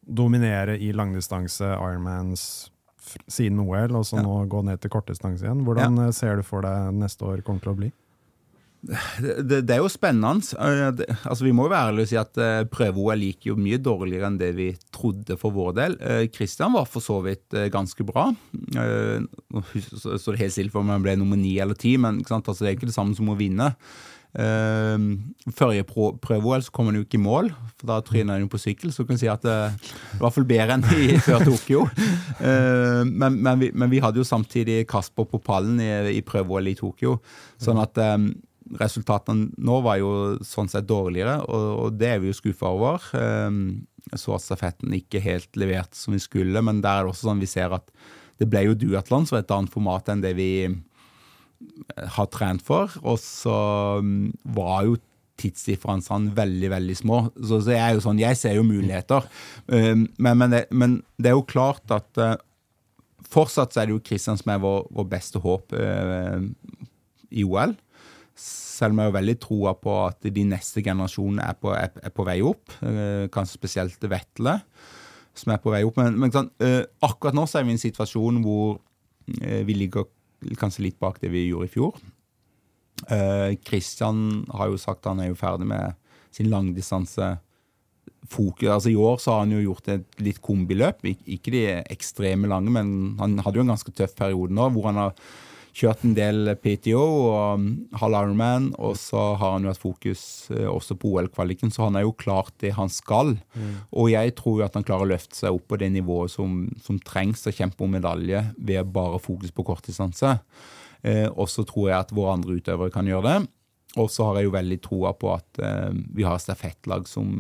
dominere 0.10 0.78
i 0.80 0.92
langdistanse, 0.96 1.66
Ironmans, 1.74 2.44
siden 3.28 3.60
OL, 3.64 3.98
og 3.98 4.06
så 4.06 4.20
ja. 4.20 4.24
nå 4.26 4.44
gå 4.50 4.62
ned 4.66 4.82
til 4.82 4.94
kortdistanse 4.94 5.46
igjen. 5.46 5.66
Hvordan 5.68 5.98
ja. 6.06 6.14
Ser 6.16 6.40
du 6.40 6.46
for 6.46 6.66
deg 6.66 6.94
neste 7.02 7.26
år 7.28 7.44
kommer 7.46 7.66
til 7.66 7.74
å 7.74 7.80
bli? 7.82 7.92
Det, 8.80 9.60
det, 9.68 9.74
er 9.76 9.82
jo 9.82 9.90
spennende. 9.92 10.40
Eh, 10.56 11.16
altså, 11.28 11.44
vi 11.44 11.52
må 11.56 11.68
jo 11.68 11.74
være 11.74 11.92
ærlige 11.92 12.08
og 12.08 12.12
si 12.12 12.20
at 12.20 12.40
uh, 12.40 12.68
prøve-OL 12.72 13.26
gikk 13.28 13.50
jo 13.52 13.58
mye 13.60 13.80
dårligere 13.84 14.30
enn 14.30 14.40
det 14.40 14.54
vi 14.56 14.70
trodde 14.96 15.36
for 15.40 15.56
vår 15.56 15.74
del. 15.80 15.98
Kristian 16.34 16.76
var 16.76 16.88
for 16.90 17.04
så 17.04 17.20
vidt 17.26 17.58
ganske 17.74 18.06
bra. 18.08 18.30
så, 18.72 20.08
det 20.08 20.38
er 20.38 20.44
helt 20.46 20.56
stille 20.56 20.72
for 20.72 20.84
om 20.84 20.94
han 20.94 21.04
ble 21.04 21.18
nummer 21.20 21.40
ni 21.40 21.58
eller 21.60 21.76
ti, 21.76 21.98
men 22.00 22.24
altså, 22.24 22.62
det 22.62 22.70
er 22.70 22.80
ikke 22.80 22.90
det 22.90 22.96
samme 22.96 23.18
som 23.18 23.32
å 23.32 23.38
vinne. 23.40 23.74
Førre 24.30 25.84
prøve-OL 25.90 26.62
så 26.62 26.74
kom 26.74 26.92
han 26.92 27.00
jo 27.00 27.06
ikke 27.06 27.18
i 27.18 27.24
mål, 27.24 27.50
for 27.80 27.90
da 27.90 27.98
tryna 28.06 28.36
han 28.36 28.46
jo 28.46 28.52
på 28.54 28.62
sykkel. 28.62 28.94
Så 28.94 29.04
du 29.04 29.10
kan 29.10 29.20
si 29.20 29.28
at 29.32 29.44
det 29.44 29.56
var 29.56 30.20
i 30.20 30.22
hvert 30.24 30.36
fall 30.38 30.50
bedre 30.50 30.78
enn 30.78 30.86
i, 30.96 31.16
før 31.28 31.48
Tokyo. 31.50 31.88
Men, 32.40 33.40
men, 33.42 33.56
vi, 33.60 33.74
men, 33.74 33.90
vi, 33.92 34.04
hadde 34.04 34.22
jo 34.22 34.28
samtidig 34.28 34.86
Kasper 34.88 35.28
på 35.28 35.42
pallen 35.44 35.82
i, 35.84 35.90
i 36.16 36.22
prøve-OL 36.24 36.72
i 36.72 36.78
Tokyo. 36.80 37.18
Sånn 37.60 37.82
at 37.82 38.00
resultatene 38.80 39.50
nå 39.58 39.80
var 39.86 40.00
jo 40.02 40.12
sånn 40.46 40.70
sett 40.72 40.88
dårligere, 40.90 41.40
og, 41.48 41.68
og 41.86 41.98
det 42.00 42.14
er 42.14 42.22
vi 42.24 42.30
jo 42.30 42.38
skuffa 42.38 42.70
over. 42.76 43.06
Um, 43.14 43.88
så 44.18 44.36
at 44.36 44.46
stafetten 44.46 44.94
ikke 44.96 45.22
helt 45.22 45.58
leverte 45.60 45.98
som 45.98 46.16
vi 46.16 46.22
skulle, 46.24 46.62
men 46.66 46.84
der 46.84 47.02
er 47.02 47.08
det 47.08 47.14
også 47.14 47.30
sånn 47.30 47.42
vi 47.42 47.50
ser 47.50 47.76
at 47.76 47.92
det 48.40 48.48
ble 48.50 48.64
jo 48.70 48.78
duatlon, 48.78 49.28
er 49.30 49.42
et 49.42 49.52
annet 49.52 49.74
format 49.74 50.10
enn 50.12 50.24
det 50.24 50.32
vi 50.38 50.52
har 52.16 52.30
trent 52.32 52.64
for. 52.66 52.92
Og 53.04 53.20
så 53.22 53.56
mm, 54.04 54.32
var 54.56 54.86
jo 54.88 54.98
tidsdifferensene 55.40 56.34
veldig 56.36 56.70
veldig 56.74 56.98
små. 57.00 57.22
Så, 57.38 57.62
så, 57.62 57.74
jeg 57.76 57.84
er 57.84 57.98
jo 57.98 58.04
sånn, 58.04 58.22
jeg 58.22 58.40
ser 58.40 58.58
jo 58.58 58.68
muligheter. 58.68 59.28
Um, 59.68 60.08
men, 60.18 60.40
men, 60.40 60.56
det, 60.56 60.64
men, 60.72 61.00
det, 61.18 61.32
er 61.32 61.38
jo 61.38 61.48
klart 61.48 61.96
at 61.96 62.20
uh, 62.20 62.36
fortsatt 63.30 63.76
så 63.76 63.84
er 63.84 63.90
det 63.90 63.98
jo 63.98 64.06
Kristian 64.06 64.40
som 64.40 64.52
er 64.56 64.64
vår, 64.64 64.88
vår 64.96 65.08
beste 65.12 65.44
håp 65.44 65.76
uh, 65.76 66.40
i 67.30 67.46
OL. 67.48 67.76
Selv 68.40 68.96
om 68.96 69.02
jeg 69.02 69.12
har 69.12 69.18
veldig 69.18 69.36
troa 69.44 69.74
på 69.76 69.96
at 70.06 70.30
de 70.32 70.46
neste 70.48 70.84
generasjonene 70.86 71.48
er 71.52 71.58
på, 71.60 71.74
er, 71.76 72.14
på 72.16 72.26
vei 72.28 72.38
opp. 72.46 72.72
Uh, 72.80 73.28
kanskje 73.34 73.60
spesielt 73.60 74.08
Vetle, 74.12 74.60
som 75.36 75.52
er 75.52 75.60
på 75.64 75.74
vei 75.74 75.84
opp. 75.88 76.00
Men, 76.00 76.16
men 76.20 76.32
sånn, 76.36 76.48
akkurat 77.06 77.36
nå 77.36 77.44
så 77.48 77.60
er 77.60 77.68
vi 77.68 77.76
i 77.76 77.78
en 77.78 77.82
situasjon 77.82 78.40
hvor 78.44 78.80
vi 79.30 79.76
ligger 79.78 80.08
kanskje 80.60 80.88
litt 80.88 80.98
bak 81.00 81.20
det 81.22 81.30
vi 81.32 81.50
gjorde 81.50 81.68
i 81.70 81.74
fjor. 81.74 82.00
Kristian 83.66 84.44
eh, 84.44 84.56
har 84.58 84.72
jo 84.72 84.80
sagt 84.80 85.06
at 85.06 85.14
han 85.14 85.24
er 85.24 85.32
jo 85.32 85.40
ferdig 85.40 85.70
med 85.70 85.96
sin 86.36 86.50
langdistanse. 86.52 87.38
Fokus, 88.30 88.68
altså 88.68 88.92
I 88.92 88.98
år 89.00 89.16
så 89.22 89.32
har 89.32 89.46
han 89.46 89.54
jo 89.56 89.62
gjort 89.64 89.88
et 89.94 90.20
litt 90.22 90.42
kombiløp. 90.44 91.06
Ikke 91.08 91.54
de 91.54 91.64
ekstreme 91.90 92.50
lange, 92.52 92.72
men 92.74 93.16
han 93.18 93.40
hadde 93.42 93.62
jo 93.62 93.64
en 93.66 93.72
ganske 93.74 93.94
tøff 93.96 94.14
periode 94.18 94.54
nå 94.54 94.68
hvor 94.76 94.90
han 94.90 95.00
har 95.00 95.16
kjørt 95.80 96.02
en 96.04 96.16
del 96.18 96.54
PTO 96.60 97.00
og 97.00 97.60
um, 97.60 97.68
halv 98.02 98.18
Ironman, 98.20 98.70
og 98.82 98.98
så 99.00 99.22
har 99.40 99.56
han 99.56 99.66
jo 99.66 99.72
hatt 99.72 99.82
fokus 99.82 100.24
eh, 100.52 100.68
også 100.68 100.98
på 101.00 101.14
OL-kvaliken, 101.14 101.72
så 101.72 101.88
han 101.88 102.00
er 102.00 102.04
jo 102.06 102.16
klart 102.20 102.52
det 102.64 102.74
han 102.76 102.92
skal. 102.92 103.36
Mm. 103.56 103.78
Og 104.02 104.12
jeg 104.12 104.36
tror 104.40 104.60
jo 104.60 104.66
at 104.68 104.76
han 104.78 104.86
klarer 104.88 105.08
å 105.08 105.12
løfte 105.14 105.40
seg 105.40 105.56
opp 105.56 105.70
på 105.72 105.80
det 105.82 105.92
nivået 105.94 106.34
som, 106.34 106.66
som 106.84 107.00
trengs 107.06 107.48
å 107.48 107.56
kjempe 107.56 107.86
om 107.86 107.96
medalje 107.96 108.44
ved 108.58 108.92
bare 108.96 109.22
fokus 109.24 109.56
på 109.56 109.66
kortdistanse. 109.72 110.36
Eh, 111.08 111.28
og 111.30 111.48
så 111.52 111.64
tror 111.68 111.90
jeg 111.90 111.98
at 112.00 112.14
våre 112.16 112.36
andre 112.40 112.60
utøvere 112.60 112.94
kan 112.94 113.08
gjøre 113.08 113.28
det. 113.30 113.40
Og 114.00 114.10
så 114.14 114.28
har 114.28 114.40
jeg 114.40 114.50
jo 114.50 114.56
veldig 114.58 114.80
troa 114.86 115.14
på 115.18 115.32
at 115.34 115.62
eh, 115.64 115.92
vi 116.16 116.28
har 116.28 116.42
stafettlag 116.42 117.08
som 117.10 117.38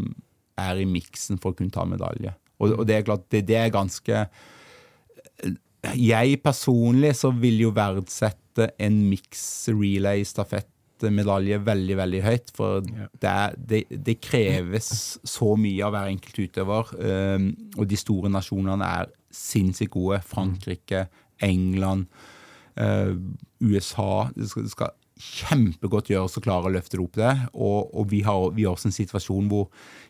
er 0.59 0.79
i 0.79 0.87
miksen 0.89 1.39
for 1.41 1.53
å 1.53 1.59
kunne 1.59 1.73
ta 1.75 1.85
medalje. 1.87 2.33
Og, 2.59 2.81
og 2.81 2.87
det 2.87 2.97
er 2.97 3.07
klart, 3.07 3.27
det, 3.31 3.45
det 3.47 3.59
er 3.59 3.73
ganske 3.73 4.23
jeg 5.83 6.41
personlig 6.43 7.13
så 7.19 7.31
vil 7.35 7.61
jo 7.63 7.71
verdsette 7.75 8.69
en 8.81 8.97
mix 9.07 9.41
relay-stafettmedalje 9.71 11.61
veldig, 11.63 11.97
veldig 12.01 12.23
høyt. 12.25 12.51
For 12.55 12.83
det, 12.83 13.35
det, 13.55 13.83
det, 13.91 14.17
kreves 14.23 15.19
så 15.23 15.53
mye 15.59 15.85
av 15.85 15.95
hver 15.95 16.11
enkelt 16.11 16.41
utøver. 16.43 16.93
Um, 16.99 17.51
og 17.77 17.87
de 17.89 17.99
store 17.99 18.31
nasjonene 18.33 18.91
er 18.99 19.13
sinnssykt 19.31 19.93
gode. 19.95 20.19
Frankrike, 20.27 21.05
England, 21.45 22.09
uh, 22.75 23.15
USA. 23.63 24.27
Det 24.35 24.51
skal, 24.51 24.67
det 24.67 24.75
skal 24.75 24.98
kjempegodt 25.19 26.09
gjøres 26.13 26.37
å 26.39 26.43
klare 26.43 26.69
å 26.69 26.73
løfte 26.73 26.97
det 26.97 27.03
opp 27.03 27.17
det. 27.19 27.33
Og, 27.53 27.89
og 27.91 28.07
vi, 28.11 28.21
har, 28.25 28.45
vi 28.55 28.65
har 28.65 28.77
også 28.77 28.89
en 28.89 28.95
situasjon 28.95 29.49
hvor 29.51 29.67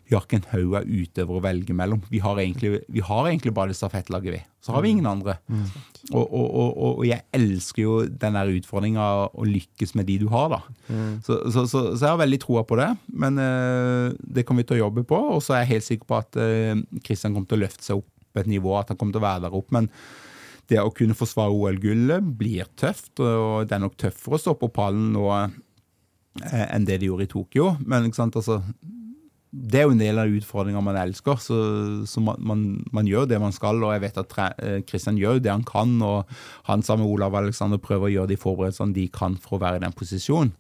vi 0.10 0.16
har 0.16 0.24
ikke 0.26 0.40
en 0.40 0.48
haug 0.52 0.76
av 0.80 0.88
utøvere 0.90 1.38
å 1.38 1.44
velge 1.46 1.74
mellom. 1.78 2.02
Vi 2.10 2.22
har 2.24 2.40
egentlig, 2.42 2.80
vi 2.90 3.02
har 3.06 3.28
egentlig 3.30 3.54
bare 3.54 3.70
det 3.70 3.78
stafettlaget, 3.78 4.34
vi. 4.34 4.40
Så 4.66 4.74
har 4.74 4.82
vi 4.82 4.94
ingen 4.96 5.06
andre. 5.10 5.36
Mm. 5.48 5.68
Og, 6.18 6.24
og, 6.34 6.72
og, 6.88 7.04
jeg 7.06 7.22
elsker 7.38 7.84
jo 7.84 7.98
den 8.10 8.38
der 8.38 8.54
utfordringa 8.58 9.06
å 9.30 9.46
lykkes 9.46 9.94
med 10.00 10.10
de 10.10 10.18
du 10.24 10.26
har, 10.34 10.50
da. 10.56 10.62
Mm. 10.90 11.20
Så, 11.26 11.38
så, 11.54 11.66
så, 11.66 11.84
så, 11.94 12.00
jeg 12.02 12.10
har 12.10 12.24
veldig 12.24 12.42
troa 12.42 12.66
på 12.66 12.80
det. 12.82 12.90
Men 13.22 13.38
uh, 13.38 14.10
det 14.18 14.48
kommer 14.48 14.66
vi 14.66 14.72
til 14.72 14.80
å 14.80 14.86
jobbe 14.88 15.06
på. 15.10 15.20
Og 15.36 15.44
så 15.46 15.58
er 15.58 15.66
jeg 15.66 15.76
helt 15.76 15.90
sikker 15.92 16.10
på 16.10 16.18
at 16.24 16.42
Kristian 17.06 17.36
uh, 17.36 17.38
kommer 17.38 17.54
til 17.54 17.62
å 17.62 17.66
løfte 17.68 17.86
seg 17.86 18.02
opp 18.02 18.42
et 18.42 18.50
nivå, 18.50 18.74
at 18.80 18.90
han 18.90 18.98
kommer 18.98 19.14
til 19.14 19.22
å 19.22 19.28
være 19.30 19.46
der 19.46 19.62
opp. 19.62 19.70
men 19.76 19.90
det 20.70 20.82
å 20.82 20.94
kunne 20.96 21.18
forsvare 21.18 21.54
OL-gullet 21.54 22.26
blir 22.40 22.70
tøft, 22.80 23.16
og 23.20 23.68
det 23.70 23.76
er 23.76 23.84
nok 23.84 23.98
tøffere 24.00 24.38
å 24.38 24.42
stå 24.44 24.56
på 24.60 24.70
pallen 24.74 25.12
nå 25.16 25.26
eh, 25.34 26.66
enn 26.68 26.86
det 26.88 27.00
de 27.02 27.10
gjorde 27.10 27.26
i 27.26 27.32
Tokyo. 27.32 27.72
Men 27.86 28.10
altså, 28.10 28.62
det 29.50 29.80
er 29.80 29.88
jo 29.88 29.94
en 29.96 30.02
del 30.02 30.20
av 30.22 30.30
utfordringa 30.30 30.82
man 30.86 30.98
elsker. 31.02 31.40
Så, 31.42 31.56
så 32.06 32.22
man, 32.22 32.38
man, 32.46 32.60
man, 32.94 33.08
gjør 33.10 33.26
det 33.32 33.40
man 33.42 33.54
skal, 33.56 33.82
og 33.82 33.96
jeg 33.96 34.04
vet 34.04 34.20
at 34.22 34.36
Kristian 34.86 35.18
eh, 35.18 35.24
gjør 35.24 35.40
det 35.42 35.50
han 35.50 35.66
kan. 35.66 35.96
Og 36.06 36.30
han 36.68 36.86
sammen 36.86 37.08
med 37.08 37.16
Olav 37.16 37.38
Alexander 37.40 37.82
prøver 37.82 38.08
å 38.08 38.14
gjøre 38.14 38.32
de 38.34 38.38
forberedelsene 38.40 38.94
de 38.94 39.08
kan 39.14 39.40
for 39.42 39.58
å 39.58 39.62
være 39.64 39.80
i 39.80 39.84
den 39.88 39.96
posisjonen. 39.98 40.54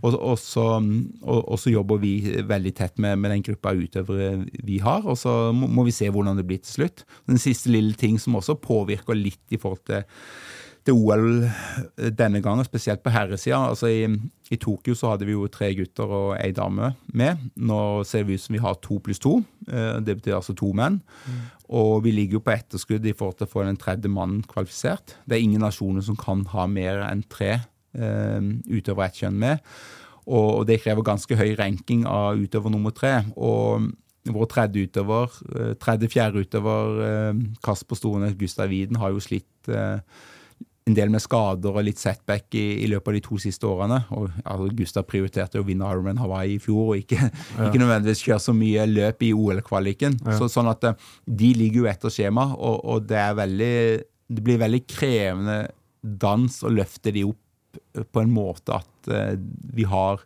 Og, 0.00 0.16
og, 0.16 0.34
så, 0.42 0.66
og, 0.80 1.38
og, 1.38 1.54
så, 1.62 1.70
jobber 1.70 2.02
vi 2.02 2.16
veldig 2.48 2.74
tett 2.76 2.98
med, 3.02 3.20
med 3.22 3.36
den 3.36 3.46
gruppa 3.46 3.76
utøvere 3.78 4.42
vi 4.66 4.80
har, 4.82 5.06
og 5.06 5.16
så 5.20 5.36
må, 5.54 5.70
må, 5.70 5.86
vi 5.86 5.94
se 5.94 6.10
hvordan 6.10 6.40
det 6.40 6.48
blir 6.48 6.62
til 6.64 6.80
slutt. 6.80 7.06
Den 7.30 7.38
siste 7.40 7.70
lille 7.70 7.94
ting 7.98 8.18
som 8.20 8.40
også 8.40 8.58
påvirker 8.58 9.18
litt 9.18 9.54
i 9.54 9.60
forhold 9.62 9.86
til 9.86 10.02
til 10.86 10.98
OL 10.98 11.44
eh, 11.44 12.10
denne 12.14 12.42
gangen, 12.42 12.66
spesielt 12.66 13.02
på 13.02 13.12
herresida. 13.14 13.60
Altså 13.70 13.90
i, 13.90 14.02
i, 14.50 14.58
Tokyo 14.60 14.96
så 14.98 15.12
hadde 15.12 15.28
vi 15.28 15.36
jo 15.36 15.48
tre 15.52 15.72
gutter 15.78 16.10
og 16.10 16.34
ei 16.38 16.50
dame 16.56 16.92
med. 17.14 17.46
Nå 17.56 17.78
ser 18.08 18.26
vi 18.28 18.36
ut 18.36 18.44
som 18.44 18.56
vi 18.56 18.62
har 18.62 18.78
to 18.82 18.98
pluss 19.04 19.22
to. 19.22 19.38
Eh, 19.68 20.00
det 20.04 20.18
betyr 20.18 20.38
altså 20.40 20.56
to 20.58 20.72
menn. 20.76 21.00
Mm. 21.26 21.40
Og 21.78 21.94
vi 22.04 22.14
ligger 22.14 22.40
jo 22.40 22.44
på 22.44 22.54
etterskudd 22.56 23.06
i 23.06 23.14
forhold 23.16 23.40
til 23.40 23.48
å 23.48 23.54
få 23.54 23.66
den 23.66 23.80
tredje 23.80 24.10
mannen 24.12 24.42
kvalifisert. 24.48 25.16
Det 25.24 25.38
er 25.38 25.46
ingen 25.46 25.64
nasjoner 25.64 26.04
som 26.04 26.18
kan 26.18 26.44
ha 26.52 26.66
mer 26.70 27.04
enn 27.06 27.24
tre 27.32 27.54
eh, 27.54 28.52
utøvere 28.68 29.10
ett 29.10 29.22
kjønn 29.22 29.40
med. 29.40 29.64
Og, 30.22 30.62
det 30.68 30.78
krever 30.84 31.02
ganske 31.02 31.34
høy 31.34 31.56
ranking 31.58 32.04
av 32.06 32.38
utøver 32.38 32.70
nummer 32.70 32.94
tre. 32.94 33.24
Og 33.34 33.88
vår 34.30 34.46
tredje 34.52 34.84
utøver, 34.86 35.32
eh, 35.54 35.72
tredje-fjerde 35.82 36.44
utøver, 36.44 37.40
Kasper 37.64 37.98
Stornes 37.98 38.36
Gustav 38.38 38.70
Widen, 38.70 39.00
har 39.02 39.14
jo 39.14 39.22
slitt 39.22 39.70
en 40.88 40.96
del 40.96 41.12
med 41.12 41.22
skader 41.22 41.76
og 41.76 41.84
litt 41.86 42.00
setback 42.00 42.56
i, 42.58 42.64
i, 42.82 42.88
løpet 42.90 43.12
av 43.12 43.16
de 43.16 43.22
to 43.24 43.38
siste 43.42 43.68
årene. 43.68 44.00
Og 44.16 44.30
altså, 44.42 44.68
Gustav 44.80 45.06
prioriterte 45.06 45.60
å 45.60 45.66
vinne 45.66 45.86
Ironman 45.86 46.18
Hawaii 46.18 46.56
i 46.56 46.62
fjor, 46.62 46.94
og 46.94 47.02
ikke, 47.04 47.20
ja. 47.28 47.68
ikke 47.68 47.82
nødvendigvis 47.82 48.24
kjøre 48.26 48.42
så 48.42 48.54
mye 48.56 48.86
løp 48.90 49.22
i 49.22 49.30
OL-kvaliken. 49.36 50.18
Ja. 50.26 50.38
Så, 50.40 50.50
sånn 50.50 50.70
at 50.72 50.88
eh, 50.88 51.10
de 51.26 51.52
ligger 51.60 51.84
jo 51.84 51.90
etter 51.92 52.14
skjema, 52.14 52.48
og, 52.56 52.82
og 52.82 53.06
det, 53.10 53.26
veldig, 53.38 53.76
det 54.34 54.46
blir 54.48 54.62
veldig 54.62 54.82
krevende 54.90 55.58
dans 56.02 56.62
å 56.66 56.72
løfte 56.72 57.14
de 57.14 57.28
opp 57.30 57.38
på 58.12 58.20
en 58.20 58.32
måte 58.34 58.74
at 58.74 59.08
uh, 59.08 59.36
vi 59.72 59.86
har 59.88 60.20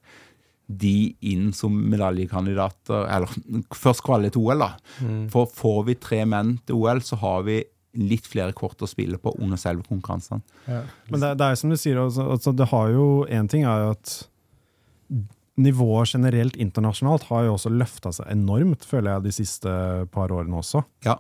de 0.67 1.13
inn 1.31 1.53
som 1.55 1.75
medaljekandidater, 1.93 3.05
eller 3.13 3.31
først 3.77 4.03
kvalitet 4.07 4.35
til 4.35 4.49
OL, 4.49 4.65
da. 4.65 4.73
Mm. 5.05 5.21
For 5.31 5.47
får 5.53 5.85
vi 5.87 5.99
tre 6.03 6.25
menn 6.27 6.57
til 6.67 6.81
OL, 6.81 7.05
så 7.07 7.21
har 7.21 7.45
vi 7.47 7.61
litt 7.97 8.29
flere 8.29 8.55
kort 8.57 8.83
å 8.83 8.89
spille 8.91 9.19
på 9.21 9.33
under 9.41 9.61
selve 9.61 9.87
konkurransene. 9.89 10.43
Ja. 10.69 10.83
Men 11.11 11.23
det, 11.23 11.35
det, 11.41 11.51
er 11.51 11.61
som 11.61 11.73
du 11.73 11.79
sier, 11.81 12.01
altså, 12.03 12.29
altså 12.37 12.55
det 12.57 12.71
har 12.73 12.91
jo 12.95 13.07
Én 13.33 13.51
ting 13.51 13.67
er 13.69 13.85
jo 13.85 13.93
at 13.97 14.17
nivået 15.57 16.13
generelt 16.13 16.57
internasjonalt 16.61 17.29
har 17.31 17.47
jo 17.47 17.55
også 17.57 17.73
løfta 17.73 18.13
seg 18.13 18.29
enormt, 18.33 18.85
føler 18.85 19.15
jeg, 19.15 19.25
de 19.25 19.35
siste 19.39 19.73
par 20.13 20.35
årene 20.35 20.61
også. 20.61 20.83
Ja. 21.07 21.17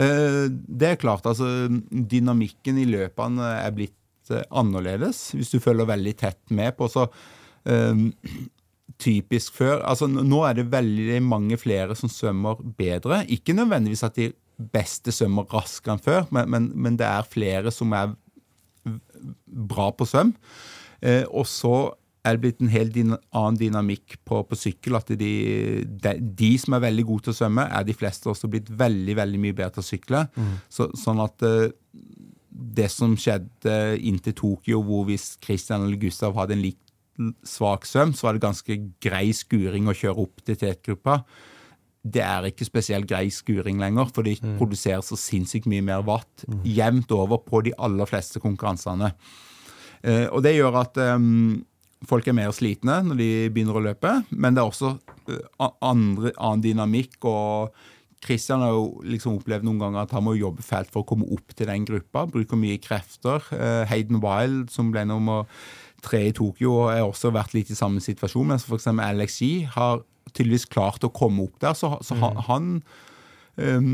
Eh, 0.00 0.46
det 0.48 0.94
er 0.94 1.00
klart, 1.00 1.28
altså 1.28 1.68
dynamikken 1.90 2.80
i 2.80 2.86
løpene 2.88 3.50
er 3.58 3.74
blitt 3.76 4.32
eh, 4.32 4.46
annerledes, 4.48 5.26
hvis 5.36 5.52
du 5.52 5.60
følger 5.60 5.90
veldig 5.90 6.16
tett 6.22 6.40
med 6.56 6.72
på. 6.78 6.88
så 6.88 7.10
um, 7.68 8.08
typisk 9.00 9.56
før. 9.56 9.80
Altså, 9.88 10.08
nå 10.10 10.42
er 10.44 10.58
det 10.58 10.70
veldig 10.72 11.20
mange 11.24 11.58
flere 11.60 11.96
som 11.96 12.10
svømmer 12.12 12.60
bedre. 12.78 13.22
Ikke 13.32 13.56
nødvendigvis 13.56 14.04
at 14.06 14.18
de 14.18 14.30
beste 14.72 15.12
svømmer 15.14 15.48
raskere 15.52 15.96
enn 15.96 16.02
før, 16.04 16.26
men, 16.34 16.50
men, 16.52 16.68
men, 16.74 16.98
det 17.00 17.08
er 17.08 17.28
flere 17.28 17.72
som 17.74 17.94
er 17.96 18.12
bra 19.46 19.90
på 19.96 20.06
svøm. 20.08 20.34
Eh, 21.00 21.24
og 21.28 21.46
så 21.48 21.90
er 22.24 22.36
det 22.36 22.42
blitt 22.42 22.60
en 22.60 22.72
helt 22.72 22.92
din, 22.92 23.14
annen 23.32 23.58
dynamikk 23.60 24.18
på, 24.28 24.42
på 24.44 24.58
sykkel. 24.58 24.98
At 24.98 25.12
de, 25.16 25.30
de, 25.84 26.14
de, 26.20 26.50
som 26.60 26.76
er 26.76 26.84
veldig 26.84 27.06
gode 27.08 27.26
til 27.26 27.34
å 27.34 27.38
svømme, 27.38 27.64
er 27.64 27.86
de 27.88 27.96
fleste 27.96 28.28
også 28.28 28.50
blitt 28.52 28.68
veldig 28.68 29.16
veldig 29.16 29.40
mye 29.40 29.56
bedre 29.56 29.78
til 29.78 29.84
å 29.84 29.88
sykle. 29.88 30.24
Mm. 30.36 30.52
Så, 30.72 30.90
sånn 31.00 31.22
at 31.24 31.46
eh, 31.48 31.70
det 32.50 32.90
som 32.92 33.16
skjedde 33.18 33.76
inntil 34.04 34.36
Tokyo, 34.36 34.82
hvor 34.84 35.06
hvis 35.08 35.32
Christian 35.40 35.86
eller 35.86 36.00
Gustav 36.00 36.36
hadde 36.36 36.58
en 36.58 36.64
lik 36.64 36.80
svak 37.44 37.84
svøm, 37.88 38.12
så 38.16 38.26
var 38.26 38.36
det 38.36 38.44
ganske 38.44 38.76
grei 39.02 39.30
skuring 39.36 39.88
å 39.88 39.96
kjøre 39.96 40.24
opp 40.24 40.44
til 40.44 40.56
tetgruppa 40.60 41.20
det 42.00 42.22
er 42.24 42.48
ikke 42.48 42.64
spesielt 42.64 43.08
grei 43.10 43.26
skuring 43.32 43.80
lenger, 43.80 44.08
for 44.14 44.24
de 44.24 44.36
mm. 44.40 44.56
produserer 44.60 45.04
så 45.04 45.18
sinnssykt 45.20 45.68
mye 45.68 45.84
mer 45.84 46.04
watt 46.06 46.46
mm. 46.48 46.62
jevnt 46.64 47.12
over 47.12 47.42
på 47.44 47.60
de 47.66 47.74
aller 47.76 48.08
fleste 48.08 48.40
konkurransene. 48.40 49.12
Eh, 50.00 50.26
og 50.32 50.40
det 50.46 50.54
gjør 50.56 50.80
at 50.80 50.96
eh, 51.00 51.18
folk 52.08 52.28
er 52.28 52.36
mer 52.36 52.54
slitne 52.56 53.02
når 53.04 53.20
de 53.20 53.30
begynner 53.52 53.76
å 53.76 53.84
løpe, 53.90 54.14
men 54.30 54.56
det 54.56 54.62
er 54.62 54.72
også 54.72 54.94
eh, 55.28 55.66
andre, 55.84 56.32
annen 56.38 56.64
dynamikk. 56.64 57.18
og 57.28 57.76
Christian 58.24 58.60
har 58.60 58.74
jo 58.76 59.00
liksom 59.04 59.38
opplevd 59.38 59.64
noen 59.64 59.80
ganger 59.80 60.04
at 60.04 60.12
han 60.12 60.24
må 60.26 60.34
jobbe 60.36 60.64
fælt 60.64 60.90
for 60.92 61.02
å 61.02 61.08
komme 61.08 61.28
opp 61.32 61.54
til 61.56 61.70
den 61.70 61.86
gruppa. 61.88 62.26
Bruker 62.28 62.58
mye 62.60 62.76
krefter. 62.82 63.40
Uh, 63.48 63.88
Hayden 63.88 64.20
Wild, 64.20 64.68
som 64.72 64.90
ble 64.92 65.06
nummer 65.08 65.48
tre 66.04 66.26
i 66.28 66.34
Tokyo, 66.36 66.90
har 66.90 67.06
også 67.06 67.32
vært 67.32 67.54
litt 67.56 67.72
i 67.72 67.78
samme 67.78 68.02
situasjon. 68.04 68.52
Mens 68.52 68.66
f.eks. 68.68 68.90
Alex 68.92 69.40
Yee 69.40 69.70
har 69.72 70.04
tydeligvis 70.34 70.68
klart 70.70 71.06
å 71.06 71.12
komme 71.14 71.46
opp 71.46 71.60
der. 71.62 71.76
Så, 71.78 71.94
så 72.04 72.16
mm. 72.16 72.42
han 72.48 72.72
um, 73.56 73.92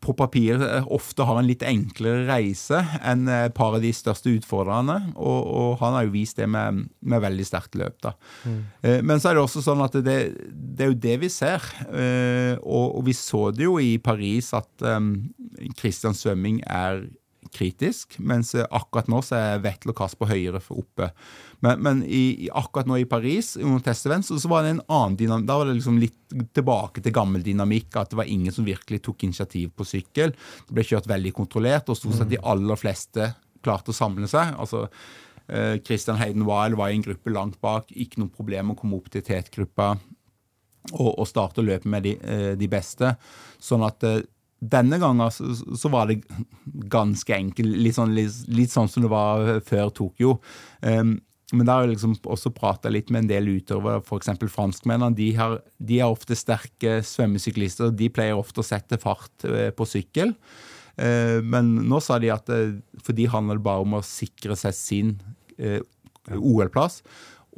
på 0.00 0.14
papir 0.16 0.62
ofte 0.92 1.24
har 1.26 1.40
en 1.40 1.48
litt 1.48 1.64
enklere 1.66 2.24
reise 2.28 2.78
enn 3.04 3.26
et 3.28 3.54
par 3.56 3.74
av 3.76 3.82
de 3.84 3.90
største 3.94 4.32
utfordrerne. 4.38 4.96
Og, 5.16 5.40
og 5.50 5.70
han 5.82 5.96
har 5.98 6.06
jo 6.06 6.14
vist 6.14 6.40
det 6.40 6.48
med, 6.50 6.86
med 7.00 7.24
veldig 7.26 7.46
sterkt 7.48 7.78
løp. 7.80 7.98
da. 8.06 8.14
Mm. 8.44 8.60
Uh, 8.86 8.98
men 9.04 9.20
så 9.20 9.30
er 9.30 9.38
det 9.38 9.44
også 9.44 9.64
sånn 9.66 9.84
at 9.84 9.98
det, 10.06 10.18
det 10.50 10.86
er 10.86 10.92
jo 10.92 11.00
det 11.06 11.16
vi 11.24 11.32
ser. 11.32 11.64
Og, 11.90 12.86
og, 12.86 13.02
vi 13.06 13.16
så 13.16 13.48
det 13.54 13.66
jo 13.66 13.78
i 13.82 13.96
Paris 14.02 14.52
at 14.56 14.86
um, 14.86 15.14
Christian 15.78 16.16
Svømming 16.16 16.62
er 16.68 17.04
kritisk, 17.54 18.16
mens 18.18 18.54
akkurat 18.54 19.08
nå 19.10 19.20
så 19.24 19.38
er 19.38 19.62
Vettel 19.64 19.92
og 19.92 19.98
Kasper 19.98 20.30
høyere 20.30 20.60
for 20.62 20.82
oppe. 20.82 21.10
Men, 21.64 21.82
men 21.84 22.02
i, 22.06 22.48
akkurat 22.56 22.88
nå 22.88 23.00
i 23.00 23.08
Paris 23.08 23.54
under 23.60 23.82
testevent, 23.84 24.26
så, 24.26 24.38
så, 24.40 24.50
var 24.50 24.64
det 24.64 24.76
en 24.76 24.84
annen 24.86 25.18
dynamikk. 25.20 25.48
Da 25.48 25.58
var 25.60 25.70
det 25.70 25.76
liksom 25.78 26.00
litt 26.00 26.18
tilbake 26.56 27.02
til 27.04 27.14
gammel 27.14 27.44
dynamikk, 27.44 27.90
at 28.00 28.12
det 28.12 28.20
var 28.20 28.30
ingen 28.30 28.54
som 28.54 28.68
virkelig 28.68 29.02
tok 29.06 29.26
initiativ 29.28 29.72
på 29.76 29.88
sykkel. 29.88 30.34
Det 30.68 30.76
ble 30.76 30.86
kjørt 30.86 31.10
veldig 31.10 31.34
kontrollert, 31.36 31.90
og 31.90 31.98
stort 31.98 32.20
sett 32.20 32.32
de 32.32 32.40
aller 32.40 32.80
fleste 32.80 33.32
klarte 33.64 33.92
å 33.92 33.96
samle 33.96 34.28
seg. 34.30 34.54
altså 34.56 34.86
eh, 35.48 35.76
Christian 35.84 36.20
Hayden 36.20 36.46
Weil 36.48 36.78
var 36.78 36.90
i 36.90 36.98
en 36.98 37.04
gruppe 37.04 37.32
langt 37.34 37.60
bak, 37.60 37.92
ikke 37.92 38.22
noe 38.22 38.32
problem 38.32 38.72
å 38.72 38.78
komme 38.78 39.00
opp 39.00 39.10
til 39.12 39.24
tetgruppa 39.26 39.92
og, 40.96 41.10
og 41.10 41.26
starte 41.28 41.60
å 41.60 41.66
løpe 41.66 41.90
med 41.90 42.06
de, 42.06 42.16
eh, 42.20 42.52
de 42.58 42.68
beste. 42.70 43.14
Sånn 43.60 43.84
at 43.86 44.06
eh, 44.06 44.22
denne 44.60 44.98
gangen 45.00 45.32
så, 45.32 45.54
så, 45.56 45.88
var 45.88 46.10
det 46.10 46.20
ganske 46.92 47.32
enkelt, 47.34 47.78
litt 47.80 47.96
sånn, 47.96 48.12
litt, 48.16 48.44
litt 48.52 48.72
sånn 48.72 48.90
som 48.92 49.06
det 49.06 49.12
var 49.12 49.60
før 49.66 49.92
Tokyo. 49.96 50.36
Um, 50.84 51.18
men 51.56 51.66
da 51.66 51.76
har 51.76 51.86
jeg 51.86 51.96
liksom 51.96 52.14
også 52.30 52.52
prata 52.54 52.90
litt 52.92 53.10
med 53.10 53.24
en 53.24 53.30
del 53.30 53.48
utøvere, 53.56 54.02
f.eks. 54.04 54.30
franskmennene. 54.52 55.16
De, 55.18 55.30
har, 55.38 55.58
de 55.82 55.98
er 55.98 56.10
ofte 56.10 56.36
sterke 56.38 57.00
svømmesyklister. 57.06 57.90
De 57.96 58.10
pleier 58.12 58.38
ofte 58.38 58.62
å 58.62 58.66
sette 58.66 59.00
fart 59.02 59.46
eh, 59.48 59.70
på 59.74 59.86
sykkel. 59.88 60.34
Eh, 60.94 61.40
men 61.42 61.72
nå 61.90 62.00
sa 62.04 62.20
de 62.22 62.30
at 62.34 62.50
eh, 62.54 62.78
for 63.02 63.18
de 63.18 63.26
handler 63.32 63.58
det 63.58 63.66
bare 63.66 63.86
om 63.86 63.98
å 63.98 64.04
sikre 64.06 64.58
seg 64.58 64.76
sin 64.76 65.16
OL-plass. 66.30 67.00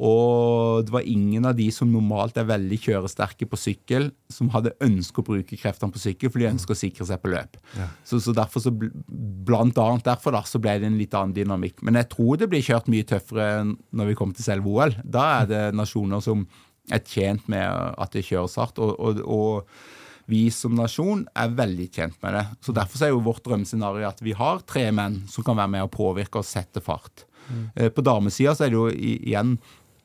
Og 0.02 0.82
det 0.86 0.90
var 0.90 1.06
ingen 1.06 1.46
av 1.46 1.54
de 1.54 1.68
som 1.74 1.90
normalt 1.92 2.38
er 2.40 2.48
veldig 2.48 2.78
kjøresterke 2.82 3.46
på 3.46 3.58
sykkel, 3.60 4.08
som 4.32 4.50
hadde 4.50 4.74
ønsket 4.82 5.22
å 5.22 5.26
bruke 5.28 5.58
kreftene 5.60 5.94
på 5.94 6.02
sykkel, 6.02 6.32
for 6.32 6.42
de 6.42 6.50
ønsker 6.50 6.74
å 6.74 6.80
sikre 6.80 7.06
seg 7.06 7.22
på 7.22 7.30
løp. 7.30 7.58
Ja. 7.78 7.86
Så, 8.08 8.18
så, 8.24 8.34
derfor 8.36 8.64
så, 8.64 8.72
Blant 8.72 9.78
annet 9.78 10.06
derfor 10.06 10.34
da, 10.34 10.42
så 10.48 10.58
ble 10.62 10.74
det 10.82 10.90
en 10.90 10.98
litt 10.98 11.14
annen 11.18 11.36
dynamikk. 11.36 11.84
Men 11.86 12.00
jeg 12.00 12.10
tror 12.16 12.40
det 12.40 12.50
blir 12.50 12.66
kjørt 12.66 12.90
mye 12.90 13.06
tøffere 13.06 13.48
når 13.68 14.10
vi 14.10 14.18
kommer 14.18 14.38
til 14.38 14.48
selve 14.48 14.70
OL. 14.74 14.98
Da 15.04 15.24
er 15.40 15.50
det 15.50 15.64
nasjoner 15.78 16.22
som 16.24 16.46
er 16.90 17.02
tjent 17.06 17.46
med 17.52 17.66
at 17.70 18.14
det 18.16 18.26
kjøres 18.26 18.58
hardt. 18.58 18.82
og, 18.82 18.96
og, 18.98 19.22
og 19.22 20.00
vi 20.30 20.46
som 20.54 20.74
nasjon 20.78 21.24
er 21.36 21.54
veldig 21.58 21.88
tjent 21.92 22.16
med 22.22 22.36
det. 22.38 22.44
Så 22.64 22.74
Derfor 22.74 23.04
er 23.04 23.12
jo 23.12 23.22
vårt 23.26 23.42
drømmescenario 23.46 24.06
at 24.08 24.22
vi 24.22 24.34
har 24.38 24.62
tre 24.68 24.86
menn 24.94 25.22
som 25.30 25.44
kan 25.46 25.58
være 25.58 25.74
med 25.74 25.86
å 25.86 25.92
påvirke 25.92 26.40
og 26.40 26.48
sette 26.48 26.82
fart. 26.84 27.26
Mm. 27.50 27.90
På 27.94 28.04
damesida 28.06 28.54
er 28.54 28.70
det 28.70 28.78
jo 28.78 28.86
igjen 28.92 29.56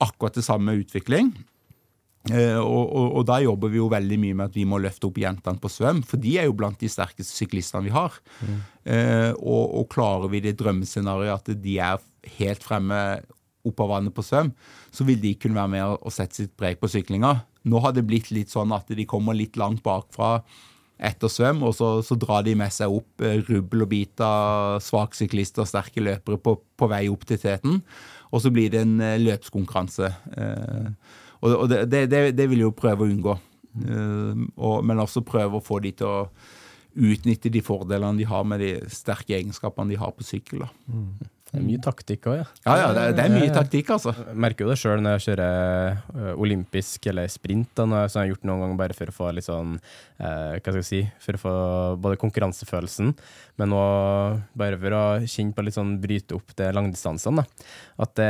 akkurat 0.03 0.38
det 0.38 0.45
samme 0.45 0.75
utvikling. 0.79 1.31
Eh, 2.27 2.60
og, 2.60 2.89
og, 2.91 3.07
og, 3.19 3.23
da 3.27 3.38
jobber 3.43 3.71
vi 3.71 3.79
jo 3.79 3.88
veldig 3.91 4.17
mye 4.19 4.36
med 4.36 4.49
at 4.49 4.57
vi 4.57 4.65
må 4.67 4.79
løfte 4.83 5.07
opp 5.07 5.19
jentene 5.21 5.62
på 5.63 5.71
svøm, 5.71 6.01
for 6.07 6.19
de 6.21 6.36
er 6.41 6.49
jo 6.49 6.55
blant 6.60 6.79
de 6.81 6.89
sterkeste 6.91 7.31
syklistene 7.31 7.86
vi 7.86 7.93
har. 7.95 8.15
Mm. 8.41 8.60
Eh, 8.83 9.31
og, 9.38 9.63
og, 9.79 9.88
klarer 9.93 10.31
vi 10.33 10.43
det 10.43 10.57
drømmescenarioet 10.60 11.36
at 11.38 11.63
de 11.63 11.77
er 11.83 12.03
helt 12.38 12.65
fremme 12.65 13.01
opp 13.67 13.83
av 13.83 13.93
vannet 13.95 14.15
på 14.15 14.23
svøm, 14.23 14.53
så 14.93 15.07
vil 15.07 15.19
de 15.23 15.36
kunne 15.39 15.57
være 15.57 15.73
med 15.75 15.97
og 15.97 16.13
sette 16.13 16.43
sitt 16.43 16.55
preg 16.60 16.79
på 16.81 16.89
syklinga. 16.91 17.33
Nå 17.67 17.83
har 17.83 17.95
det 17.95 18.07
blitt 18.07 18.31
litt 18.31 18.51
sånn 18.51 18.71
at 18.75 18.89
de 18.95 19.07
kommer 19.07 19.36
litt 19.36 19.60
langt 19.60 19.83
bakfra 19.83 20.38
etter 20.97 21.29
svøm, 21.29 21.62
og 21.67 21.75
så, 21.77 21.89
så 22.01 22.15
drar 22.17 22.45
de 22.47 22.55
med 22.57 22.73
seg 22.73 22.91
opp 22.91 23.23
eh, 23.23 23.39
rubbel 23.45 23.86
og 23.86 23.91
bit 23.91 24.23
av 24.23 24.79
svaksyklister, 24.83 25.67
sterke 25.69 26.03
løpere 26.03 26.39
på, 26.41 26.55
på 26.57 26.89
vei 26.89 27.05
opp 27.12 27.27
til 27.29 27.39
teten 27.41 27.83
og 28.31 28.43
så 28.43 28.51
blir 28.53 28.71
det 28.73 28.83
en 28.83 28.99
eh, 29.03 29.19
løpskonkurranse. 29.21 30.11
Eh, 30.37 30.89
og 31.45 31.69
det, 31.69 31.85
det, 32.09 32.21
det, 32.35 32.47
vil 32.49 32.65
jo 32.65 32.75
prøve 32.75 33.05
å 33.05 33.09
unngå. 33.11 33.37
Eh, 33.85 34.45
men 34.83 35.03
også 35.03 35.25
prøve 35.25 35.59
å 35.59 35.63
få 35.63 35.79
de 35.85 35.93
til 35.99 36.09
å 36.09 36.19
utnytte 36.97 37.51
de 37.53 37.61
fordelene 37.61 38.17
de 38.17 38.25
har 38.27 38.45
med 38.47 38.63
de 38.63 38.71
sterke 38.89 39.35
egenskapene 39.37 39.93
de 39.93 39.99
har 40.01 40.15
på 40.17 40.25
sykkel. 40.25 40.65
Mm. 40.89 41.11
Det 41.48 41.62
er 41.62 41.64
mye 41.64 41.80
taktikk 41.80 42.26
òg, 42.28 42.36
ja. 42.41 42.45
Ja, 42.68 42.74
ja, 42.82 42.88
det, 42.93 43.02
er- 43.08 43.14
det 43.16 43.24
er 43.24 43.32
mye 43.32 43.52
taktikk, 43.56 43.89
altså. 43.95 44.12
Jeg 44.20 44.36
merker 44.43 44.66
jo 44.66 44.72
det 44.74 44.78
sjøl 44.82 45.00
når 45.06 45.14
jeg 45.16 45.24
kjører 45.28 46.02
ø, 46.12 46.34
olympisk 46.43 47.08
eller 47.08 47.30
sprint. 47.32 47.70
Da, 47.78 47.86
når 47.88 48.02
jeg, 48.04 48.14
har 48.20 48.28
gjort 48.34 48.43
noen 48.50 48.64
ganger 48.66 48.80
bare 48.82 48.98
for 48.98 49.08
å 49.14 49.16
få 49.16 49.30
litt 49.38 49.48
sånn 49.48 49.78
eh, 49.78 50.58
Hva 50.58 50.60
skal 50.66 50.82
jeg 50.82 50.89
si 50.89 51.00
For 51.24 51.38
å 51.38 51.41
få 51.45 51.54
både 52.04 52.20
konkurransefølelsen, 52.20 53.14
men 53.62 53.74
òg 53.78 54.41
bare 54.60 54.80
for 54.82 54.98
å 55.00 55.04
kjenne 55.24 55.56
på 55.56 55.64
litt 55.66 55.78
sånn 55.80 55.95
bryte 56.04 56.36
opp 56.36 56.52
de 56.60 56.68
langdistansene. 56.76 57.41
da. 57.45 57.68
At 58.04 58.14
det, 58.20 58.30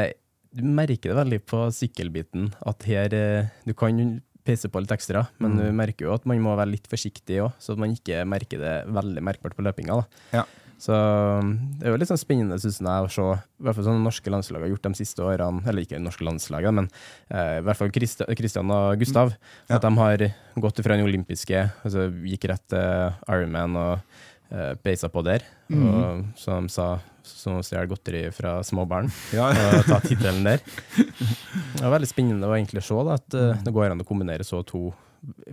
du 0.54 0.62
merker 0.70 1.12
det 1.12 1.18
veldig 1.18 1.42
på 1.50 1.66
sykkelbiten. 1.74 2.52
At 2.70 2.86
her 2.88 3.14
eh, 3.18 3.50
Du 3.66 3.74
kan 3.78 4.22
peise 4.48 4.70
på 4.72 4.80
litt 4.80 4.94
ekstra, 4.96 5.26
men 5.44 5.58
du 5.60 5.66
merker 5.76 6.06
jo 6.08 6.14
at 6.16 6.24
man 6.30 6.40
må 6.40 6.54
være 6.56 6.72
litt 6.72 6.86
forsiktig 6.88 7.42
òg, 7.44 7.58
så 7.60 7.74
at 7.74 7.82
man 7.84 7.92
ikke 7.92 8.22
merker 8.24 8.62
det 8.62 8.76
veldig 8.96 9.20
merkbart 9.28 9.58
på 9.58 9.66
løpinga. 9.66 9.98
da. 10.00 10.06
Ja. 10.38 10.46
Så 10.78 10.94
um, 10.94 11.56
det 11.80 11.88
er 11.88 11.94
jo 11.94 11.98
litt 11.98 12.10
sånn 12.12 12.22
spennende 12.22 12.60
synes 12.62 12.78
jeg, 12.84 12.86
å 12.86 13.10
se 13.10 13.26
i 13.26 13.66
hvert 13.66 13.78
fall 13.80 13.88
sånn 13.88 14.04
norske 14.06 14.30
landslag 14.34 14.62
har 14.62 14.70
gjort 14.70 14.86
de 14.86 15.00
siste 15.00 15.26
årene, 15.26 15.64
eller 15.66 15.84
ikke 15.84 16.00
norske 16.02 16.26
landslag, 16.28 16.70
men 16.70 16.90
eh, 17.34 17.58
i 17.58 17.66
hvert 17.66 17.80
fall 17.80 17.90
Kristian 17.94 18.74
og 18.74 19.02
Gustav. 19.02 19.34
Ja. 19.66 19.80
At 19.80 19.88
de 19.88 19.92
har 19.98 20.28
gått 20.62 20.82
fra 20.86 20.98
den 20.98 21.08
olympiske, 21.08 21.66
altså 21.82 22.08
gikk 22.30 22.46
rett 22.52 22.66
til 22.70 23.18
Ironman 23.26 23.80
og 23.82 23.94
eh, 24.54 24.76
beisa 24.86 25.10
på 25.10 25.26
der. 25.26 25.46
Og 25.74 26.28
så 26.38 26.60
de 26.62 26.72
sa, 26.72 26.92
som 27.28 27.58
å 27.58 27.66
stjele 27.66 27.90
godteri 27.90 28.22
fra 28.32 28.60
små 28.64 28.86
barn 28.88 29.10
Ja, 29.36 29.50
og 29.50 29.90
ta 29.90 29.98
tittelen 30.06 30.46
der. 30.46 30.62
Det 31.78 31.82
var 31.82 31.98
veldig 31.98 32.10
spennende 32.10 32.48
å 32.48 32.56
egentlig 32.56 32.86
se 32.86 33.02
da, 33.02 33.18
at 33.18 33.36
eh, 33.38 33.66
det 33.66 33.74
går 33.74 33.92
an 33.92 34.06
å 34.06 34.08
kombinere 34.08 34.46
så 34.48 34.62
to 34.68 34.92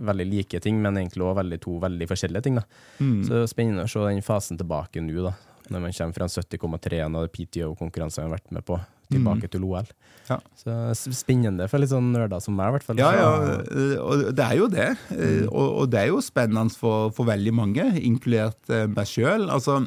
veldig 0.09 0.27
like 0.29 0.61
ting, 0.63 0.79
men 0.81 0.97
egentlig 0.99 1.25
også 1.25 1.39
veldig 1.41 1.59
to 1.63 1.75
veldig 1.83 2.07
forskjellige 2.11 2.47
ting. 2.47 2.59
Mm. 2.99 3.19
Så 3.25 3.33
det 3.33 3.43
er 3.43 3.51
spennende 3.51 3.85
å 3.87 3.91
se 3.91 4.07
den 4.07 4.25
fasen 4.25 4.61
tilbake 4.61 5.03
nå, 5.03 5.29
da. 5.29 5.35
Når 5.65 5.81
man 5.81 5.95
kommer 5.97 6.13
fra 6.13 6.27
en 6.27 6.33
70,3 6.33 6.99
og 7.09 7.31
PTO-konkurransen 7.33 8.27
har 8.27 8.35
vært 8.35 8.51
med 8.53 8.65
på, 8.67 8.77
tilbake 9.09 9.49
til 9.49 9.65
OL. 9.65 9.87
Ja. 10.29 10.37
Så 10.57 10.73
spennende 11.13 11.67
for 11.69 11.81
litt 11.81 11.91
sånn 11.91 12.11
nerder 12.13 12.41
som 12.43 12.55
meg, 12.57 12.69
i 12.69 12.75
hvert 12.75 12.85
fall. 12.87 13.01
Ja, 13.01 13.11
ja, 13.17 13.31
eh, 13.65 13.95
og 14.01 14.27
det 14.35 14.45
er 14.45 14.59
jo 14.59 14.69
det. 14.71 14.91
Mm. 15.09 15.49
Og, 15.49 15.67
og 15.81 15.89
det 15.93 16.01
er 16.01 16.11
jo 16.11 16.21
spennende 16.25 16.77
for, 16.77 17.11
for 17.15 17.29
veldig 17.29 17.53
mange, 17.55 17.87
inkludert 18.01 18.73
eh, 18.73 18.85
meg 18.91 19.09
sjøl. 19.09 19.49
Altså, 19.53 19.81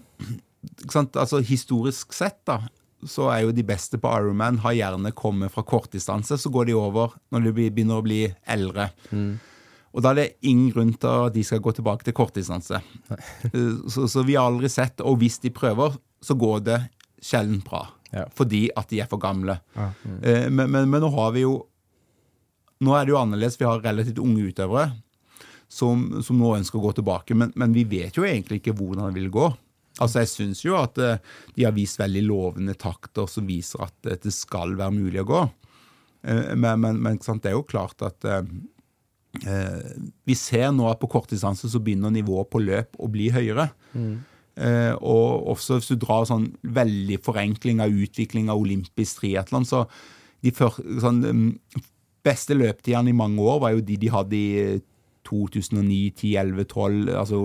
altså, 0.95 1.43
historisk 1.47 2.15
sett, 2.17 2.41
da, 2.49 2.61
så 3.07 3.29
er 3.31 3.45
jo 3.45 3.55
de 3.55 3.67
beste 3.67 3.99
på 4.03 4.11
Ironman 4.11 4.59
har 4.65 4.75
gjerne 4.75 5.15
kommet 5.17 5.55
fra 5.55 5.63
kortdistanse, 5.67 6.39
så 6.39 6.51
går 6.51 6.71
de 6.71 6.79
over 6.79 7.15
når 7.35 7.47
de 7.47 7.69
begynner 7.71 8.01
å 8.01 8.07
bli 8.07 8.25
eldre. 8.47 8.91
Og 9.99 10.05
da 10.05 10.13
er 10.13 10.19
det 10.21 10.27
ingen 10.47 10.69
grunn 10.71 10.93
til 10.95 11.27
at 11.27 11.35
de 11.35 11.43
skal 11.43 11.59
gå 11.59 11.73
tilbake 11.75 12.07
til 12.07 12.15
kortdistanse. 12.15 12.79
Så, 13.91 14.05
så 14.07 14.23
vi 14.23 14.37
har 14.39 14.47
aldri 14.47 14.71
sett, 14.71 15.03
og 15.03 15.19
hvis 15.19 15.41
de 15.43 15.51
prøver, 15.51 15.97
så 16.23 16.37
går 16.39 16.61
det 16.69 16.77
sjelden 17.25 17.59
bra. 17.67 17.89
Ja. 18.15 18.29
Fordi 18.39 18.69
at 18.79 18.93
de 18.93 19.01
er 19.03 19.11
for 19.11 19.19
gamle. 19.19 19.59
Ja. 19.75 19.91
Mm. 20.05 20.21
Men, 20.55 20.71
men, 20.71 20.87
men 20.93 21.03
nå 21.03 21.11
har 21.17 21.35
vi 21.35 21.45
jo 21.49 21.59
Nå 22.79 22.93
er 22.95 23.09
det 23.09 23.11
jo 23.11 23.19
annerledes. 23.19 23.57
Vi 23.59 23.67
har 23.67 23.81
relativt 23.83 24.21
unge 24.23 24.53
utøvere 24.53 24.93
som, 25.67 26.21
som 26.23 26.39
nå 26.39 26.53
ønsker 26.61 26.79
å 26.79 26.85
gå 26.85 26.93
tilbake, 27.01 27.35
men, 27.35 27.51
men 27.59 27.73
vi 27.75 27.83
vet 27.91 28.15
jo 28.15 28.23
egentlig 28.23 28.61
ikke 28.61 28.77
hvordan 28.79 29.09
det 29.09 29.19
vil 29.19 29.33
gå. 29.35 29.49
Altså 29.99 30.23
Jeg 30.23 30.31
syns 30.31 30.63
jo 30.63 30.77
at 30.79 31.01
eh, 31.03 31.19
de 31.57 31.67
har 31.67 31.75
vist 31.75 31.99
veldig 31.99 32.23
lovende 32.29 32.77
takter 32.79 33.27
som 33.27 33.51
viser 33.51 33.83
at 33.83 34.07
eh, 34.07 34.21
det 34.23 34.31
skal 34.31 34.77
være 34.79 34.95
mulig 34.95 35.25
å 35.25 35.27
gå. 35.27 35.43
Men, 36.23 36.81
men, 36.83 37.03
men 37.03 37.19
sant, 37.23 37.43
det 37.43 37.51
er 37.51 37.59
jo 37.59 37.67
klart 37.67 38.03
at 38.07 38.27
vi 39.37 40.35
ser 40.39 40.71
nå 40.73 40.87
at 40.89 40.99
på 41.03 41.09
kortdistanse 41.13 41.69
så 41.71 41.81
begynner 41.85 42.11
nivået 42.11 42.49
på 42.51 42.63
løp 42.65 42.97
å 42.99 43.11
bli 43.13 43.29
høyere. 43.35 43.69
Eh, 44.59 44.95
og 45.07 45.47
også 45.53 45.79
hvis 45.79 45.93
du 45.93 46.01
drar 46.03 46.27
sånn 46.27 46.49
veldig 46.75 47.21
forenkling 47.23 47.83
av 47.85 47.95
utvikling 47.95 48.49
av 48.51 48.59
olympisk 48.59 49.21
triatlon, 49.21 49.67
så 49.69 49.85
de 50.43 50.51
før, 50.55 50.81
sånn, 51.03 51.21
mm, 51.23 51.83
beste 52.27 52.57
løptidene 52.57 53.13
i 53.13 53.17
mange 53.17 53.45
år 53.45 53.61
var 53.63 53.77
jo 53.77 53.85
de 53.87 53.99
de 54.01 54.11
hadde 54.11 54.39
i 54.39 54.49
eh, 54.65 54.81
2009, 55.29 55.99
10, 56.17 56.33
11, 56.41 56.65
12. 56.73 57.09
Altså 57.21 57.39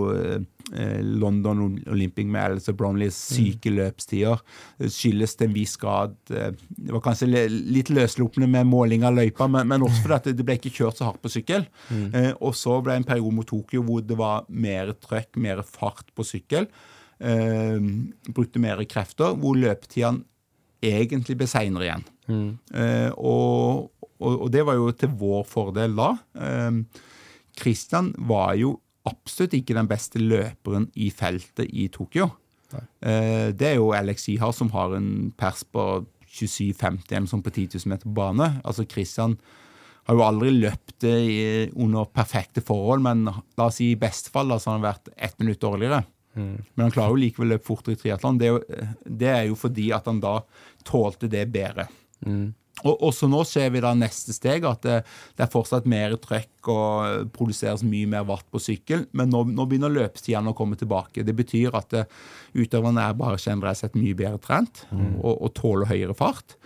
eh, 0.74 1.02
London 1.04 1.60
Olympic 1.92 2.26
med 2.32 2.42
Alice 2.42 2.74
Bromleys 2.80 3.18
syke 3.36 3.70
løpstider. 3.76 4.40
Skyldes 4.88 5.36
til 5.38 5.50
en 5.50 5.56
viss 5.58 5.76
grad 5.82 6.16
eh, 6.32 6.52
Det 6.80 6.96
var 6.96 7.04
kanskje 7.06 7.28
litt 7.52 7.92
løssluppende 7.94 8.48
med 8.50 8.66
måling 8.72 9.04
av 9.08 9.18
løypa, 9.20 9.50
men, 9.52 9.68
men 9.70 9.84
også 9.86 10.02
fordi 10.06 10.18
at 10.22 10.32
det- 10.32 10.46
ble 10.48 10.56
ikke 10.60 10.74
kjørt 10.80 10.98
så 11.02 11.12
hardt 11.12 11.22
på 11.24 11.32
sykkel. 11.36 11.68
Eh, 12.16 12.32
og 12.40 12.56
så 12.58 12.80
ble 12.84 12.96
det 12.98 13.04
en 13.04 13.10
periode 13.14 13.36
mot 13.38 13.48
Tokyo 13.52 13.84
hvor 13.84 14.02
det 14.08 14.18
var 14.20 14.46
mer 14.50 14.94
trøkk, 15.04 15.36
mer 15.38 15.62
fart 15.68 16.08
på 16.16 16.26
sykkel. 16.28 16.68
Eh, 17.24 17.80
brukte 18.34 18.60
mer 18.60 18.82
krefter, 18.90 19.36
hvor 19.40 19.56
løpetidene 19.60 20.24
egentlig 20.84 21.38
ble 21.40 21.48
seinere 21.48 21.86
igjen. 21.88 22.02
Eh, 22.76 23.12
og, 23.16 23.90
og, 24.20 24.34
og 24.46 24.50
det 24.52 24.64
var 24.68 24.76
jo 24.80 24.90
til 24.96 25.12
vår 25.20 25.44
fordel 25.48 25.96
da. 25.96 26.10
Eh, 27.56 27.62
Christian 27.62 28.14
var 28.18 28.56
jo 28.56 28.80
absolutt 29.06 29.54
ikke 29.54 29.76
den 29.76 29.88
beste 29.88 30.20
løperen 30.20 30.90
i 30.96 31.10
feltet 31.12 31.68
i 31.74 31.88
Tokyo. 31.92 32.32
Eh, 33.02 33.52
det 33.52 33.62
er 33.74 33.76
jo 33.76 33.92
Alex 33.94 34.28
Ihar 34.30 34.54
som 34.54 34.70
har 34.72 34.96
en 34.96 35.32
pers 35.38 35.64
på 35.64 36.06
27,50 36.34 37.12
eller 37.14 37.28
sånn 37.30 37.44
på 37.46 37.52
10 37.54 37.68
000 37.86 37.92
meter 37.92 38.08
på 38.10 38.16
bane. 38.18 38.48
Altså 38.66 38.86
Christian 38.90 39.36
har 40.08 40.16
jo 40.16 40.24
aldri 40.26 40.50
løpt 40.52 41.04
i- 41.06 41.70
under 41.76 42.06
perfekte 42.06 42.62
forhold, 42.66 43.02
men 43.02 43.26
la 43.58 43.66
oss 43.68 43.76
si 43.76 43.92
i 43.92 43.96
beste 43.96 44.30
fall 44.34 44.50
altså 44.52 44.72
han 44.72 44.82
har 44.82 44.94
vært 44.96 45.10
ett 45.18 45.38
minutt 45.40 45.60
dårligere. 45.62 46.04
Men 46.36 46.64
han 46.88 46.92
klarer 46.92 47.10
jo 47.14 47.22
likevel 47.22 47.52
å 47.52 47.54
løpe 47.54 47.66
fortere 47.68 47.94
i 47.94 47.96
triatlon. 48.02 48.40
Det, 48.40 48.48
er 48.50 48.96
det 49.06 49.28
er 49.30 49.44
jo 49.52 49.56
fordi 49.56 49.92
at 49.94 50.06
han 50.10 50.20
da 50.20 50.40
tålte 50.84 51.30
det 51.30 51.46
bedre. 51.54 51.88
Og 52.82 53.04
også 53.06 53.28
nå 53.30 53.44
ser 53.46 53.70
vi 53.72 53.84
da 53.84 53.92
neste 53.96 54.34
steg, 54.34 54.66
at 54.66 54.82
det, 54.82 54.96
det 55.38 55.46
er 55.46 55.52
fortsatt 55.54 55.86
mer 55.90 56.16
trøkk 56.20 56.70
og 56.74 57.28
produseres 57.36 57.84
mye 57.86 58.10
mer 58.10 58.26
watt 58.28 58.48
på 58.52 58.62
sykkel, 58.62 59.06
men 59.14 59.30
nå, 59.30 59.44
nå 59.54 59.68
begynner 59.70 59.94
løpstidene 59.94 60.52
å 60.52 60.58
komme 60.58 60.80
tilbake. 60.80 61.24
Det 61.24 61.36
betyr 61.38 61.78
at 61.78 61.94
det, 61.94 62.08
utøverne 62.58 63.06
er 63.06 63.20
bare 63.20 63.38
generelt 63.38 63.80
sett 63.80 63.98
mye 64.00 64.18
bedre 64.18 64.42
trent 64.42 64.88
og, 65.22 65.36
og 65.36 65.54
tåler 65.60 65.92
høyere 65.92 66.18
fart. 66.18 66.58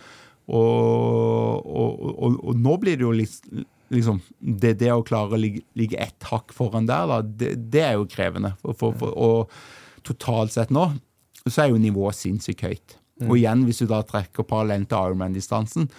Og, 0.47 1.67
og, 1.67 2.05
og, 2.15 2.37
og 2.39 2.61
nå 2.63 2.77
blir 2.79 2.95
det 2.95 3.03
jo 3.03 3.11
litt 3.11 3.35
liksom, 3.91 4.21
det, 4.39 4.77
det 4.79 4.93
å 4.93 5.03
klare 5.05 5.35
å 5.35 5.41
ligge, 5.41 5.65
ligge 5.79 5.99
ett 5.99 6.29
hakk 6.31 6.55
foran 6.55 6.87
der, 6.87 7.09
da, 7.11 7.19
det, 7.21 7.51
det 7.73 7.83
er 7.83 7.97
jo 7.99 8.07
krevende. 8.09 8.53
For, 8.63 8.77
for, 8.79 8.95
for, 8.99 9.11
og 9.11 10.07
totalt 10.07 10.55
sett 10.55 10.71
nå 10.73 10.89
så 11.47 11.63
er 11.63 11.71
jo 11.71 11.79
nivået 11.79 12.17
sinnssykt 12.17 12.63
høyt. 12.63 12.97
Og 13.25 13.35
igjen, 13.39 13.65
hvis 13.65 13.81
du 13.81 13.87
da 13.89 14.03
trekker 14.05 14.45
parallellen 14.45 14.85
til 14.89 15.09
Ironman-distansen, 15.09 15.89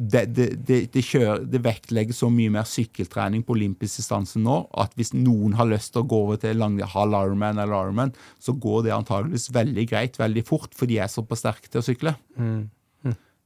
det, 0.00 0.22
det, 0.32 0.46
det, 0.64 0.78
det, 0.94 1.02
kjører, 1.04 1.42
det 1.44 1.60
vektlegger 1.60 2.16
så 2.16 2.30
mye 2.32 2.52
mer 2.54 2.64
sykkeltrening 2.68 3.42
på 3.44 3.52
olympisk 3.52 4.00
distanse 4.00 4.40
nå 4.40 4.62
at 4.80 4.94
hvis 4.96 5.12
noen 5.12 5.58
har 5.58 5.68
lyst 5.68 5.92
til 5.92 6.00
å 6.00 6.08
gå 6.08 6.20
over 6.24 6.40
til 6.40 6.56
lang, 6.56 6.78
halv 6.80 7.16
Ironman 7.18 7.60
eller 7.60 7.74
Ironman, 7.74 8.14
så 8.40 8.54
går 8.56 8.86
det 8.86 8.94
antageligvis 8.96 9.50
veldig 9.52 9.84
greit, 9.90 10.16
veldig 10.20 10.44
fort, 10.48 10.72
for 10.76 10.88
de 10.88 10.96
er 11.04 11.12
såpass 11.12 11.44
sterke 11.44 11.68
til 11.68 11.82
å 11.82 11.84
sykle. 11.84 12.14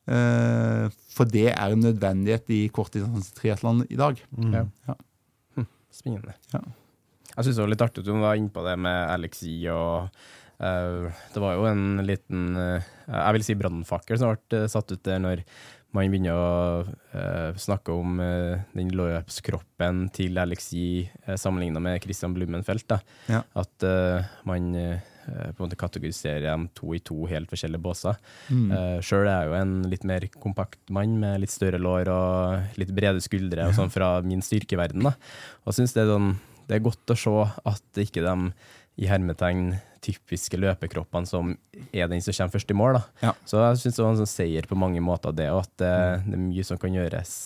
Eh, 0.04 0.86
for 1.16 1.30
det 1.32 1.48
er 1.54 1.74
en 1.74 1.80
nødvendighet 1.80 2.50
i 2.52 2.62
kortdistansetriatlon 2.74 3.86
i 3.88 3.98
dag. 3.98 4.22
Ja. 4.52 4.64
Ja. 4.86 4.98
Spennende. 5.94 6.34
Ja. 6.52 6.62
Jeg 7.34 7.46
syns 7.46 7.56
det 7.56 7.64
var 7.64 7.70
litt 7.72 7.84
artig 7.84 8.02
at 8.04 8.08
du 8.08 8.14
var 8.20 8.38
inne 8.38 8.52
på 8.52 8.62
det 8.66 8.76
med 8.78 8.98
Alexi 9.10 9.56
og 9.72 10.10
Det 10.58 11.40
var 11.42 11.56
jo 11.56 11.64
en 11.66 12.02
liten 12.06 12.56
eh, 12.56 12.90
Jeg 13.08 13.36
vil 13.36 13.46
si 13.46 13.56
brannfakkel 13.58 14.20
som 14.20 14.34
ble 14.34 14.64
eh, 14.64 14.68
satt 14.70 14.92
ut 14.94 15.02
der 15.06 15.22
når 15.22 15.42
man 15.94 16.10
begynner 16.10 16.34
å 16.34 16.46
eh, 17.14 17.50
snakke 17.60 17.94
om 17.94 18.18
eh, 18.22 18.62
den 18.74 18.90
løpskroppen 18.98 20.08
til 20.14 20.40
Alexi 20.42 21.04
uh, 21.28 21.36
sammenligna 21.38 21.82
med 21.82 22.00
Christian 22.02 22.34
Blummenfelt. 22.34 22.86
Da. 22.90 22.98
Ja. 23.30 23.44
At 23.62 23.86
eh, 23.86 24.26
man 24.48 24.72
eh, 24.74 24.98
på 25.24 25.62
en 25.62 25.68
måte 25.68 25.78
kategoriserer 25.78 26.48
dem 26.48 26.66
to 26.76 26.90
i 26.96 27.00
to 27.00 27.28
helt 27.30 27.52
forskjellige 27.52 27.84
båser. 27.84 28.18
Uh, 28.50 28.98
Sjøl 29.06 29.28
er 29.28 29.44
jeg 29.44 29.52
jo 29.52 29.58
en 29.60 29.76
litt 29.92 30.08
mer 30.08 30.26
kompakt 30.34 30.82
mann 30.92 31.14
med 31.22 31.44
litt 31.44 31.54
større 31.54 31.78
lår 31.80 32.10
og 32.12 32.80
litt 32.82 32.90
brede 32.96 33.22
skuldre 33.24 33.70
og 33.70 33.78
sånn 33.78 33.94
fra 33.94 34.16
min 34.26 34.42
styrkeverden. 34.44 35.06
da. 35.06 35.14
Og 35.64 35.78
synes 35.78 35.94
det 35.94 36.04
er 36.04 36.10
sånn 36.10 36.34
det 36.64 36.78
er 36.78 36.84
godt 36.84 37.12
å 37.12 37.16
se 37.18 37.32
at 37.70 37.98
ikke 38.00 38.24
de 38.24 38.34
i 39.00 39.08
hermetegn 39.10 39.74
typiske 40.04 40.60
løpekroppene 40.60 41.28
som 41.28 41.54
er 41.90 42.10
den 42.10 42.22
som 42.24 42.36
kommer 42.36 42.54
først 42.54 42.72
i 42.74 42.78
mål. 42.78 43.00
Ja. 43.24 43.34
Så 43.48 43.62
jeg 43.62 43.82
syns 43.82 43.98
det 43.98 44.04
var 44.04 44.14
en 44.14 44.22
sånn 44.22 44.34
seier 44.34 44.68
på 44.70 44.78
mange 44.78 45.02
måter, 45.04 45.34
det, 45.36 45.50
og 45.54 45.64
at 45.64 45.74
det, 45.80 45.94
det 46.28 46.38
er 46.38 46.44
mye 46.48 46.66
som 46.66 46.80
kan 46.80 46.94
gjøres 46.96 47.36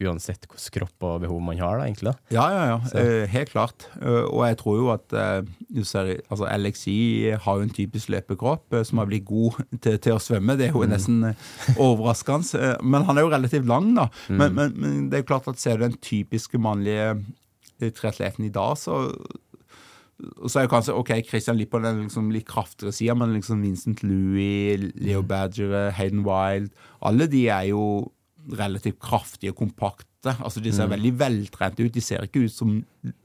uansett 0.00 0.46
hvilken 0.48 0.74
kropp 0.78 1.04
og 1.06 1.18
behov 1.24 1.40
man 1.44 1.58
har. 1.60 1.78
da, 1.78 1.86
egentlig. 1.86 2.12
Da. 2.12 2.34
Ja, 2.34 2.46
ja, 2.54 2.62
ja. 2.70 2.78
Eh, 3.00 3.26
helt 3.30 3.52
klart. 3.52 3.86
Eh, 4.00 4.24
og 4.24 4.44
jeg 4.46 4.58
tror 4.60 4.78
jo 4.78 4.88
at 4.94 5.16
eh, 5.16 5.50
altså 6.30 6.48
LXI 6.48 6.96
har 7.44 7.58
jo 7.58 7.66
en 7.66 7.74
typisk 7.74 8.12
løpekropp 8.14 8.78
eh, 8.78 8.86
som 8.86 9.02
har 9.02 9.10
blitt 9.10 9.26
god 9.28 9.60
til, 9.82 9.98
til 10.00 10.16
å 10.16 10.22
svømme. 10.22 10.56
Det 10.58 10.70
er 10.70 10.76
jo 10.76 10.86
nesten 10.88 11.20
eh, 11.32 11.44
overraskende. 11.76 12.60
Eh, 12.60 12.74
men 12.80 13.06
han 13.08 13.20
er 13.20 13.26
jo 13.26 13.34
relativt 13.34 13.68
lang, 13.68 13.92
da. 13.98 14.08
Men, 14.30 14.56
men, 14.56 14.74
men 14.76 14.96
det 15.10 15.20
er 15.20 15.24
jo 15.24 15.30
klart 15.34 15.50
at 15.52 15.60
ser 15.60 15.78
du 15.78 15.86
den 15.88 16.00
typiske 16.00 16.60
mannlige 16.60 17.12
eh, 17.12 17.92
triatleten 17.92 18.48
i 18.48 18.54
dag, 18.54 18.76
så 18.80 19.02
og 20.36 20.50
så 20.50 20.60
er 20.60 20.66
jo 20.66 20.72
kanskje 20.74 20.94
ok, 20.96 21.10
Christian 21.28 21.60
på 21.70 21.80
den 21.82 22.02
liksom 22.04 22.30
litt 22.34 22.46
kraftigere 22.48 22.92
sida, 22.92 23.14
men 23.16 23.32
liksom 23.36 23.62
Vincent 23.64 24.02
Louis, 24.02 24.90
Leo 25.00 25.22
Badger, 25.22 25.90
Hayden 25.96 26.24
Wild 26.26 26.70
Alle 27.00 27.26
de 27.30 27.46
er 27.48 27.70
jo 27.70 28.10
relativt 28.56 28.98
kraftige 29.00 29.52
og 29.52 29.56
kompakte. 29.60 30.34
Altså 30.44 30.60
De 30.60 30.72
ser 30.72 30.86
Mm. 30.86 30.90
veldig 30.90 31.18
veltrente 31.18 31.84
ut. 31.84 31.92
De 31.92 32.00
ser 32.00 32.22
ikke 32.24 32.44
ut 32.44 32.52
som 32.52 32.82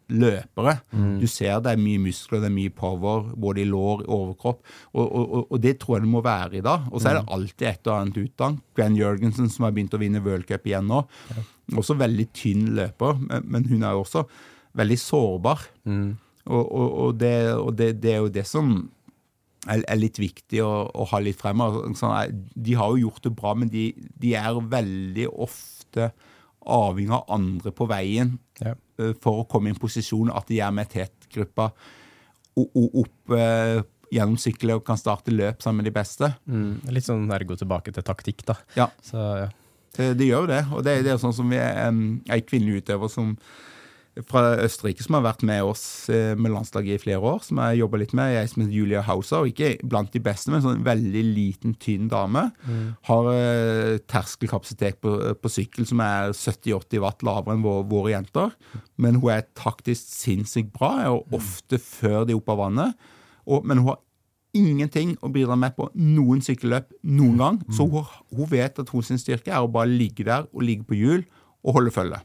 løpere. 0.09 0.79
Mm. 0.93 1.19
Du 1.19 1.27
ser 1.27 1.59
det 1.59 1.71
er 1.73 1.77
mye 1.81 1.99
muskler, 1.99 2.39
det 2.39 2.49
er 2.51 2.55
mye 2.55 2.69
power, 2.69 3.23
både 3.35 3.61
i 3.61 3.65
lår 3.65 4.03
og 4.07 4.09
overkropp. 4.09 4.59
Og, 4.93 5.15
og, 5.15 5.51
og, 5.51 5.61
det 5.61 5.79
tror 5.79 5.97
jeg 5.97 6.03
det 6.03 6.11
må 6.11 6.21
være 6.23 6.57
i 6.57 6.61
dag. 6.61 6.81
Og 6.91 7.01
så 7.01 7.09
er 7.09 7.13
det 7.19 7.27
alltid 7.31 7.67
et 7.67 7.87
og 7.87 7.95
annet 8.01 8.17
utdann. 8.17 8.59
Glenn 8.75 8.95
Jørgensen, 8.95 9.49
som 9.49 9.63
har 9.65 9.71
begynt 9.71 9.95
å 9.95 9.99
vinne 9.99 10.23
worldcup 10.23 10.67
igjen 10.67 10.87
nå. 10.87 11.01
Også 11.75 11.97
veldig 11.97 12.27
tynn 12.33 12.75
løper, 12.75 13.17
men, 13.19 13.43
men 13.43 13.65
hun 13.65 13.83
er 13.83 13.91
jo 13.97 14.03
også 14.05 14.25
veldig 14.75 14.99
sårbar. 14.99 15.67
Og, 16.45 16.61
og, 16.65 16.91
og, 17.05 17.15
det, 17.21 17.33
og 17.57 17.71
det, 17.79 17.87
det 18.03 18.11
er 18.13 18.21
jo 18.21 18.29
det 18.29 18.43
som 18.45 18.75
er, 19.65 19.81
er 19.89 19.97
litt 19.97 20.19
viktig 20.21 20.59
å, 20.61 20.71
å 20.93 21.07
ha 21.09 21.19
litt 21.25 21.39
fremover. 21.41 21.87
Sånn, 21.97 22.35
de 22.53 22.75
har 22.77 22.91
jo 22.93 23.07
gjort 23.07 23.23
det 23.25 23.33
bra, 23.39 23.55
men 23.57 23.71
de, 23.73 23.87
de 24.21 24.35
er 24.37 24.59
veldig 24.75 25.25
ofte 25.33 26.11
avhengig 26.65 27.13
av 27.13 27.27
andre 27.33 27.71
på 27.77 27.85
veien 27.89 28.35
Ja. 28.61 28.75
eh, 29.01 29.11
for 29.21 29.41
å 29.43 29.47
komme 29.49 29.69
i 29.69 29.73
en 29.73 29.81
posisjon 29.81 30.31
at 30.33 30.47
de 30.49 30.59
er 30.65 30.71
med 30.73 30.89
tetgruppa 30.93 31.71
opp 32.55 33.33
eh, 33.35 33.81
gjennom 34.15 34.37
sykler 34.39 34.77
og 34.79 34.85
kan 34.87 34.97
starte 35.01 35.33
løp 35.33 35.61
sammen 35.65 35.81
med 35.83 35.89
de 35.89 35.95
beste. 35.97 36.29
Mm. 36.47 36.77
Litt 36.93 37.05
sånn 37.07 37.25
ergo 37.35 37.57
tilbake 37.59 37.91
til 37.93 38.05
taktikk, 38.05 38.45
da. 38.47 38.55
Ja, 38.77 38.87
Så 39.03 39.17
ja. 39.41 39.49
det, 39.97 40.11
det 40.21 40.29
gjør 40.29 40.45
jo 40.45 40.51
det. 40.53 40.61
Og 40.77 40.85
det, 40.87 40.99
det 41.05 41.13
er 41.15 41.21
sånn 41.21 41.35
som 41.35 41.49
vi 41.51 41.59
er 41.59 41.81
en 41.89 41.99
ei 42.31 42.39
kvinnelig 42.45 42.85
utøver 42.85 43.11
som 43.11 43.33
fra 44.23 44.41
Østerrike 44.63 45.03
som 45.03 45.17
har 45.17 45.25
vært 45.25 45.43
med 45.47 45.67
oss 45.67 45.83
eh, 46.13 46.33
med 46.39 46.53
landslaget 46.53 46.95
i 46.95 47.01
flere 47.01 47.19
år, 47.19 47.41
som 47.43 47.59
jeg 47.59 47.81
jobba 47.81 47.99
litt 47.99 48.13
med. 48.15 48.31
Jeg 48.31 48.51
som 48.51 48.63
heter 48.63 48.77
Julia 48.77 49.01
Hauser, 49.03 49.43
og 49.43 49.51
ikke 49.51 49.73
blant 49.83 50.13
de 50.13 50.21
beste, 50.23 50.51
men 50.51 50.61
en 50.61 50.65
sånn 50.69 50.85
veldig 50.85 51.23
liten, 51.35 51.75
tynn 51.81 52.07
dame. 52.11 52.45
Har 53.09 53.29
eh, 53.33 53.97
terskelkapasitet 54.11 55.01
på, 55.03 55.17
på 55.41 55.51
sykkel 55.51 55.89
som 55.89 56.03
er 56.05 56.31
70-80 56.31 57.03
watt 57.03 57.27
lavere 57.27 57.57
enn 57.57 57.65
våre, 57.65 57.83
våre 57.91 58.15
jenter. 58.15 58.55
Men 59.01 59.19
hun 59.19 59.33
er 59.35 59.45
taktisk 59.57 60.07
sinnssykt 60.15 60.71
bra, 60.75 60.93
og 61.11 61.35
ofte 61.35 61.81
før 61.81 62.23
de 62.23 62.35
er 62.35 62.39
oppe 62.39 62.55
av 62.55 62.63
vannet. 62.63 63.11
Og, 63.45 63.67
men 63.67 63.83
hun 63.83 63.91
har 63.91 64.01
ingenting 64.55 65.17
å 65.19 65.29
bidra 65.33 65.57
med 65.59 65.75
på 65.75 65.89
noen 65.99 66.39
sykkelløp 66.45 66.93
noen 67.03 67.37
gang. 67.41 67.61
Så 67.75 67.83
hun, 67.91 68.07
hun 68.31 68.51
vet 68.51 68.79
at 68.79 68.91
hun 68.95 69.03
sin 69.03 69.19
styrke 69.19 69.51
er 69.51 69.59
å 69.59 69.71
bare 69.71 69.91
ligge 69.91 70.23
der 70.23 70.47
og 70.53 70.63
ligge 70.63 70.87
på 70.87 70.95
hjul 70.95 71.25
og 71.65 71.79
holde 71.81 71.91
følge. 71.91 72.21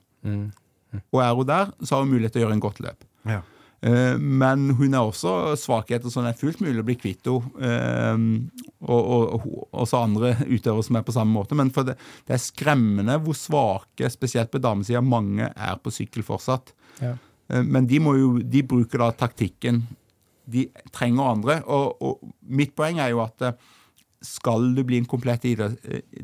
Og 1.12 1.22
er 1.22 1.32
hun 1.38 1.47
der, 1.49 1.72
så 1.82 1.97
har 1.97 2.05
hun 2.05 2.12
mulighet 2.14 2.32
til 2.34 2.43
å 2.43 2.45
gjøre 2.49 2.57
en 2.59 2.62
godt 2.66 2.80
løp. 2.84 3.05
Ja. 3.30 3.41
Eh, 3.82 4.16
Men 4.18 4.70
hun 4.76 4.93
er 4.95 5.01
også 5.07 5.55
svakheter 5.57 6.11
som 6.12 6.26
er 6.28 6.36
fullt 6.36 6.61
mulig 6.61 6.82
å 6.82 6.86
bli 6.88 6.97
kvitt 7.01 7.24
henne. 7.30 7.51
eh, 7.64 8.66
Og, 8.80 9.01
og, 9.01 9.47
og 9.47 9.80
også 9.84 10.03
andre 10.03 10.34
utøvere 10.49 10.84
som 10.84 10.97
er 10.97 11.07
på 11.07 11.12
samme 11.16 11.32
måte. 11.36 11.55
Men 11.57 11.70
for 11.70 11.84
det, 11.88 11.97
det 12.26 12.34
er 12.36 12.43
skremmende 12.43 13.18
hvor 13.24 13.36
svake, 13.36 14.11
spesielt 14.12 14.51
på 14.53 14.61
damesida, 14.61 15.01
mange 15.01 15.49
er 15.55 15.76
på 15.80 15.93
sykkel 15.95 16.24
fortsatt. 16.26 16.74
Ja. 17.01 17.14
Eh, 17.49 17.62
Men 17.62 17.86
de, 17.86 18.01
må 18.01 18.16
jo, 18.18 18.34
de 18.41 18.62
bruker 18.62 18.99
da 19.05 19.11
taktikken. 19.12 19.82
De 20.51 20.66
trenger 20.93 21.30
andre. 21.36 21.61
Og, 21.70 21.97
og 22.03 22.32
mitt 22.49 22.74
poeng 22.74 22.99
er 22.99 23.12
jo 23.14 23.20
at 23.22 23.53
skal 24.21 24.75
du 24.75 24.83
bli 24.85 24.99
en 25.01 25.09
komplett 25.09 25.45
eh, 25.45 25.77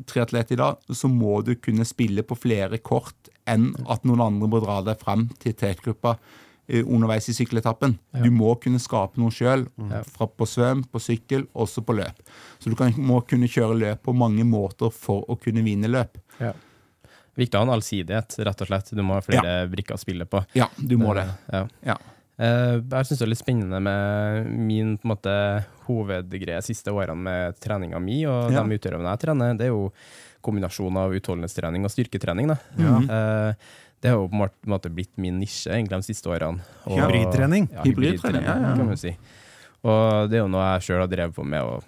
triatlet 0.05 0.51
i 0.51 0.59
dag, 0.59 0.77
så 0.89 1.09
må 1.09 1.41
du 1.41 1.55
kunne 1.55 1.85
spille 1.85 2.23
på 2.23 2.37
flere 2.37 2.77
kort 2.77 3.31
enn 3.47 3.71
at 3.89 4.05
noen 4.05 4.21
andre 4.21 4.49
må 4.51 4.61
dra 4.63 4.81
deg 4.85 4.99
frem 5.01 5.27
til 5.41 5.55
tetgruppa 5.57 6.17
eh, 6.67 6.83
underveis 6.83 7.29
i 7.31 7.35
sykkeletappen. 7.37 7.97
Du 8.21 8.29
må 8.33 8.53
kunne 8.61 8.81
skape 8.81 9.19
noe 9.21 9.33
sjøl, 9.33 9.65
på 10.13 10.49
svøm, 10.49 10.85
på 10.91 11.01
sykkel, 11.01 11.47
også 11.57 11.83
på 11.87 11.97
løp. 11.97 12.21
Så 12.59 12.69
du 12.69 12.77
kan, 12.79 12.93
må 12.97 13.23
kunne 13.25 13.49
kjøre 13.49 13.79
løp 13.81 14.05
på 14.05 14.15
mange 14.17 14.45
måter 14.45 14.93
for 14.93 15.25
å 15.29 15.39
kunne 15.41 15.65
vinne 15.65 15.89
løp. 15.89 16.19
Ja. 16.41 16.53
Viktig 17.37 17.57
å 17.57 17.61
ha 17.61 17.67
en 17.67 17.75
allsidighet, 17.75 18.33
rett 18.45 18.61
og 18.65 18.69
slett. 18.69 18.93
Du 18.97 19.03
må 19.05 19.17
ha 19.17 19.21
flere 19.25 19.57
brikker 19.69 19.93
å 19.93 20.01
spille 20.01 20.25
på. 20.29 20.41
Ja, 20.57 20.71
du 20.77 20.95
må 20.97 21.13
det. 21.17 21.27
Ja. 21.53 21.65
Ja. 21.85 21.97
Eh, 22.39 22.77
Jeg 22.85 23.07
syns 23.09 23.17
det 23.17 23.25
er 23.25 23.31
litt 23.31 23.41
spennende 23.41 23.79
med 23.81 24.45
min 24.51 24.97
på 24.97 25.07
en 25.07 25.15
måte, 25.15 25.33
hovedgreie 25.87 26.61
siste 26.61 26.91
årene 26.93 27.17
med 27.17 27.59
treninga 27.59 27.99
mi 27.99 28.19
og 28.29 28.51
Ja. 28.51 28.61
de 28.63 28.77
utøverne 28.77 29.09
jeg 29.09 29.19
trener. 29.25 29.57
Det 29.57 29.65
er 29.65 29.73
jo 29.73 29.91
kombinasjon 30.43 30.97
av 30.97 31.11
utholdenhetstrening 31.17 31.83
og 31.83 31.89
styrketrening. 31.91 32.47
Da. 32.47 32.57
Eh, 33.49 33.53
Det 33.99 34.11
har 34.11 34.17
jo 34.19 34.27
på 34.27 34.33
en 34.33 34.39
måte- 34.39 34.67
måte 34.67 34.93
blitt 34.93 35.17
min 35.17 35.39
nisje 35.39 35.71
egentlig 35.73 35.89
de 36.05 36.13
siste 36.13 36.29
årene. 36.29 36.59
Og- 36.85 36.99
Hybridtrening. 36.99 37.67
Ja, 37.73 37.81
Hybridtrening, 37.81 38.43
ja, 38.43 38.53
ja. 38.59 38.75
kan 38.75 38.85
man 38.85 38.95
si. 38.95 39.17
Og 39.83 40.29
det 40.29 40.37
er 40.37 40.43
jo 40.43 40.47
noe 40.47 40.77
jeg 40.77 40.81
sjøl 40.83 40.99
har 40.99 41.07
drevet 41.07 41.33
på 41.33 41.43
med. 41.43 41.61
og 41.63 41.83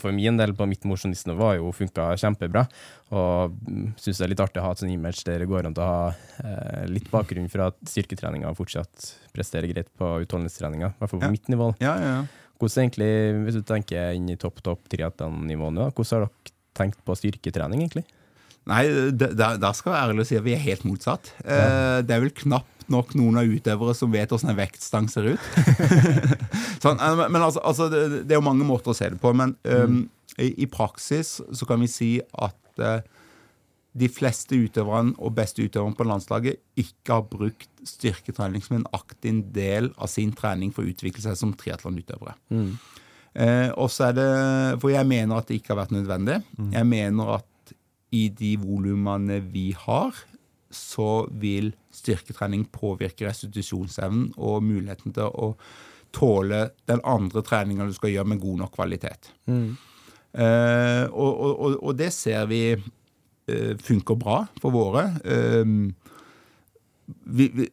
for 0.00 0.12
min 0.12 0.36
del 0.36 0.52
på 0.54 0.66
mitt 0.68 0.84
mosjonistnivå 0.88 1.48
har 1.50 1.56
jo 1.58 1.72
funka 1.72 2.10
kjempebra. 2.20 2.66
Og 3.12 3.56
syns 4.00 4.18
det 4.18 4.26
er 4.26 4.32
litt 4.32 4.40
artig 4.44 4.62
å 4.62 4.66
ha 4.66 4.72
et 4.72 4.78
sånt 4.82 4.92
image 4.94 5.24
der 5.24 5.38
det 5.44 5.48
går 5.50 5.66
an 5.68 5.74
å 5.78 5.88
ha 5.88 6.14
eh, 6.44 6.86
litt 6.88 7.10
bakgrunn 7.12 7.50
fra 7.52 7.70
styrketreninga 7.84 8.54
fortsatt 8.58 9.10
presterer 9.34 9.68
greit 9.72 9.90
på 9.98 10.14
utholdenhetstreninga. 10.24 10.92
I 10.94 10.98
hvert 11.00 11.10
fall 11.10 11.20
på 11.20 11.28
Ja. 11.28 11.30
mitt 11.30 11.48
nivå. 11.52 11.74
Ja, 11.80 11.96
ja. 12.00 12.16
Hvordan 12.62 12.84
egentlig, 12.88 13.12
Hvis 13.44 13.54
du 13.58 13.62
tenker 13.62 14.12
inn 14.14 14.28
i 14.30 14.36
topp 14.36 14.62
topp 14.62 14.88
triatlon-nivået 14.88 15.74
nå, 15.74 15.90
hvordan 15.92 16.10
har 16.20 16.26
dere 16.28 16.52
tenkt 16.74 16.98
på 17.04 17.16
styrketrening, 17.18 17.80
egentlig? 17.82 18.04
Nei, 18.64 19.10
da- 19.10 19.56
da 19.58 19.72
skal 19.74 19.90
jeg 19.92 19.98
være 19.98 20.12
ærlig 20.14 20.20
og 20.20 20.26
si 20.28 20.36
at 20.36 20.44
vi 20.44 20.52
er 20.54 20.58
helt 20.62 20.84
motsatt. 20.86 21.32
Eh, 21.44 22.02
Det 22.02 22.10
er 22.14 22.20
vel 22.20 22.30
knapt 22.30 22.71
nok 22.92 23.14
noen 23.18 23.40
av 23.40 23.48
utøvere 23.48 23.94
som 23.96 24.12
vet 24.12 24.32
hvordan 24.32 24.52
en 24.52 24.60
vektstang 24.60 25.08
ser 25.12 25.32
ut. 25.34 25.48
sånn, 26.84 27.00
eh, 27.00 27.24
men 27.24 27.40
altså, 27.40 27.62
altså 27.64 27.88
det, 27.92 28.04
det 28.28 28.36
er 28.36 28.40
jo 28.40 28.50
mange 28.50 28.68
måter 28.68 28.92
å 28.92 28.98
se 28.98 29.10
det 29.12 29.20
på. 29.22 29.32
Men 29.36 29.56
um, 29.64 30.04
i, 30.36 30.52
i 30.64 30.70
praksis 30.70 31.40
så 31.40 31.68
kan 31.68 31.82
vi 31.82 31.90
si 31.90 32.12
at 32.20 32.82
uh, 32.82 33.00
de 33.92 34.08
fleste 34.08 34.56
utøverne 34.56 35.12
og 35.20 35.34
beste 35.36 35.64
utøverne 35.64 35.96
på 35.96 36.06
landslaget 36.08 36.60
ikke 36.80 37.12
har 37.12 37.28
brukt 37.28 37.68
styrketrening 37.86 38.64
som 38.64 38.78
en 38.78 38.88
aktiv 38.96 39.42
del 39.52 39.90
av 39.98 40.08
sin 40.12 40.32
trening 40.36 40.72
for 40.72 40.84
å 40.84 40.92
utvikle 40.92 41.24
seg 41.24 41.36
som 41.38 41.52
triatlonutøvere. 41.58 42.36
Eh, 43.32 43.68
og 43.80 43.92
er 44.04 44.16
det, 44.16 44.28
For 44.80 44.92
jeg 44.92 45.08
mener 45.08 45.38
at 45.38 45.48
det 45.48 45.60
ikke 45.60 45.74
har 45.74 45.82
vært 45.84 45.94
nødvendig. 45.96 46.40
Jeg 46.72 46.88
mener 46.88 47.36
at 47.38 47.74
i 48.12 48.26
de 48.28 48.56
volumene 48.60 49.38
vi 49.52 49.70
har, 49.76 50.16
så 50.76 51.26
vil 51.40 51.72
styrketrening 51.94 52.66
påvirke 52.72 53.28
restitusjonsevnen 53.28 54.32
og 54.40 54.64
muligheten 54.66 55.14
til 55.16 55.28
å 55.28 55.52
tåle 56.12 56.66
den 56.90 57.00
andre 57.08 57.42
treninga 57.44 57.88
du 57.88 57.94
skal 57.96 58.12
gjøre 58.12 58.32
med 58.34 58.42
god 58.42 58.64
nok 58.64 58.76
kvalitet. 58.76 59.32
Eh, 60.32 61.04
og, 61.12 61.32
og, 61.42 61.74
og, 61.76 61.92
det 61.96 62.08
ser 62.14 62.46
vi 62.48 62.62
eh, 62.72 63.74
funker 63.80 64.16
bra 64.20 64.42
for 64.60 64.74
våre. 64.74 65.08
Eh, 65.24 65.74
vi, 67.12 67.48
vi, 67.52 67.66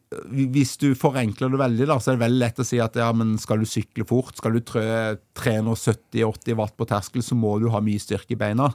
hvis 0.52 0.74
du 0.80 0.90
forenkler 0.98 1.52
det 1.52 1.60
veldig, 1.60 1.88
da, 1.88 1.98
så 2.00 2.12
er 2.12 2.18
det 2.18 2.24
veldig 2.24 2.42
lett 2.42 2.60
å 2.60 2.66
si 2.66 2.80
at 2.82 2.96
ja, 3.00 3.08
men 3.16 3.36
skal 3.40 3.62
du 3.62 3.68
sykle 3.68 4.04
fort, 4.08 4.36
skal 4.40 4.56
du 4.56 4.62
trø 4.66 4.84
370-80 5.38 6.58
watt 6.58 6.76
på 6.76 6.88
terskel, 6.90 7.24
så 7.24 7.38
må 7.38 7.56
du 7.62 7.70
ha 7.72 7.80
mye 7.84 8.02
styrke 8.02 8.36
i 8.36 8.40
beina. 8.40 8.70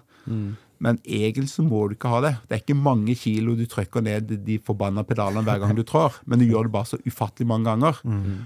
Men 0.84 1.00
egentlig 1.06 1.50
så 1.54 1.64
må 1.64 1.86
du 1.88 1.96
ikke 1.96 2.12
ha 2.12 2.22
det. 2.26 2.34
Det 2.46 2.58
er 2.58 2.64
ikke 2.64 2.78
mange 2.78 3.16
kilo 3.20 3.56
du 3.56 3.66
trykker 3.70 4.04
ned 4.04 4.34
de 4.46 4.58
forbanna 4.66 5.06
pedalene 5.08 5.46
hver 5.46 5.62
gang 5.62 5.76
du 5.78 5.84
trår, 5.88 6.20
men 6.26 6.42
du 6.42 6.48
gjør 6.48 6.68
det 6.68 6.74
bare 6.76 6.90
så 6.90 7.00
ufattelig 7.06 7.48
mange 7.50 7.70
ganger. 7.70 8.02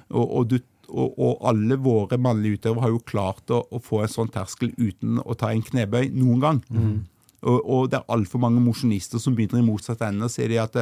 Og, 0.10 0.26
og, 0.26 0.52
du, 0.52 0.60
og, 0.90 1.16
og 1.18 1.48
alle 1.50 1.80
våre 1.82 2.20
mannlige 2.22 2.60
utøvere 2.60 2.86
har 2.86 2.94
jo 2.94 3.06
klart 3.14 3.56
å, 3.56 3.64
å 3.70 3.82
få 3.84 4.04
en 4.04 4.14
sånn 4.14 4.34
terskel 4.34 4.76
uten 4.78 5.22
å 5.26 5.38
ta 5.40 5.54
en 5.54 5.66
knebøy 5.66 6.12
noen 6.18 6.44
gang. 6.44 6.62
Og, 7.40 7.58
og 7.64 7.90
det 7.90 8.02
er 8.02 8.14
altfor 8.14 8.42
mange 8.44 8.62
mosjonister 8.62 9.22
som 9.22 9.36
begynner 9.36 9.64
i 9.64 9.68
motsatt 9.68 10.02
ende 10.06 10.28
og 10.28 10.34
sier 10.34 10.52
de 10.52 10.60
at 10.60 10.76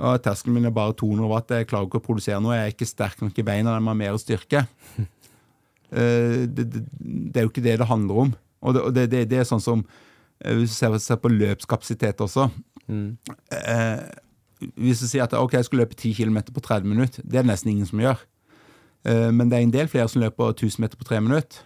ja, 0.00 0.16
terskelen 0.22 0.56
min 0.56 0.68
er 0.68 0.74
bare 0.74 0.94
200 0.96 1.28
watt, 1.28 1.50
jeg 1.52 1.68
klarer 1.68 1.88
ikke 1.88 2.00
å 2.00 2.04
produsere 2.04 2.40
noe, 2.40 2.56
jeg 2.56 2.68
er 2.68 2.74
ikke 2.74 2.88
sterk 2.88 3.24
nok 3.24 3.36
i 3.36 3.44
beina, 3.44 3.74
jeg 3.76 3.84
må 3.84 3.92
ha 3.92 3.98
mer 3.98 4.20
styrke. 4.20 4.62
Uh, 5.90 6.46
det, 6.56 6.64
det, 6.72 6.84
det 6.96 7.42
er 7.42 7.44
jo 7.44 7.52
ikke 7.52 7.66
det 7.66 7.76
det 7.82 7.90
handler 7.90 8.22
om. 8.24 8.32
Og 8.60 8.76
det, 8.76 8.84
og 8.84 8.96
det, 9.12 9.40
er 9.40 9.48
sånn 9.48 9.64
som 9.64 9.84
Hvis 10.40 10.72
du 10.80 10.98
ser, 10.98 11.16
på 11.20 11.28
løpskapasitet 11.28 12.20
også 12.24 12.46
eh, 12.88 13.98
Hvis 14.74 15.02
du 15.02 15.06
sier 15.06 15.26
at 15.26 15.34
ok, 15.36 15.58
jeg 15.58 15.68
skal 15.68 15.82
løpe 15.82 15.98
10 15.98 16.14
km 16.16 16.38
på 16.54 16.60
30 16.64 16.88
minutter, 16.88 17.22
det 17.24 17.38
er 17.38 17.44
det 17.44 17.50
nesten 17.52 17.74
ingen 17.74 17.88
som 17.88 18.00
gjør. 18.00 18.22
Eh, 19.04 19.28
men 19.32 19.50
det 19.50 19.58
er 19.58 19.66
en 19.66 19.74
del 19.74 19.88
flere 19.88 20.08
som 20.08 20.22
løper 20.24 20.54
1000 20.54 20.80
meter 20.84 21.00
på 21.00 21.08
3 21.08 21.20
minutter. 21.20 21.60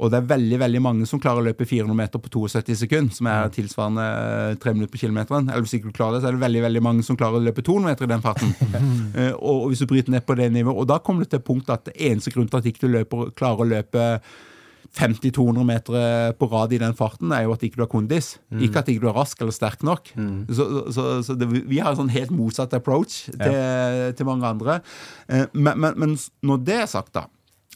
Og 0.00 0.08
det 0.08 0.16
er 0.16 0.28
veldig 0.30 0.58
veldig 0.62 0.80
mange 0.80 1.06
som 1.08 1.20
klarer 1.20 1.42
å 1.42 1.44
løpe 1.44 1.66
400 1.68 1.96
meter 1.96 2.22
på 2.22 2.30
72 2.32 2.78
sekunder, 2.86 3.12
som 3.12 3.26
er 3.28 3.50
tilsvarende 3.52 4.06
eh, 4.06 4.58
3 4.62 4.72
minutter 4.76 4.94
på 4.94 5.02
kilometeren. 5.02 5.50
Eller 5.50 5.66
hvis 5.66 5.74
ikke 5.76 5.90
du 5.90 5.96
klarer 5.98 6.16
det, 6.16 6.22
så 6.22 6.30
er 6.30 6.38
det 6.38 6.44
veldig 6.46 6.62
veldig 6.64 6.82
mange 6.86 7.04
som 7.04 7.18
klarer 7.20 7.36
å 7.36 7.44
løpe 7.44 7.64
200 7.66 7.90
meter 7.90 8.08
i 8.08 8.12
den 8.14 8.24
farten. 8.24 8.54
Eh, 9.10 9.32
og, 9.34 9.64
hvis 9.68 9.80
du 9.82 9.88
bryter 9.90 10.12
ned 10.14 10.22
på 10.24 10.36
det 10.38 10.46
nivået, 10.54 10.78
og 10.78 10.86
da 10.86 11.00
kommer 11.02 11.24
du 11.24 11.28
til 11.28 11.40
et 11.40 11.44
punkt 11.44 11.68
at 11.72 11.88
eneste 11.90 12.30
grunn 12.30 12.46
til 12.48 12.60
at 12.60 12.66
ikke 12.70 12.84
du 12.84 12.92
løper, 12.94 13.32
klarer 13.36 13.64
å 13.64 13.66
løpe 13.66 14.04
50-200 14.96 15.66
meter 15.66 16.34
på 16.38 16.48
rad 16.50 16.74
i 16.74 16.80
den 16.82 16.96
farten, 16.98 17.32
er 17.32 17.46
jo 17.46 17.54
at 17.54 17.64
ikke 17.66 17.80
du 17.80 17.84
har 17.84 17.92
kondis. 17.92 18.34
Ikke 18.58 18.82
at 18.82 18.90
ikke 18.90 19.04
du 19.04 19.10
er 19.12 19.18
rask 19.20 19.40
eller 19.40 19.54
sterk 19.54 19.84
nok. 19.86 20.12
Så, 20.50 20.68
så, 20.94 21.08
så 21.26 21.36
det, 21.38 21.48
vi 21.50 21.80
har 21.80 21.92
en 21.92 22.02
sånn 22.02 22.14
helt 22.14 22.34
motsatt 22.34 22.74
approach 22.76 23.26
til, 23.30 23.58
til 24.16 24.28
mange 24.28 24.48
andre. 24.48 24.80
Eh, 25.28 25.46
men, 25.52 25.78
men, 25.80 25.98
men 26.00 26.16
når 26.46 26.64
det 26.66 26.78
er 26.82 26.88
sagt, 26.90 27.14
da 27.16 27.26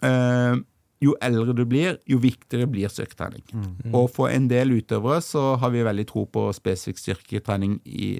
eh, 0.04 0.62
jo 1.04 1.14
eldre 1.24 1.54
du 1.56 1.64
blir, 1.68 1.98
jo 2.08 2.18
viktigere 2.22 2.68
blir 2.70 2.92
styrketrening. 2.92 3.44
Og 3.92 4.08
for 4.14 4.32
en 4.32 4.46
del 4.50 4.72
utøvere 4.76 5.20
så 5.24 5.42
har 5.60 5.72
vi 5.74 5.84
veldig 5.84 6.06
tro 6.08 6.24
på 6.30 6.46
spesifikk 6.56 7.02
styrketrening, 7.02 7.78
i, 7.84 8.14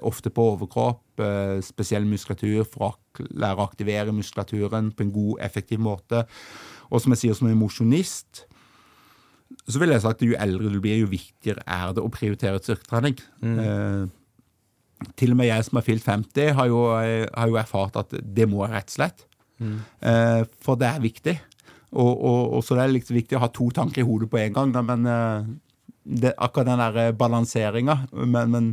ofte 0.00 0.30
på 0.30 0.52
overkropp, 0.54 1.02
eh, 1.24 1.58
spesiell 1.64 2.06
muskulatur, 2.08 2.62
for 2.68 2.92
å 2.92 3.26
lære 3.32 3.58
å 3.58 3.66
aktivere 3.66 4.14
muskulaturen 4.14 4.92
på 4.92 5.06
en 5.06 5.14
god, 5.14 5.34
effektiv 5.48 5.82
måte. 5.82 6.26
Og 6.92 7.02
som 7.02 7.14
jeg 7.14 7.22
sier 7.22 7.36
som 7.38 7.48
en 7.48 7.58
mosjonist, 7.58 8.44
så 9.68 9.80
vil 9.80 9.92
jeg 9.92 10.02
sagt 10.04 10.22
at 10.22 10.26
jo 10.28 10.38
eldre 10.40 10.72
du 10.72 10.80
blir, 10.82 11.00
jo 11.00 11.10
viktigere 11.10 11.64
er 11.68 11.94
det 11.96 12.04
å 12.04 12.12
prioritere 12.12 12.60
styrketrening. 12.60 13.18
Eh, 13.42 14.04
til 15.18 15.34
og 15.34 15.40
med 15.40 15.48
jeg 15.48 15.66
som 15.66 15.80
er 15.80 15.86
fylt 15.86 16.06
50, 16.06 16.52
har 16.58 16.68
jo, 16.70 16.82
eh, 17.00 17.26
har 17.34 17.50
jo 17.50 17.58
erfart 17.60 17.98
at 18.00 18.12
det 18.22 18.48
må 18.48 18.62
jeg 18.64 18.74
rett 18.74 18.92
og 18.92 18.96
slett. 18.96 19.26
Eh, 19.62 20.44
for 20.62 20.80
det 20.80 20.88
er 20.88 21.04
viktig. 21.04 21.36
Og, 21.92 22.12
og, 22.12 22.56
og 22.56 22.64
så 22.64 22.76
det 22.76 22.86
er 22.86 22.94
liksom 22.94 23.18
viktig 23.18 23.36
å 23.36 23.44
ha 23.44 23.50
to 23.52 23.68
tanker 23.74 24.02
i 24.02 24.06
hodet 24.08 24.30
på 24.32 24.40
en 24.40 24.56
gang, 24.56 24.72
da, 24.72 24.80
men 24.86 25.04
eh, 25.06 25.50
det, 26.02 26.32
akkurat 26.40 26.70
den 26.70 26.80
der 26.80 27.12
balanseringa 27.14 27.98
men, 28.16 28.50
men 28.50 28.70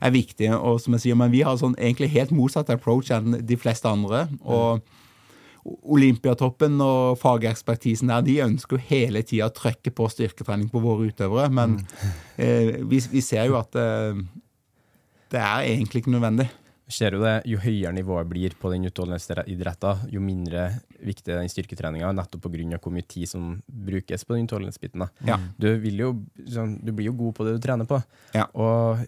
er 0.00 0.14
viktig. 0.14 0.48
Og 0.56 0.78
som 0.80 0.94
jeg 0.96 1.04
sier, 1.04 1.18
men 1.18 1.32
vi 1.32 1.42
har 1.44 1.58
sånn 1.60 1.76
egentlig 1.76 2.12
helt 2.14 2.32
motsatt 2.34 2.70
approach 2.72 3.10
enn 3.14 3.40
de 3.44 3.58
fleste 3.60 3.90
andre. 3.90 4.28
og 4.40 4.86
Olympiatoppen 5.64 6.78
og 6.80 7.18
fagekspertisen 7.20 8.08
der, 8.12 8.24
de 8.24 8.38
ønsker 8.46 8.78
jo 8.78 8.86
hele 8.88 9.22
tida 9.26 9.50
å 9.50 9.54
trykke 9.54 9.92
på 9.92 10.08
styrketrening 10.08 10.70
på 10.72 10.80
våre 10.82 11.10
utøvere, 11.10 11.50
men 11.52 11.76
eh, 12.40 12.80
vi, 12.80 13.02
vi 13.12 13.24
ser 13.24 13.50
jo 13.50 13.58
at 13.60 13.76
eh, 13.76 14.22
det 15.30 15.42
er 15.42 15.68
egentlig 15.68 16.02
ikke 16.02 16.14
nødvendig. 16.16 16.48
ser 16.90 17.14
jo 17.14 17.20
det, 17.22 17.34
Jo 17.46 17.60
høyere 17.62 17.92
nivået 17.94 18.26
blir 18.26 18.56
på 18.58 18.72
den 18.72 18.88
utholdenhetsidretten, 18.88 20.08
jo 20.10 20.22
mindre 20.24 20.70
viktig 20.98 21.30
er 21.30 21.38
den 21.42 21.52
styrketreninga, 21.52 22.10
nettopp 22.16 22.48
pga. 22.48 22.80
hvor 22.80 22.92
mye 22.92 23.06
tid 23.06 23.28
som 23.28 23.62
brukes 23.68 24.24
på 24.24 24.34
den 24.34 24.48
utholdenhetsbiten. 24.48 25.06
Ja. 25.28 25.38
Du, 25.56 25.68
jo, 25.76 26.14
sånn, 26.48 26.80
du 26.82 26.92
blir 26.92 27.12
jo 27.12 27.16
god 27.20 27.36
på 27.36 27.46
det 27.46 27.54
du 27.56 27.62
trener 27.62 27.86
på. 27.86 28.00
Ja. 28.34 28.48
Og 28.54 29.06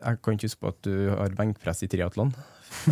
jeg 0.00 0.18
kan 0.22 0.38
ikke 0.38 0.48
huske 0.48 0.62
på 0.62 0.72
at 0.72 0.80
du 0.86 0.94
har 1.12 1.36
benkpress 1.36 1.84
i 1.84 1.90
triatlon. 1.92 2.32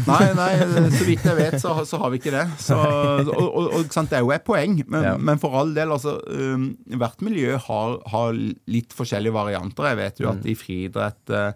Nei, 0.06 0.26
nei, 0.38 0.50
så 0.94 1.04
vidt 1.06 1.24
jeg 1.26 1.36
vet, 1.38 1.56
så, 1.62 1.72
så 1.88 1.98
har 2.02 2.12
vi 2.12 2.18
ikke 2.20 2.32
det. 2.34 2.44
Så, 2.62 2.76
og, 2.78 3.30
og, 3.34 3.70
og 3.80 3.94
sant, 3.94 4.10
Det 4.12 4.18
er 4.20 4.24
jo 4.26 4.32
et 4.34 4.44
poeng, 4.46 4.76
men, 4.86 5.06
Ja. 5.06 5.14
men 5.18 5.40
for 5.42 5.56
all 5.58 5.72
del, 5.76 5.90
altså 5.96 6.18
um, 6.26 6.68
Hvert 7.00 7.22
miljø 7.26 7.56
har, 7.66 7.96
har 8.12 8.34
litt 8.70 8.92
forskjellige 8.96 9.34
varianter. 9.34 9.88
Jeg 9.90 10.00
vet 10.02 10.20
jo 10.22 10.30
at 10.32 10.44
i 10.46 10.54
friidrett 10.58 11.34
uh, 11.34 11.52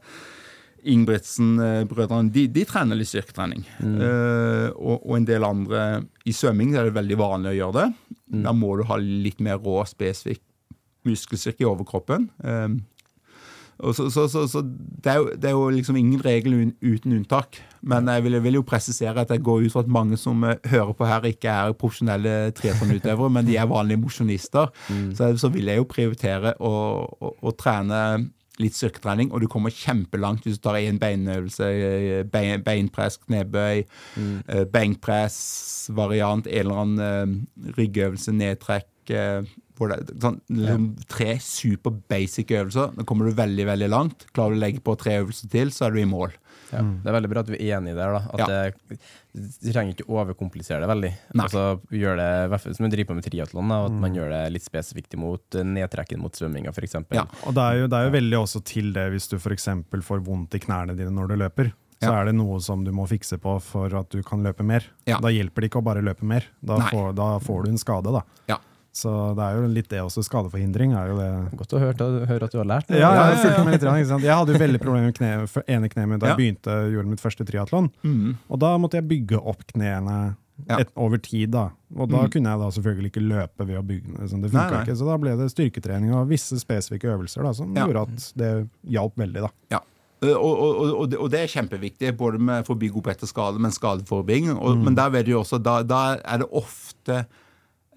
Ingebrigtsen-brødrene 0.85 2.33
de, 2.35 2.47
de 2.53 2.64
trener 2.68 2.99
litt 2.99 3.09
styrketrening. 3.11 3.62
Uh, 3.81 4.68
og, 4.77 4.99
og 5.05 5.14
en 5.18 5.29
del 5.29 5.47
andre 5.47 5.85
I 6.29 6.35
svømming 6.37 6.75
er 6.77 6.89
det 6.91 6.97
veldig 6.99 7.18
vanlig 7.20 7.55
å 7.55 7.59
gjøre 7.61 7.79
det. 7.79 7.87
Da 8.45 8.53
må 8.57 8.75
du 8.81 8.85
ha 8.89 8.99
litt 9.01 9.41
mer 9.45 9.61
rå, 9.62 9.79
spesifikk 9.89 10.43
muskelstyrke 11.05 11.61
i 11.61 11.68
overkroppen. 11.68 12.22
Og 12.41 12.79
så, 13.81 14.11
så, 14.11 14.27
så, 14.29 14.45
så 14.49 14.62
det, 14.62 15.11
er 15.11 15.16
jo, 15.16 15.31
det 15.35 15.49
er 15.51 15.55
jo 15.57 15.68
liksom 15.75 15.97
ingen 15.99 16.20
regel 16.25 16.55
uten 16.83 17.16
unntak. 17.16 17.59
Men 17.83 18.09
jeg 18.09 18.25
vil, 18.25 18.37
jeg 18.39 18.45
vil 18.47 18.59
jo 18.61 18.66
presisere 18.66 19.25
at 19.25 19.33
jeg 19.33 19.43
går 19.45 19.66
ut 19.66 19.75
fra 19.75 19.83
at 19.85 19.91
mange 19.93 20.16
som 20.20 20.45
eh, 20.47 20.57
hører 20.70 20.95
på 20.97 21.09
her, 21.09 21.27
ikke 21.29 21.51
er 21.51 21.75
profesjonelle 21.79 22.53
triatlonutøvere, 22.57 23.33
men 23.35 23.49
de 23.49 23.59
er 23.61 23.68
vanlige 23.68 24.01
mosjonister. 24.01 24.70
Så, 25.16 25.35
så 25.41 25.51
vil 25.53 25.68
jeg 25.68 25.83
jo 25.83 25.91
prioritere 25.91 26.55
å, 26.62 26.72
å, 27.05 27.35
å 27.43 27.55
trene 27.59 28.01
litt 28.62 28.77
styrketrening, 28.79 29.33
og 29.35 29.43
du 29.43 29.49
kommer 29.51 29.75
kjempelangt 29.75 30.47
hvis 30.47 30.61
du 30.61 30.62
tar 30.62 30.79
én 30.79 31.01
beinøvelse, 31.03 31.66
eh, 31.75 32.22
bein, 32.31 32.62
beinpress, 32.64 33.18
knebøy, 33.27 33.83
mm. 34.14 34.37
benkpress, 34.72 35.39
variant, 35.99 36.47
en 36.47 36.62
eller 36.62 36.83
annen 36.85 37.05
eh, 37.05 37.72
ryggøvelse, 37.81 38.37
nedtrekk. 38.39 38.91
Hvor 39.77 39.91
det, 39.91 39.97
er 40.05 40.20
sånn, 40.22 40.41
liksom, 40.55 40.85
tre 41.11 41.33
super 41.43 41.91
basic 42.11 42.53
øvelser. 42.55 42.93
Da 42.95 43.03
kommer 43.09 43.27
du 43.27 43.35
veldig 43.35 43.66
veldig 43.66 43.89
langt. 43.91 44.27
Klarer 44.33 44.55
du 44.55 44.61
å 44.61 44.62
legge 44.62 44.81
på 44.87 44.95
tre 45.01 45.16
øvelser 45.25 45.51
til, 45.51 45.72
så 45.75 45.87
er 45.89 45.91
du 45.97 46.01
i 46.03 46.07
mål. 46.07 46.33
Ja. 46.70 46.81
Det 46.83 47.11
er 47.11 47.14
veldig 47.16 47.31
bra 47.31 47.43
at 47.45 47.51
vi 47.53 47.59
er 47.68 47.77
enige 47.81 47.95
der. 47.99 48.12
da 48.14 48.22
At 48.33 48.39
Ja. 48.39 48.47
det, 48.47 48.99
Du 49.35 49.72
trenger 49.72 49.95
ikke 49.97 50.07
overkomplisere 50.09 50.81
det 50.81 50.89
veldig. 50.89 51.12
Altså, 51.43 51.81
gjør 51.91 52.16
det, 52.16 52.61
Som 52.77 52.87
vi 52.87 52.91
driver 52.97 53.09
på 53.12 53.14
med 53.18 53.25
triatlon, 53.25 53.68
da, 53.68 53.85
at 53.87 53.93
man 53.93 54.14
gjør 54.14 54.31
det 54.31 54.53
litt 54.55 54.62
spesifikt 54.64 55.14
imot 55.14 55.55
eh, 55.59 55.64
nedtrekken 55.64 56.20
mot 56.22 56.33
svømminga, 56.33 56.70
f.eks. 56.70 56.95
Ja. 57.11 57.27
Og 57.47 57.55
det 57.55 57.62
er, 57.62 57.81
jo, 57.83 57.87
det 57.89 57.99
er 57.99 58.05
jo 58.09 58.14
veldig 58.14 58.39
også 58.39 58.62
til 58.64 58.93
det 58.95 59.11
hvis 59.12 59.29
du 59.29 59.37
f.eks. 59.37 59.68
får 60.07 60.22
vondt 60.25 60.55
i 60.55 60.59
knærne 60.62 60.95
dine 60.97 61.11
når 61.11 61.29
du 61.29 61.37
løper. 61.37 61.72
Så 62.03 62.11
Ja. 62.11 62.20
er 62.20 62.25
det 62.27 62.35
noe 62.35 62.59
som 62.61 62.85
du 62.85 62.91
må 62.93 63.07
fikse 63.09 63.39
på 63.41 63.61
for 63.62 63.95
at 63.97 64.11
du 64.11 64.22
kan 64.22 64.43
løpe 64.43 64.62
mer. 64.64 64.85
Ja. 65.07 65.18
Da 65.20 65.29
hjelper 65.29 65.62
det 65.62 65.70
ikke 65.70 65.81
å 65.83 65.85
bare 65.85 66.03
løpe 66.03 66.22
mer. 66.22 66.45
Da, 66.62 66.79
får, 66.91 67.14
da 67.14 67.39
får 67.41 67.64
du 67.64 67.70
en 67.70 67.79
skade, 67.79 68.12
da. 68.12 68.22
Ja. 68.49 68.59
Så 68.95 69.11
det 69.34 69.42
er 69.42 69.57
jo 69.59 69.66
litt 69.74 69.88
det 69.90 69.99
også. 70.05 70.22
Skadeforhindring 70.22 70.92
er 70.95 71.09
jo 71.11 71.16
det. 71.18 71.30
Godt 71.59 71.72
å 71.74 71.80
høre, 71.82 72.07
høre 72.30 72.47
at 72.47 72.53
du 72.55 72.61
har 72.61 72.68
lært 72.70 72.86
det. 72.86 73.01
Ja, 73.03 73.11
jeg, 73.32 73.40
fulgte 73.42 73.64
med 73.66 73.74
litt, 73.74 74.22
jeg 74.22 74.36
hadde 74.38 74.55
jo 74.55 74.61
veldig 74.62 74.80
problemer 74.84 75.09
med 75.11 75.16
kne, 75.18 75.32
ene 75.66 75.90
kneet 75.90 76.09
mitt 76.12 76.22
da 76.22 76.30
jeg 76.30 76.38
begynte 76.38 76.76
gjorde 76.92 77.11
mitt 77.11 77.22
første 77.24 77.47
triatlon. 77.49 77.88
Mm. 78.07 78.36
Og 78.49 78.61
da 78.62 78.70
måtte 78.78 79.01
jeg 79.01 79.09
bygge 79.11 79.40
opp 79.42 79.64
knærne 79.72 80.18
et, 80.70 80.92
over 80.95 81.18
tid. 81.18 81.51
da. 81.51 81.64
Og 81.97 82.07
da 82.12 82.20
Mm. 82.22 82.30
kunne 82.30 82.51
jeg 82.55 82.61
da 82.62 82.68
selvfølgelig 82.76 83.11
ikke 83.11 83.24
løpe 83.26 83.66
ved 83.66 83.80
å 83.80 83.82
bygge. 83.82 84.28
Sånn, 84.30 84.42
det 84.47 84.53
Nei, 84.55 84.68
ikke, 84.84 84.95
så 84.97 85.09
da 85.11 85.16
ble 85.18 85.34
det 85.42 85.51
styrketrening 85.51 86.14
og 86.14 86.28
visse 86.30 86.55
spesifikke 86.62 87.11
øvelser 87.11 87.42
da, 87.42 87.53
som 87.53 87.74
Ja. 87.74 87.86
gjorde 87.88 88.03
at 88.07 88.32
det 88.38 88.68
hjalp 88.95 89.16
veldig. 89.18 89.42
da. 89.42 89.51
Ja. 89.74 89.80
Eh, 90.22 90.28
Og, 90.38 90.55
og, 90.55 90.76
og, 91.03 91.14
og, 91.18 91.30
det, 91.30 91.40
er 91.42 91.51
kjempeviktig, 91.51 92.16
både 92.16 92.38
med 92.38 92.64
for 92.64 92.76
å 92.76 92.78
bygge 92.78 92.97
opp 93.03 93.09
etter 93.11 93.26
skade, 93.26 93.59
men 93.59 93.72
skadeforebygging. 93.74 94.55
Mm. 94.55 94.84
Men 94.84 94.95
der 94.95 95.11
vet 95.11 95.26
du 95.26 95.32
også, 95.34 95.59
da, 95.61 95.82
da 95.82 96.14
er 96.22 96.38
det 96.38 96.49
ofte 96.53 97.26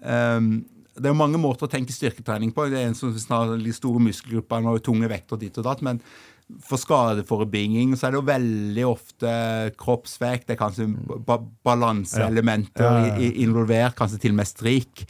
ehm, 0.04 0.64
Det 0.98 1.10
er 1.10 1.16
mange 1.16 1.40
måter 1.40 1.68
å 1.68 1.70
tenke 1.70 1.94
styrketrening 1.94 2.50
på. 2.54 2.66
Det 2.70 2.80
er 2.80 2.90
en 2.90 2.98
som 2.98 3.14
har 3.32 3.54
de 3.58 3.74
store 3.76 4.02
muskelgrupper 4.02 4.66
og 4.68 4.82
tunge 4.84 5.10
vekter 5.10 5.40
dit 5.40 5.60
og 5.60 5.66
datt. 5.68 5.84
men 5.86 6.02
for 6.64 6.80
skadeforebygging 6.80 7.92
så 7.98 8.08
er 8.08 8.14
det 8.14 8.18
jo 8.18 8.28
veldig 8.28 8.84
ofte 8.88 9.32
kroppsvekt, 9.80 10.46
det 10.48 10.54
er 10.56 10.60
kanskje 10.62 10.86
ba 11.26 11.36
balanseelementer 11.68 12.84
Ja. 12.84 13.02
Ja, 13.04 13.18
ja, 13.20 13.32
involvert, 13.44 13.96
kanskje 13.98 14.20
til 14.22 14.32
og 14.32 14.38
med 14.40 14.48
strik. 14.48 15.04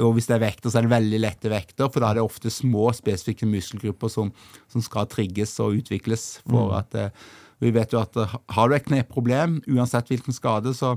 Og 0.00 0.16
hvis 0.16 0.26
det 0.26 0.36
er 0.36 0.44
vekter, 0.48 0.70
så 0.70 0.80
er 0.80 0.88
det 0.88 0.94
veldig 0.96 1.20
lette 1.22 1.52
vekter, 1.52 1.86
for 1.92 2.02
da 2.02 2.10
er 2.10 2.18
det 2.18 2.26
ofte 2.26 2.50
små, 2.50 2.90
spesifikke 2.96 3.46
muskelgrupper 3.46 4.10
som, 4.10 4.32
som 4.72 4.82
skal 4.82 5.06
trigges 5.10 5.54
og 5.62 5.78
utvikles. 5.78 6.40
for 6.48 6.74
at 6.74 6.94
eh, 6.98 7.14
Vi 7.60 7.70
vet 7.70 7.92
jo 7.92 8.00
at 8.02 8.16
eh, 8.16 8.36
har 8.56 8.68
du 8.68 8.74
et 8.74 8.88
kneproblem, 8.90 9.60
uansett 9.70 10.10
hvilken 10.10 10.34
skade, 10.34 10.74
så 10.74 10.96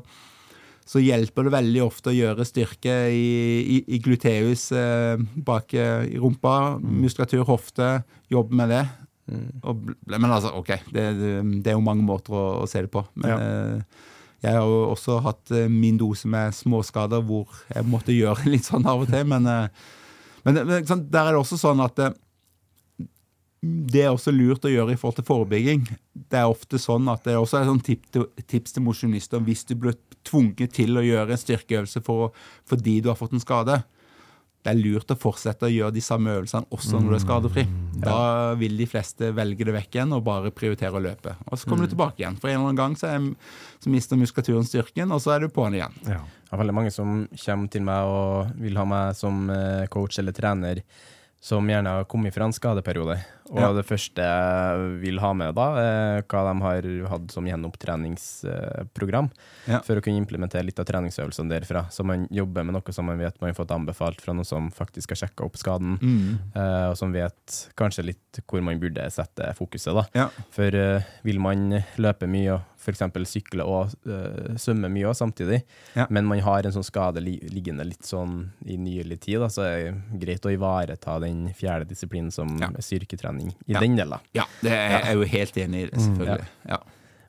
så 0.86 1.00
hjelper 1.00 1.48
det 1.48 1.54
veldig 1.56 1.84
ofte 1.86 2.12
å 2.12 2.16
gjøre 2.16 2.46
styrke 2.48 2.94
i, 3.14 3.24
i, 3.76 3.78
i 3.96 4.00
gluteus 4.04 4.66
eh, 4.76 5.16
bak 5.48 5.74
eh, 5.80 6.10
i 6.12 6.20
rumpa, 6.20 6.78
muskulatur, 6.84 7.46
hofte, 7.48 8.02
jobbe 8.34 8.60
med 8.60 8.74
det. 8.76 8.84
Og, 9.64 9.86
men 10.12 10.28
altså, 10.28 10.52
OK, 10.60 10.74
det, 10.92 11.06
det, 11.16 11.70
er 11.72 11.78
jo 11.78 11.86
mange 11.86 12.04
måter 12.04 12.36
å, 12.36 12.44
å 12.64 12.68
se 12.68 12.82
det 12.84 12.92
på. 12.92 13.06
Men 13.16 13.32
Ja. 13.32 13.38
eh, 13.40 14.02
jeg 14.44 14.58
har 14.58 14.68
jo 14.68 14.80
også 14.92 15.22
hatt 15.24 15.54
eh, 15.56 15.70
min 15.72 15.96
dose 15.96 16.28
med 16.28 16.52
småskader 16.52 17.22
hvor 17.24 17.48
jeg 17.72 17.86
måtte 17.88 18.12
gjøre 18.12 18.44
litt 18.52 18.68
sånn 18.68 18.84
av 18.92 19.06
og 19.06 19.08
til. 19.14 19.24
Men, 19.32 19.48
eh, 19.48 19.86
men, 20.44 20.60
men 20.68 20.84
sant, 20.90 21.06
der 21.14 21.30
er 21.30 21.38
det 21.38 21.40
også 21.46 21.62
sånn 21.62 21.80
at 21.86 22.02
eh, 22.04 22.12
det 23.64 24.02
er 24.04 24.12
også 24.12 24.34
lurt 24.36 24.66
å 24.68 24.72
gjøre 24.72 24.92
i 24.92 25.00
forhold 25.00 25.22
til 25.22 25.28
forebygging. 25.28 25.86
Det 26.12 26.40
er 26.40 26.52
ofte 26.52 26.80
sånn 26.82 27.08
at 27.12 27.24
det 27.24 27.32
er 27.36 27.40
også 27.40 27.62
et 27.62 27.70
sånn 27.70 27.84
tip 27.86 28.10
til, 28.12 28.26
tips 28.50 28.76
til 28.76 28.84
mosjonister 28.84 29.44
hvis 29.46 29.64
du 29.70 29.78
blir 29.80 29.96
tvunget 30.28 30.76
til 30.76 31.00
å 31.00 31.04
gjøre 31.06 31.32
en 31.32 31.40
styrkeøvelse 31.40 32.04
for, 32.04 32.34
fordi 32.68 32.98
du 33.04 33.08
har 33.12 33.20
fått 33.20 33.36
en 33.38 33.44
skade. 33.44 33.80
Det 34.64 34.72
er 34.72 34.80
lurt 34.80 35.12
å 35.12 35.18
fortsette 35.20 35.68
å 35.68 35.72
gjøre 35.72 35.96
de 35.96 36.04
samme 36.04 36.32
øvelsene 36.38 36.68
også 36.76 37.00
når 37.00 37.10
du 37.10 37.16
er 37.18 37.24
skadefri. 37.24 37.64
Da 38.04 38.20
vil 38.60 38.78
de 38.80 38.88
fleste 38.88 39.32
velge 39.36 39.68
det 39.68 39.76
vekk 39.76 39.98
igjen 39.98 40.16
og 40.16 40.24
bare 40.28 40.54
prioritere 40.56 41.00
å 41.00 41.04
løpe. 41.04 41.36
Og 41.48 41.60
så 41.60 41.68
kommer 41.68 41.88
du 41.88 41.92
tilbake 41.92 42.24
igjen. 42.24 42.40
For 42.40 42.52
en 42.52 42.60
eller 42.60 42.72
annen 42.72 42.80
gang 42.80 42.96
så, 43.00 43.12
er, 43.12 43.56
så 43.84 43.92
mister 43.92 44.20
muskulaturen 44.20 44.68
styrken, 44.68 45.12
og 45.12 45.20
så 45.24 45.36
er 45.36 45.44
du 45.44 45.52
på'n 45.52 45.76
igjen. 45.80 45.98
Ja. 46.08 46.22
Det 46.48 46.56
er 46.56 46.64
veldig 46.64 46.78
mange 46.80 46.94
som 46.96 47.26
kommer 47.44 47.72
til 47.74 47.84
meg 47.88 48.12
og 48.12 48.56
vil 48.64 48.80
ha 48.80 48.88
meg 48.88 49.20
som 49.20 49.44
eh, 49.52 49.84
coach 49.92 50.20
eller 50.24 50.36
trener, 50.36 50.84
som 51.44 51.68
gjerne 51.68 51.92
har 51.98 52.06
kommet 52.08 52.32
fra 52.34 52.46
en 52.48 52.54
skadeperiode. 52.56 53.18
Og 53.52 53.60
Ja. 53.60 53.74
det 53.76 53.84
første 53.86 54.24
jeg 54.24 55.00
vil 55.02 55.20
ha 55.20 55.34
med 55.36 55.54
da, 55.56 55.66
er 55.78 56.22
hva 56.24 56.44
de 56.48 56.62
har 56.64 57.10
hatt 57.12 57.32
som 57.32 57.44
gjenopptreningsprogram, 57.46 59.30
Ja. 59.68 59.80
for 59.80 59.96
å 59.96 60.02
kunne 60.02 60.18
implementere 60.26 60.64
litt 60.66 60.80
av 60.80 60.86
treningsøvelsene 60.86 61.50
derfra. 61.52 61.86
Så 61.92 62.04
man 62.06 62.28
jobber 62.32 62.64
med 62.64 62.74
noe 62.76 62.94
som 62.94 63.06
man 63.06 63.18
vet 63.20 63.40
man 63.42 63.50
har 63.54 63.66
fått 63.66 63.72
anbefalt 63.76 64.22
fra 64.22 64.34
noen 64.34 64.46
som 64.46 64.72
faktisk 64.72 65.10
har 65.12 65.28
sjekka 65.28 65.46
opp 65.46 65.58
skaden, 65.58 66.00
Mm. 66.00 66.40
eh, 66.56 66.90
og 66.92 66.98
som 66.98 67.12
vet 67.12 67.70
kanskje 67.76 68.06
litt 68.06 68.40
hvor 68.48 68.62
man 68.64 68.80
burde 68.80 69.04
sette 69.12 69.54
fokuset. 69.56 69.94
da. 69.94 70.06
Ja. 70.16 70.30
For 70.52 70.74
eh, 70.74 71.02
vil 71.24 71.40
man 71.40 71.84
løpe 71.98 72.28
mye 72.28 72.54
og 72.56 72.62
f.eks. 72.84 73.04
sykle 73.32 73.64
og 73.66 73.94
uh, 74.06 74.54
svømme 74.60 74.90
mye 74.92 75.08
også, 75.10 75.24
samtidig, 75.26 75.62
Ja. 75.96 76.06
men 76.10 76.26
man 76.30 76.40
har 76.44 76.66
en 76.68 76.76
sånn 76.76 76.86
skade 76.86 77.24
li 77.24 77.38
liggende 77.54 77.86
litt 77.88 78.04
sånn 78.06 78.50
i 78.68 78.76
nylig 78.78 79.22
tid, 79.24 79.40
da, 79.44 79.48
så 79.54 79.64
er 79.68 79.78
det 79.88 80.20
greit 80.26 80.46
å 80.46 80.52
ivareta 80.54 81.16
den 81.24 81.48
fjerde 81.58 81.88
disiplinen 81.90 82.32
som 82.36 82.58
Ja. 82.62 82.70
styrketrening 82.80 83.54
i 83.68 83.74
den 83.80 83.96
delen. 84.00 84.20
Ja, 84.36 84.46
det 84.62 84.72
er, 84.76 85.00
jeg 85.08 85.16
jo 85.22 85.30
helt 85.38 85.58
enig 85.64 85.86
i 85.88 85.90
det, 85.90 86.04
selvfølgelig. 86.04 86.48
Ja. 86.70 86.82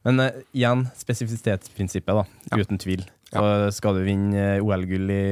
Men 0.05 0.21
uh, 0.21 0.43
igjen, 0.53 0.87
spesifisitetsprinsippet, 1.01 2.15
da, 2.15 2.59
uten 2.61 2.79
tvil. 2.79 3.07
Og 3.35 3.73
skal 3.75 3.97
du 3.99 4.05
vinne 4.07 4.37
eh, 4.59 4.63
OL-gull 4.63 5.11
i, 5.11 5.25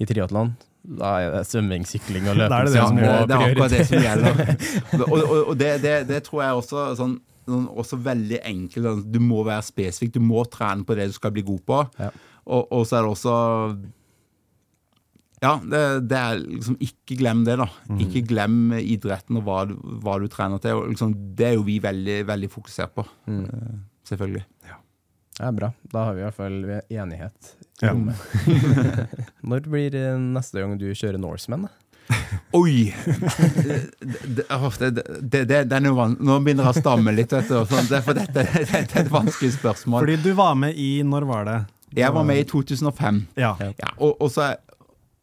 i 0.00 0.06
triatlon, 0.08 0.54
da 0.86 1.10
er 1.20 1.32
det 1.34 1.40
svømming, 1.50 1.82
sykling 1.84 2.28
og 2.30 2.36
løping 2.40 2.68
som 2.72 2.94
må 2.96 3.02
prioriteres. 3.02 3.26
det, 3.26 3.26
det 3.26 3.36
er 3.36 3.50
akkurat 3.50 3.74
det 3.74 3.86
som 3.88 4.04
gjelder. 4.06 5.02
Og, 5.02 5.16
og, 5.18 5.40
og 5.50 5.56
det, 5.60 5.70
det, 5.82 5.94
det 6.08 6.20
tror 6.28 6.44
jeg 6.44 6.60
også 6.62 6.84
sånn, 7.00 7.16
sånn 7.46 7.68
også 7.72 7.98
veldig 8.02 8.40
enkelt. 8.44 8.86
sånn, 8.88 9.04
Du 9.12 9.20
må 9.22 9.42
være 9.46 9.64
spesifikk. 9.66 10.16
Du 10.16 10.22
må 10.24 10.44
trene 10.50 10.86
på 10.86 10.96
det 10.98 11.08
du 11.10 11.16
skal 11.16 11.34
bli 11.36 11.44
god 11.46 11.62
på. 11.68 11.78
Ja. 12.00 12.10
Og, 12.46 12.66
og 12.72 12.84
så 12.86 12.98
er 12.98 13.06
det 13.06 13.12
også 13.14 13.36
Ja, 15.42 15.56
det, 15.60 15.80
det 16.08 16.18
er 16.20 16.38
liksom 16.40 16.76
Ikke 16.80 17.18
glem 17.20 17.44
det, 17.46 17.58
da. 17.60 17.66
Ikke 18.00 18.22
glem 18.26 18.72
idretten 18.78 19.40
og 19.40 19.46
hva 19.48 19.60
du, 19.68 19.74
hva 20.04 20.16
du 20.22 20.28
trener 20.32 20.62
til. 20.62 20.84
Liksom, 20.92 21.14
det 21.38 21.50
er 21.50 21.56
jo 21.58 21.66
vi 21.66 21.78
veldig, 21.82 22.20
veldig 22.28 22.50
fokusert 22.52 22.94
på. 22.96 23.06
Mm. 23.26 23.46
Selvfølgelig. 24.06 24.44
Ja, 25.36 25.50
bra. 25.52 25.68
Da 25.92 26.06
har 26.06 26.14
vi 26.16 26.22
i 26.22 26.24
hvert 26.24 26.38
fall 26.38 26.60
enighet. 26.88 27.50
i 27.82 27.84
Ja. 27.84 27.92
Når 29.50 29.66
blir 29.68 29.90
det 29.92 30.06
neste 30.22 30.62
gang 30.62 30.78
du 30.80 30.86
kjører 30.94 31.20
Norseman? 31.20 31.66
da? 31.68 31.74
Oi! 32.56 32.94
Det, 33.04 34.44
det, 34.48 34.90
det, 35.20 35.44
det, 35.44 35.62
det, 35.68 35.76
er 35.76 35.86
Nå 35.86 36.36
begynner 36.44 36.68
jeg 36.68 36.76
å 36.76 36.82
stamme 36.82 37.14
litt, 37.14 37.32
vet 37.34 37.48
du. 37.50 37.56
sånn, 37.68 37.88
det, 37.90 38.02
for 38.06 38.16
dette, 38.16 38.44
dette 38.72 39.00
er 39.00 39.02
et 39.04 39.12
vanskelig 39.12 39.56
spørsmål. 39.58 40.04
Fordi 40.04 40.18
du 40.22 40.30
var 40.38 40.54
med 40.58 40.78
i 40.78 41.00
Når 41.06 41.26
var 41.28 41.48
det? 41.48 41.58
Jeg 41.96 42.12
var 42.12 42.26
med 42.28 42.42
i 42.42 42.46
2005. 42.48 43.20
Ja. 43.40 43.54
Ja, 43.62 43.92
og, 43.96 44.16
og 44.20 44.30
så, 44.32 44.50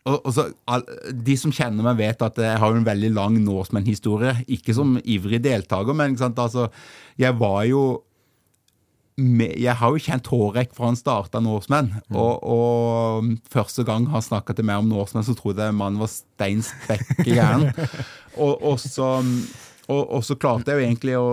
og, 0.07 0.15
og 0.19 0.31
så 0.33 0.47
all, 0.71 0.85
De 1.27 1.35
som 1.39 1.53
kjenner 1.53 1.85
meg, 1.85 1.99
vet 1.99 2.23
at 2.25 2.39
jeg 2.39 2.61
har 2.63 2.77
en 2.77 2.87
veldig 2.87 3.11
lang 3.13 3.37
Norseman-historie. 3.43 4.39
Ikke 4.55 4.75
som 4.75 4.95
ivrig 5.03 5.41
deltaker, 5.43 5.95
men 5.95 6.13
ikke 6.13 6.25
sant, 6.25 6.41
altså, 6.41 6.69
jeg 7.19 7.37
var 7.39 7.63
jo 7.69 7.83
Jeg 9.17 9.75
har 9.77 9.93
jo 9.93 10.01
kjent 10.01 10.29
Hårek 10.31 10.71
fra 10.73 10.87
han 10.89 10.97
starta 10.97 11.41
Norseman. 11.43 11.91
Og, 12.13 12.39
og 12.41 13.27
første 13.53 13.85
gang 13.85 14.07
han 14.09 14.25
snakka 14.25 14.55
til 14.57 14.65
meg 14.65 14.81
om 14.81 14.89
Norseman, 14.89 15.25
så 15.27 15.35
trodde 15.37 15.67
jeg 15.67 15.77
mannen 15.77 16.01
var 16.01 16.09
stein 16.09 16.63
spekke 16.65 17.27
gæren. 17.27 17.69
og, 18.43 18.57
og, 18.57 18.79
så, 18.81 19.11
og, 19.85 20.01
og 20.01 20.25
så 20.25 20.37
klarte 20.39 20.73
jeg 20.73 20.81
jo 20.81 20.87
egentlig 20.87 21.19
å, 21.19 21.27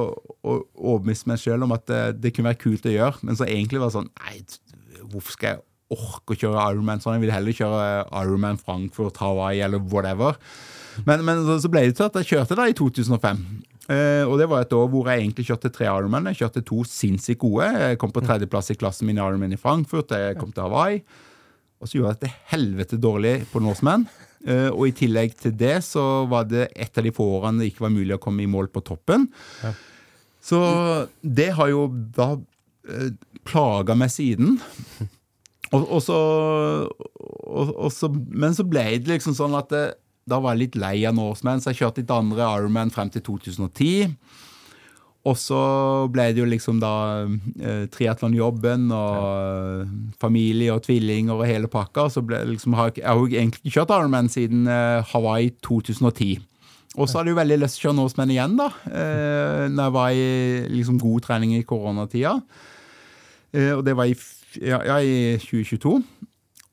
å 0.45 0.59
overbevise 0.74 1.31
meg 1.31 1.41
sjøl 1.41 1.64
om 1.64 1.72
at 1.76 1.87
det, 1.89 2.03
det 2.20 2.35
kunne 2.37 2.53
være 2.53 2.62
kult 2.66 2.91
å 2.91 2.95
gjøre, 2.95 3.24
men 3.24 3.41
så 3.41 3.49
egentlig 3.49 3.81
var 3.81 3.93
det 3.93 3.99
sånn 3.99 4.12
Nei, 4.20 4.43
hvorfor 5.11 5.39
skal 5.39 5.55
jeg 5.55 5.64
orke 5.91 6.37
å 6.37 6.39
kjøre 6.43 6.68
Ironman 6.70 7.01
sånn? 7.03 7.16
Jeg 7.16 7.24
vil 7.24 7.35
heller 7.35 7.57
kjøre 7.57 7.89
Ironman 8.20 8.61
Frankfurt, 8.61 9.24
Hawaii 9.24 9.64
eller 9.64 9.81
whatever. 9.91 10.37
Men, 11.09 11.24
men 11.24 11.47
så, 11.47 11.57
så 11.64 11.70
ble 11.72 11.89
det 11.89 11.97
til 11.97 12.11
at 12.11 12.20
jeg 12.20 12.35
kjørte 12.35 12.59
da 12.61 12.68
i 12.68 12.76
2005. 12.76 13.41
Eh, 13.91 14.22
og 14.22 14.36
det 14.38 14.47
var 14.51 14.62
et 14.62 14.74
år 14.76 14.86
hvor 14.93 15.09
jeg 15.11 15.24
egentlig 15.24 15.49
kjørte 15.49 15.72
tre 15.74 15.88
Ironman. 15.88 16.30
Jeg 16.30 16.45
kjørte 16.45 16.62
to 16.66 16.84
sinnssykt 16.86 17.43
gode. 17.43 17.66
Jeg 17.74 17.99
kom 17.99 18.12
på 18.14 18.22
tredjeplass 18.22 18.70
i 18.70 18.78
klassen 18.78 19.09
min 19.09 19.18
i 19.18 19.24
Ironman 19.24 19.57
i 19.57 19.61
Frankfurt. 19.61 20.14
Jeg 20.14 20.38
kom 20.38 20.53
til 20.55 20.68
Hawaii. 20.68 21.03
Og 21.80 21.88
så 21.88 21.99
gjorde 21.99 22.14
jeg 22.14 22.22
det 22.26 22.34
helvete 22.53 23.01
dårlig 23.01 23.34
på 23.51 23.62
Norseman. 23.64 24.07
Eh, 24.47 24.68
og 24.70 24.86
i 24.88 24.97
tillegg 24.97 25.34
til 25.41 25.57
det 25.59 25.80
så 25.84 26.24
var 26.30 26.47
det 26.49 26.68
et 26.76 26.97
av 26.97 27.07
de 27.07 27.14
få 27.14 27.26
årene 27.41 27.64
det 27.64 27.72
ikke 27.72 27.88
var 27.88 27.97
mulig 27.97 28.14
å 28.16 28.22
komme 28.22 28.45
i 28.45 28.51
mål 28.51 28.70
på 28.72 28.84
toppen. 28.86 29.26
Så 30.41 30.61
det 31.20 31.51
har 31.59 31.72
jo 31.72 31.88
da 32.16 32.34
eh, 32.88 33.11
plaga 33.49 33.99
meg 33.99 34.12
siden. 34.14 34.61
Og, 35.70 35.84
og 35.86 36.01
så, 36.03 36.14
og, 36.91 37.68
og 37.70 37.93
så, 37.95 38.09
men 38.11 38.57
så 38.57 38.64
ble 38.66 38.82
det 38.99 39.07
liksom 39.07 39.36
sånn 39.38 39.53
at 39.55 39.68
det, 39.70 39.82
da 40.29 40.39
var 40.43 40.55
jeg 40.55 40.66
litt 40.66 40.79
lei 40.81 40.97
av 41.09 41.16
Norseman, 41.16 41.62
så 41.62 41.73
jeg 41.73 41.83
kjørte 41.83 42.03
litt 42.03 42.14
andre 42.14 42.47
Ironman 42.59 42.93
frem 42.95 43.11
til 43.12 43.25
2010. 43.27 44.14
Og 45.29 45.37
så 45.37 45.61
ble 46.09 46.31
det 46.33 46.41
jo 46.41 46.49
liksom 46.49 46.79
da 46.81 46.93
eh, 47.29 47.83
triatlonjobben 47.93 48.87
og 48.97 49.16
ja. 49.21 49.89
familie 50.23 50.73
og 50.73 50.81
tvillinger 50.87 51.37
og 51.37 51.45
hele 51.49 51.68
pakka. 51.68 52.07
Så 52.12 52.23
ble 52.25 52.41
liksom, 52.55 52.77
har 52.79 52.89
jeg, 52.89 53.03
jeg 53.03 53.11
har 53.11 53.21
jo 53.21 53.29
egentlig 53.29 53.61
ikke 53.61 53.75
kjørt 53.77 53.93
Ironman 53.99 54.33
siden 54.33 54.64
eh, 54.71 55.12
Hawaii 55.12 55.53
2010. 55.66 56.41
Og 56.99 57.07
så 57.07 57.21
hadde 57.21 57.31
jeg 57.31 57.37
jo 57.37 57.41
veldig 57.43 57.59
lyst 57.61 57.77
til 57.77 57.85
å 57.85 57.89
kjøre 57.91 57.99
Norseman 58.01 58.33
igjen, 58.35 58.57
da. 58.59 58.71
Eh, 58.89 59.66
når 59.71 59.85
jeg 59.85 59.95
var 59.95 60.16
i 60.16 60.31
liksom, 60.73 60.99
god 61.03 61.27
trening 61.29 61.53
i 61.55 61.62
koronatida. 61.68 62.33
Eh, 63.53 63.71
og 63.77 63.85
det 63.87 63.95
var 63.99 64.11
i, 64.11 64.16
ja, 64.59 64.81
ja, 64.89 64.99
i 65.05 65.37
2022. 65.45 66.01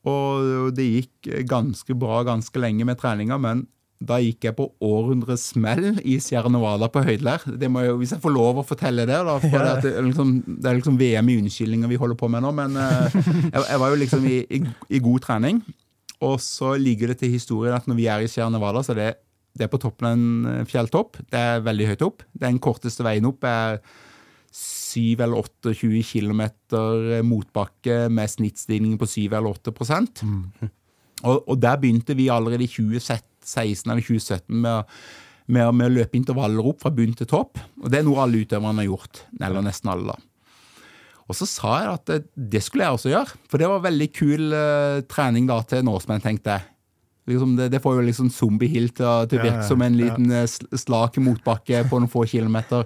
Og 0.07 0.69
det 0.77 0.85
gikk 0.87 1.31
ganske 1.49 1.97
bra 1.99 2.21
ganske 2.27 2.61
lenge 2.61 2.87
med 2.87 2.99
treninga, 3.01 3.39
men 3.41 3.65
da 3.97 4.19
gikk 4.21 4.45
jeg 4.45 4.53
på 4.57 4.67
århundrets 4.85 5.47
smell 5.55 5.97
i 6.05 6.19
Sierra 6.21 6.51
Nevada 6.53 6.89
på 6.93 7.01
høydelær. 7.01 7.47
Det 7.57 7.69
må 7.71 7.81
jo, 7.81 7.95
hvis 7.97 8.13
jeg 8.13 8.21
får 8.21 8.33
lov 8.35 8.61
å 8.61 8.65
fortelle 8.67 9.07
det, 9.09 9.17
da. 9.25 9.37
For 9.41 9.57
det, 9.57 9.71
det, 9.87 9.93
er 9.97 10.05
liksom, 10.05 10.33
det 10.45 10.69
er 10.69 10.77
liksom 10.77 10.99
VM 10.99 11.31
i 11.33 11.37
unnskyldninger 11.41 11.89
vi 11.89 11.99
holder 12.01 12.19
på 12.19 12.29
med 12.29 12.45
nå. 12.45 12.51
Men 12.59 12.77
eh, 12.77 13.17
jeg, 13.55 13.63
jeg 13.63 13.81
var 13.81 13.93
jo 13.93 13.99
liksom 14.03 14.27
i, 14.29 14.37
i, 14.53 14.61
i 14.93 15.01
god 15.03 15.25
trening. 15.25 15.63
Og 16.27 16.37
så 16.41 16.75
ligger 16.81 17.13
det 17.13 17.19
til 17.23 17.33
historien 17.33 17.77
at 17.77 17.89
når 17.89 17.97
vi 17.97 18.05
er 18.13 18.25
i 18.25 18.29
Sierra 18.29 18.51
Nevada, 18.53 18.85
så 18.85 18.93
er 18.93 19.01
det, 19.01 19.09
det 19.57 19.65
er 19.65 19.73
på 19.73 19.81
toppen 19.81 20.11
av 20.11 20.17
en 20.17 20.69
fjelltopp. 20.69 21.17
Det 21.33 21.41
er 21.41 21.65
veldig 21.65 21.89
høyt 21.93 22.05
opp. 22.05 22.25
Den 22.37 22.61
korteste 22.61 23.05
veien 23.05 23.25
opp 23.29 23.49
er 23.49 23.81
7 24.97 25.21
eller 25.21 25.37
28 25.37 26.01
km 26.09 26.41
motbakke 27.29 28.07
med 28.09 28.29
snittstigning 28.33 28.97
på 28.99 29.07
7 29.07 29.27
eller 29.29 29.53
8 29.53 29.71
og, 31.25 31.37
og 31.49 31.55
der 31.61 31.77
begynte 31.81 32.13
vi 32.17 32.27
allerede 32.29 32.65
i 32.65 32.69
2016 32.69 33.89
eller 33.89 34.03
2017 34.05 34.53
med, 34.61 34.71
å- 34.83 34.85
med, 35.47 35.69
med 35.79 35.87
å 35.87 35.93
løpe 35.95 36.17
intervaller 36.19 36.65
opp 36.67 36.81
fra 36.83 36.91
bunn 36.93 37.13
til 37.17 37.25
topp. 37.31 37.57
Og 37.81 37.89
det 37.89 38.01
er 38.01 38.05
noe 38.05 38.19
alle 38.25 38.41
utøverne 38.43 38.83
har 38.83 38.89
gjort. 38.89 39.21
Eller 39.39 39.63
nesten 39.65 39.89
alle. 39.93 40.13
da. 40.13 40.17
Og 41.27 41.35
så 41.35 41.47
sa 41.49 41.71
jeg 41.81 41.93
at 41.93 42.05
det, 42.11 42.17
det 42.53 42.61
skulle 42.63 42.85
jeg 42.85 42.97
også 42.99 43.09
gjøre, 43.11 43.37
for 43.51 43.59
det 43.59 43.67
var 43.71 43.81
veldig 43.83 44.07
kul 44.15 44.45
uh, 44.53 45.01
trening 45.11 45.47
da 45.49 45.57
til 45.67 45.81
Norseman, 45.87 46.21
tenkte 46.23 46.53
jeg. 46.57 46.67
Liksom 47.27 47.57
det, 47.57 47.65
det 47.73 47.81
får 47.83 47.97
jo 47.97 48.05
liksom 48.07 48.29
Zombie 48.31 48.69
Hill 48.71 48.91
til, 48.95 49.07
å- 49.07 49.25
virke 49.43 49.65
som 49.67 49.81
en 49.83 49.97
liten 49.99 50.29
ja. 50.31 50.45
slak 50.79 51.17
motbakke 51.19 51.81
på 51.89 51.99
noen 51.99 52.11
få 52.13 52.23
kilometer. 52.31 52.85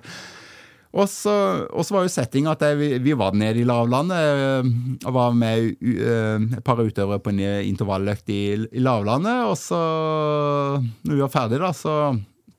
Og 0.91 1.07
så, 1.07 1.33
var 1.71 2.03
jo 2.03 2.11
settinga 2.11 2.51
at 2.51 2.65
vi, 2.75 2.89
vi 2.99 3.13
var 3.15 3.35
nede 3.37 3.61
i 3.61 3.67
lavlandet 3.67 4.17
øh, 4.19 4.71
og 5.07 5.13
var 5.15 5.37
med 5.37 5.69
øh, 5.79 6.49
et 6.57 6.63
par 6.67 6.81
utøvere 6.83 7.21
på 7.23 7.31
en 7.31 7.39
intervalløkt 7.39 8.27
i, 8.29 8.41
i 8.59 8.83
lavlandet. 8.83 9.45
Og 9.47 9.55
så, 9.59 9.79
når 10.81 11.15
vi 11.15 11.23
var 11.23 11.31
ferdige, 11.31 11.61
da, 11.63 11.71
så 11.71 11.95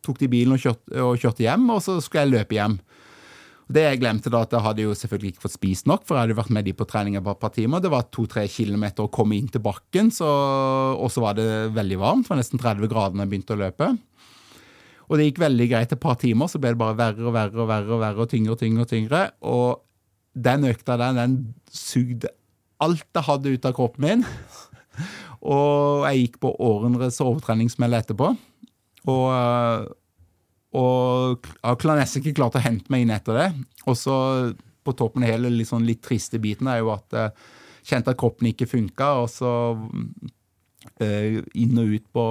tok 0.02 0.22
de 0.22 0.30
bilen 0.32 0.56
og 0.56 0.64
kjørte, 0.64 0.96
og 1.04 1.20
kjørte 1.20 1.44
hjem, 1.44 1.68
og 1.74 1.84
så 1.84 1.98
skulle 2.00 2.24
jeg 2.24 2.32
løpe 2.32 2.56
hjem. 2.56 2.78
Det 3.72 3.84
jeg 3.84 4.00
glemte 4.02 4.32
da, 4.32 4.42
at 4.44 4.52
jeg 4.52 4.64
hadde 4.64 4.84
jo 4.84 4.94
selvfølgelig 4.96 5.32
ikke 5.32 5.44
fått 5.44 5.54
spist 5.54 5.86
nok, 5.88 6.02
for 6.04 6.16
jeg 6.16 6.26
hadde 6.26 6.36
vært 6.40 6.52
med 6.52 6.66
de 6.66 6.74
på 6.76 6.86
trening 6.88 7.16
et 7.16 7.24
par, 7.24 7.52
timer. 7.54 7.80
Det 7.80 7.92
var 7.92 8.08
to-tre 8.12 8.44
kilometer 8.50 9.06
å 9.06 9.12
komme 9.12 9.36
inn 9.38 9.48
til 9.52 9.62
bakken, 9.64 10.10
og 10.12 11.06
så 11.12 11.24
var 11.24 11.38
det 11.38 11.46
veldig 11.76 12.00
varmt. 12.00 12.26
Det 12.26 12.34
var 12.34 12.40
nesten 12.42 12.60
30 12.60 12.90
grader 12.90 13.16
da 13.16 13.24
jeg 13.24 13.32
begynte 13.32 13.56
å 13.56 13.62
løpe. 13.62 13.92
Og 15.08 15.18
det 15.18 15.30
gikk 15.30 15.40
veldig 15.42 15.70
greit 15.70 15.94
et 15.94 16.02
par 16.02 16.18
timer, 16.20 16.50
så 16.50 16.60
ble 16.62 16.74
det 16.74 16.80
bare 16.80 16.98
verre 16.98 17.24
og 17.26 17.34
verre 17.34 17.64
og 17.64 17.70
verre 17.70 17.96
og 17.96 18.02
verre 18.02 18.24
og 18.24 18.30
tyngre 18.30 18.54
og 18.54 18.60
tyngre. 18.60 18.84
Og 18.84 18.92
tyngre. 18.92 19.24
Og 19.42 19.82
den 20.32 20.64
økta 20.64 20.96
den, 21.00 21.20
den 21.20 21.34
sugde 21.72 22.30
alt 22.82 23.06
jeg 23.14 23.26
hadde 23.28 23.52
ut 23.54 23.66
av 23.68 23.74
kroppen 23.76 24.06
min. 24.06 24.24
Og 25.42 26.04
jeg 26.06 26.24
gikk 26.24 26.40
på 26.42 26.52
århundrets 26.62 27.20
overtreningsmeld 27.24 27.98
etterpå. 27.98 28.32
Og, 29.10 29.88
og 30.78 31.48
har 31.62 31.98
nesten 31.98 32.22
ikke 32.22 32.36
klart 32.38 32.58
å 32.58 32.62
hente 32.62 32.92
meg 32.92 33.04
inn 33.04 33.14
etter 33.14 33.38
det. 33.38 33.48
Og 33.90 33.98
så 33.98 34.16
på 34.82 34.94
toppen 34.98 35.26
av 35.26 35.34
hele 35.34 35.50
litt, 35.52 35.70
sånn 35.70 35.86
litt 35.86 36.02
triste 36.02 36.40
biten 36.42 36.70
er 36.70 36.80
jo 36.82 36.92
at 36.94 37.14
jeg 37.14 37.34
kjente 37.92 38.14
at 38.14 38.18
kroppen 38.18 38.50
ikke 38.50 38.68
funka, 38.70 39.08
og 39.22 39.28
så 39.30 39.50
inn 41.02 41.78
og 41.80 41.94
ut 41.96 42.04
på, 42.14 42.24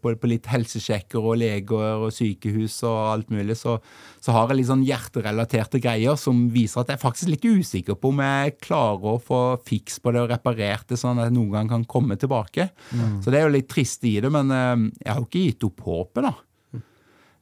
på, 0.00 0.12
på 0.20 0.30
litt 0.30 0.48
helsesjekker 0.50 1.20
og 1.20 1.38
leger 1.40 2.04
og 2.04 2.10
sykehus 2.14 2.80
og 2.88 2.98
alt 3.12 3.32
mulig, 3.34 3.56
så, 3.58 3.78
så 4.22 4.34
har 4.36 4.50
jeg 4.50 4.60
litt 4.60 4.70
sånn 4.70 4.84
hjerterelaterte 4.86 5.80
greier 5.82 6.18
som 6.20 6.46
viser 6.52 6.82
at 6.82 6.92
jeg 6.92 7.00
er 7.00 7.04
faktisk 7.04 7.32
litt 7.32 7.46
usikker 7.46 7.98
på 8.00 8.12
om 8.12 8.22
jeg 8.24 8.56
klarer 8.62 9.14
å 9.14 9.22
få 9.22 9.40
fiks 9.66 10.00
på 10.02 10.14
det 10.14 10.24
og 10.24 10.30
reparert 10.32 10.88
det 10.90 11.00
sånn 11.00 11.20
at 11.20 11.30
jeg 11.30 11.36
noen 11.38 11.54
gang 11.58 11.72
kan 11.76 11.88
komme 11.88 12.18
tilbake. 12.20 12.70
Så 13.24 13.32
det 13.32 13.40
er 13.40 13.48
jo 13.48 13.56
litt 13.56 13.70
trist 13.70 14.04
i 14.08 14.18
det, 14.22 14.30
men 14.32 14.50
eh, 14.54 14.86
jeg 15.04 15.12
har 15.12 15.20
jo 15.20 15.28
ikke 15.28 15.46
gitt 15.48 15.66
opp 15.70 15.84
håpet, 15.86 16.24
da. 16.26 16.34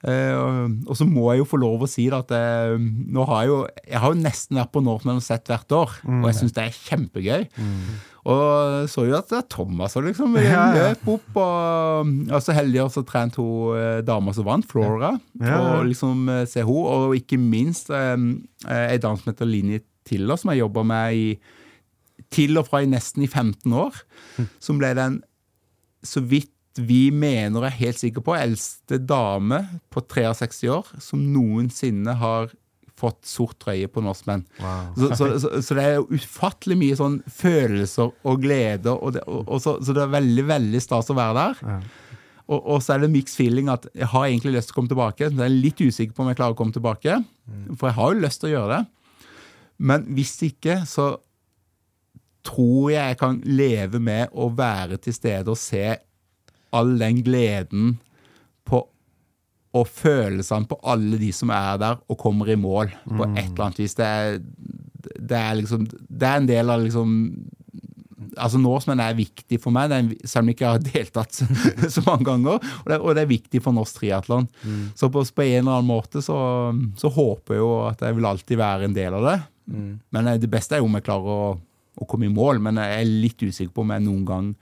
Eh, 0.06 0.34
og, 0.86 0.92
så 0.94 1.02
må 1.08 1.24
jeg 1.32 1.40
jo 1.40 1.48
få 1.50 1.58
lov 1.58 1.82
å 1.82 1.88
si 1.90 2.04
at 2.14 2.30
jeg, 2.30 2.76
nå 3.10 3.24
har 3.26 3.40
jeg 3.42 3.50
jo 3.50 3.56
Jeg 3.82 3.98
har 3.98 4.12
jo 4.12 4.20
nesten 4.20 4.60
vært 4.60 4.70
på 4.76 4.82
Northman 4.86 5.18
og 5.18 5.24
sett 5.26 5.50
hvert 5.50 5.74
år, 5.74 5.96
og 6.06 6.28
jeg 6.28 6.38
syns 6.38 6.54
det 6.54 6.66
er 6.68 6.78
kjempegøy. 6.86 7.48
Og 8.28 8.88
så 8.92 9.06
jo 9.08 9.16
at 9.16 9.30
det 9.30 9.38
er 9.38 9.46
Thomas 9.50 9.96
og 9.98 10.04
liksom 10.06 10.36
Ja, 10.42 10.68
løp 10.76 11.06
opp, 11.16 11.38
og 11.40 12.12
og 12.28 12.42
så 12.44 12.54
heldig 12.54 12.82
å 12.84 13.04
trent 13.08 13.38
hun 13.40 13.78
eh, 13.78 14.00
dama 14.06 14.34
som 14.36 14.46
vant, 14.46 14.66
Flora, 14.68 15.14
Ja, 15.40 15.48
ja. 15.48 15.60
og 15.78 15.88
liksom 15.88 16.28
eh, 16.30 16.44
se 16.50 16.62
henne, 16.62 16.98
og 17.08 17.16
ikke 17.18 17.40
minst 17.40 17.90
eh, 17.90 18.16
ei 18.68 18.98
dame 19.02 19.18
som 19.18 19.32
heter 19.32 19.48
Linni 19.48 19.80
Tiller, 20.06 20.38
som 20.38 20.52
jeg 20.52 20.62
jobba 20.62 20.84
med 20.86 21.16
i 21.16 21.24
til 22.34 22.58
og 22.60 22.68
fra 22.68 22.82
i 22.84 22.90
nesten 22.90 23.24
i 23.24 23.28
15 23.30 23.72
år, 23.72 23.96
som 24.60 24.78
ble 24.80 24.90
den, 24.98 25.22
så 26.04 26.20
vidt 26.20 26.52
vi 26.78 27.08
mener 27.14 27.60
og 27.60 27.68
er 27.68 27.76
helt 27.80 28.00
sikre 28.00 28.22
på, 28.24 28.36
eldste 28.38 29.00
dame 29.02 29.60
på 29.92 30.02
63 30.04 30.72
år 30.72 30.88
som 31.02 31.22
noensinne 31.34 32.16
har 32.20 32.50
fått 32.98 33.28
sort 33.30 33.58
trøye 33.62 33.86
på 33.92 34.02
Norsemen. 34.02 34.42
Wow. 34.58 34.88
Så, 34.96 35.10
så, 35.14 35.28
så, 35.38 35.62
så 35.62 35.76
det 35.78 35.84
er 35.86 36.10
ufattelig 36.10 36.78
mye 36.80 36.98
sånn 36.98 37.20
følelser 37.30 38.10
og 38.10 38.42
gleder, 38.42 38.96
og, 38.96 39.14
det, 39.14 39.22
og, 39.30 39.44
og 39.46 39.62
så, 39.62 39.76
så 39.84 39.94
det 39.94 40.02
er 40.02 40.14
veldig, 40.16 40.44
veldig 40.48 40.82
stas 40.82 41.12
å 41.12 41.18
være 41.18 41.36
der. 41.38 41.62
Ja. 41.62 41.78
Og, 42.48 42.78
så 42.80 42.94
er 42.94 43.02
det 43.02 43.10
mixed 43.12 43.36
feeling 43.36 43.68
at 43.68 43.84
jeg 43.92 44.08
har 44.08 44.24
egentlig 44.24 44.54
lyst 44.54 44.70
til 44.70 44.74
å 44.74 44.78
komme 44.78 44.88
tilbake. 44.88 45.26
Men 45.28 45.42
jeg 45.44 45.50
er 45.50 45.64
litt 45.66 45.80
usikker 45.84 46.14
på 46.16 46.24
om 46.24 46.30
jeg 46.30 46.38
klarer 46.38 46.56
å 46.56 46.58
komme 46.58 46.72
tilbake. 46.72 47.18
For 47.76 47.90
jeg 47.90 47.96
har 47.98 48.14
jo 48.14 48.22
lyst 48.24 48.40
til 48.40 48.48
å 48.48 48.52
gjøre 48.54 48.70
det. 48.78 48.78
Men 49.90 50.06
hvis 50.16 50.32
ikke, 50.46 50.78
så 50.88 51.10
tror 52.48 52.88
jeg 52.94 53.12
jeg 53.12 53.18
kan 53.20 53.36
leve 53.44 54.00
med 54.00 54.32
å 54.32 54.48
være 54.56 54.96
til 55.04 55.12
stede 55.12 55.52
og 55.52 55.60
se 55.60 55.84
all 56.76 56.94
den 57.00 57.22
gleden 57.24 57.96
på 58.68 58.82
og 59.76 59.84
følelsene 59.92 60.68
på 60.68 60.78
alle 60.88 61.18
de 61.20 61.28
som 61.34 61.52
er 61.52 61.78
der 61.80 62.00
og 62.08 62.18
kommer 62.20 62.48
i 62.48 62.56
mål 62.58 62.90
på 63.04 63.26
et 63.34 63.50
eller 63.50 63.66
annet 63.66 63.80
vis. 63.82 63.94
Det 63.98 64.06
er, 64.06 64.38
det 65.04 65.38
er 65.38 65.58
liksom 65.60 65.86
Det 65.88 66.28
er 66.28 66.40
en 66.40 66.48
del 66.50 66.70
av 66.72 66.82
liksom 66.84 67.14
Altså 68.38 68.58
Norseman 68.60 69.00
er 69.02 69.16
viktig 69.18 69.56
for 69.58 69.74
meg, 69.74 69.90
er, 69.90 70.10
selv 70.22 70.44
om 70.44 70.50
jeg 70.50 70.56
ikke 70.56 70.70
har 70.70 70.82
deltatt 70.84 71.34
så, 71.34 71.46
så 71.94 72.02
mange 72.06 72.26
ganger. 72.28 72.60
Og 72.84 72.90
det, 72.90 72.98
og 73.00 73.16
det 73.16 73.22
er 73.24 73.30
viktig 73.30 73.60
for 73.64 73.74
norsk 73.74 73.98
triatlon. 73.98 74.46
Så 74.94 75.08
på, 75.10 75.24
på 75.24 75.42
en 75.42 75.62
eller 75.62 75.78
annen 75.78 75.88
måte 75.88 76.22
så, 76.22 76.36
så 77.00 77.10
håper 77.10 77.56
jeg 77.56 77.62
jo 77.64 77.70
at 77.88 78.04
jeg 78.04 78.14
vil 78.14 78.28
alltid 78.30 78.60
være 78.60 78.86
en 78.86 78.94
del 78.94 79.16
av 79.18 79.26
det. 79.26 79.38
Men 80.14 80.30
eh, 80.30 80.38
det 80.38 80.50
beste 80.52 80.76
er 80.76 80.84
jo 80.84 80.86
om 80.86 80.94
jeg 80.98 81.06
klarer 81.08 81.32
å, 81.34 81.48
å 81.98 82.08
komme 82.10 82.28
i 82.28 82.34
mål, 82.34 82.60
men 82.62 82.78
jeg 82.78 83.00
er 83.00 83.10
litt 83.26 83.42
usikker 83.42 83.74
på 83.74 83.82
om 83.86 83.94
jeg 83.96 84.06
noen 84.06 84.22
gang 84.28 84.52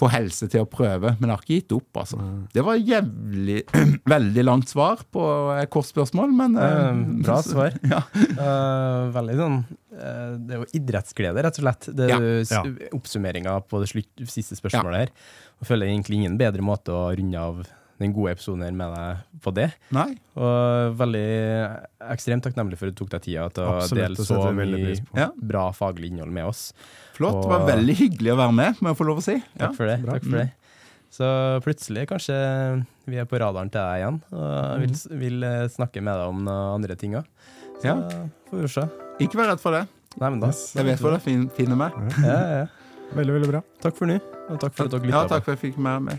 får 0.00 0.12
helse 0.14 0.48
til 0.50 0.64
å 0.64 0.68
prøve. 0.68 1.12
Men 1.20 1.28
jeg 1.30 1.36
har 1.36 1.44
ikke 1.44 1.58
gitt 1.60 1.74
opp, 1.76 2.00
altså. 2.02 2.18
Det 2.54 2.64
var 2.66 2.80
jævlig 2.80 3.58
veldig 4.14 4.44
langt 4.46 4.72
svar 4.72 5.02
på 5.14 5.26
et 5.56 5.70
kort 5.72 5.88
spørsmål, 5.90 6.32
men 6.38 6.56
eh, 6.58 6.78
Eh, 6.82 7.02
bra 7.26 7.38
svar. 7.44 7.76
Ja. 7.92 8.00
uh, 8.38 9.10
veldig 9.12 9.36
sånn 9.38 9.58
uh, 9.66 10.32
Det 10.40 10.54
er 10.56 10.62
jo 10.62 10.68
idrettsglede, 10.78 11.44
rett 11.44 11.60
og 11.60 11.66
slett. 11.66 11.90
Det 11.96 12.08
er 12.08 12.26
Ja. 12.48 12.62
Oppsummeringa 12.96 13.58
på 13.68 13.82
det 13.82 13.90
siste 14.30 14.58
spørsmålet 14.58 15.04
her. 15.04 15.14
Og 15.60 15.68
føler 15.68 15.90
egentlig 15.90 16.22
ingen 16.22 16.38
bedre 16.40 16.64
måte 16.64 16.94
å 16.94 17.06
runde 17.16 17.38
av 17.38 17.62
den 18.02 18.12
gode 18.16 18.32
episoden 18.34 18.62
her 18.66 18.74
med 18.76 18.92
deg 18.96 19.40
på 19.44 19.52
det. 19.56 19.68
Nei. 19.94 20.08
Og 20.36 20.96
veldig 21.00 21.24
ekstremt 22.12 22.44
takknemlig 22.46 22.78
for 22.80 22.90
at 22.90 22.96
du 22.96 23.02
tok 23.02 23.12
deg 23.14 23.24
tida 23.28 23.46
til 23.54 23.64
å 23.68 23.76
dele 23.90 24.26
så 24.26 24.40
mye. 24.54 24.96
Ja. 25.18 25.28
bra 25.36 25.68
faglig 25.76 26.10
innhold 26.12 26.32
med 26.34 26.48
oss. 26.50 26.72
Flott. 27.16 27.40
Det 27.44 27.52
var 27.52 27.66
veldig 27.68 27.96
hyggelig 27.98 28.34
å 28.34 28.40
være 28.42 28.56
med, 28.58 28.82
må 28.82 28.92
jeg 28.92 29.00
få 29.00 29.06
lov 29.08 29.22
å 29.22 29.24
si. 29.24 29.38
Ja. 29.38 29.68
Takk 29.68 29.78
for 29.78 29.90
det. 29.90 29.98
bra. 30.04 30.16
takk 30.18 30.28
for 30.28 30.38
det. 30.42 30.50
Så 31.12 31.26
plutselig 31.60 32.06
kanskje 32.08 32.36
vi 33.04 33.18
er 33.20 33.26
på 33.28 33.36
radaren 33.42 33.68
til 33.68 33.82
deg 33.84 34.00
igjen 34.00 34.20
og 34.32 34.80
vil, 34.80 34.94
vil 35.20 35.42
eh, 35.44 35.66
snakke 35.68 36.00
med 36.00 36.16
deg 36.16 36.30
om 36.32 36.38
noen 36.46 36.76
andre 36.78 36.96
ting 36.96 37.18
òg. 37.20 37.26
Så 37.82 37.90
Ja. 37.90 37.96
får 38.48 38.62
vi 38.62 38.70
se. 38.78 38.86
Ikke 39.20 39.36
vær 39.42 39.50
redd 39.52 39.60
for 39.60 39.76
det. 39.76 39.82
Nei, 40.20 40.28
men 40.30 40.40
da. 40.40 40.48
Jeg 40.52 40.84
vet 40.88 41.00
hvor 41.04 41.12
du 41.12 41.20
fin- 41.24 41.50
finner 41.56 41.76
meg. 41.76 41.92
Ja, 42.24 42.32
ja, 42.32 42.62
ja. 42.62 42.66
Veldig, 43.12 43.32
veldig 43.36 43.48
bra. 43.50 43.60
Takk 43.84 43.96
for 43.98 44.08
nå, 44.08 44.16
og 44.48 44.56
takk 44.60 44.72
for 44.72 44.88
at 44.88 44.90
dere 44.94 45.04
lytta 45.04 45.12
Ja, 45.18 45.28
takk 45.28 45.44
for 45.44 45.52
at 45.52 45.60
jeg 45.60 45.74
fikk 45.74 45.82
være 45.84 46.00
med. 46.00 46.18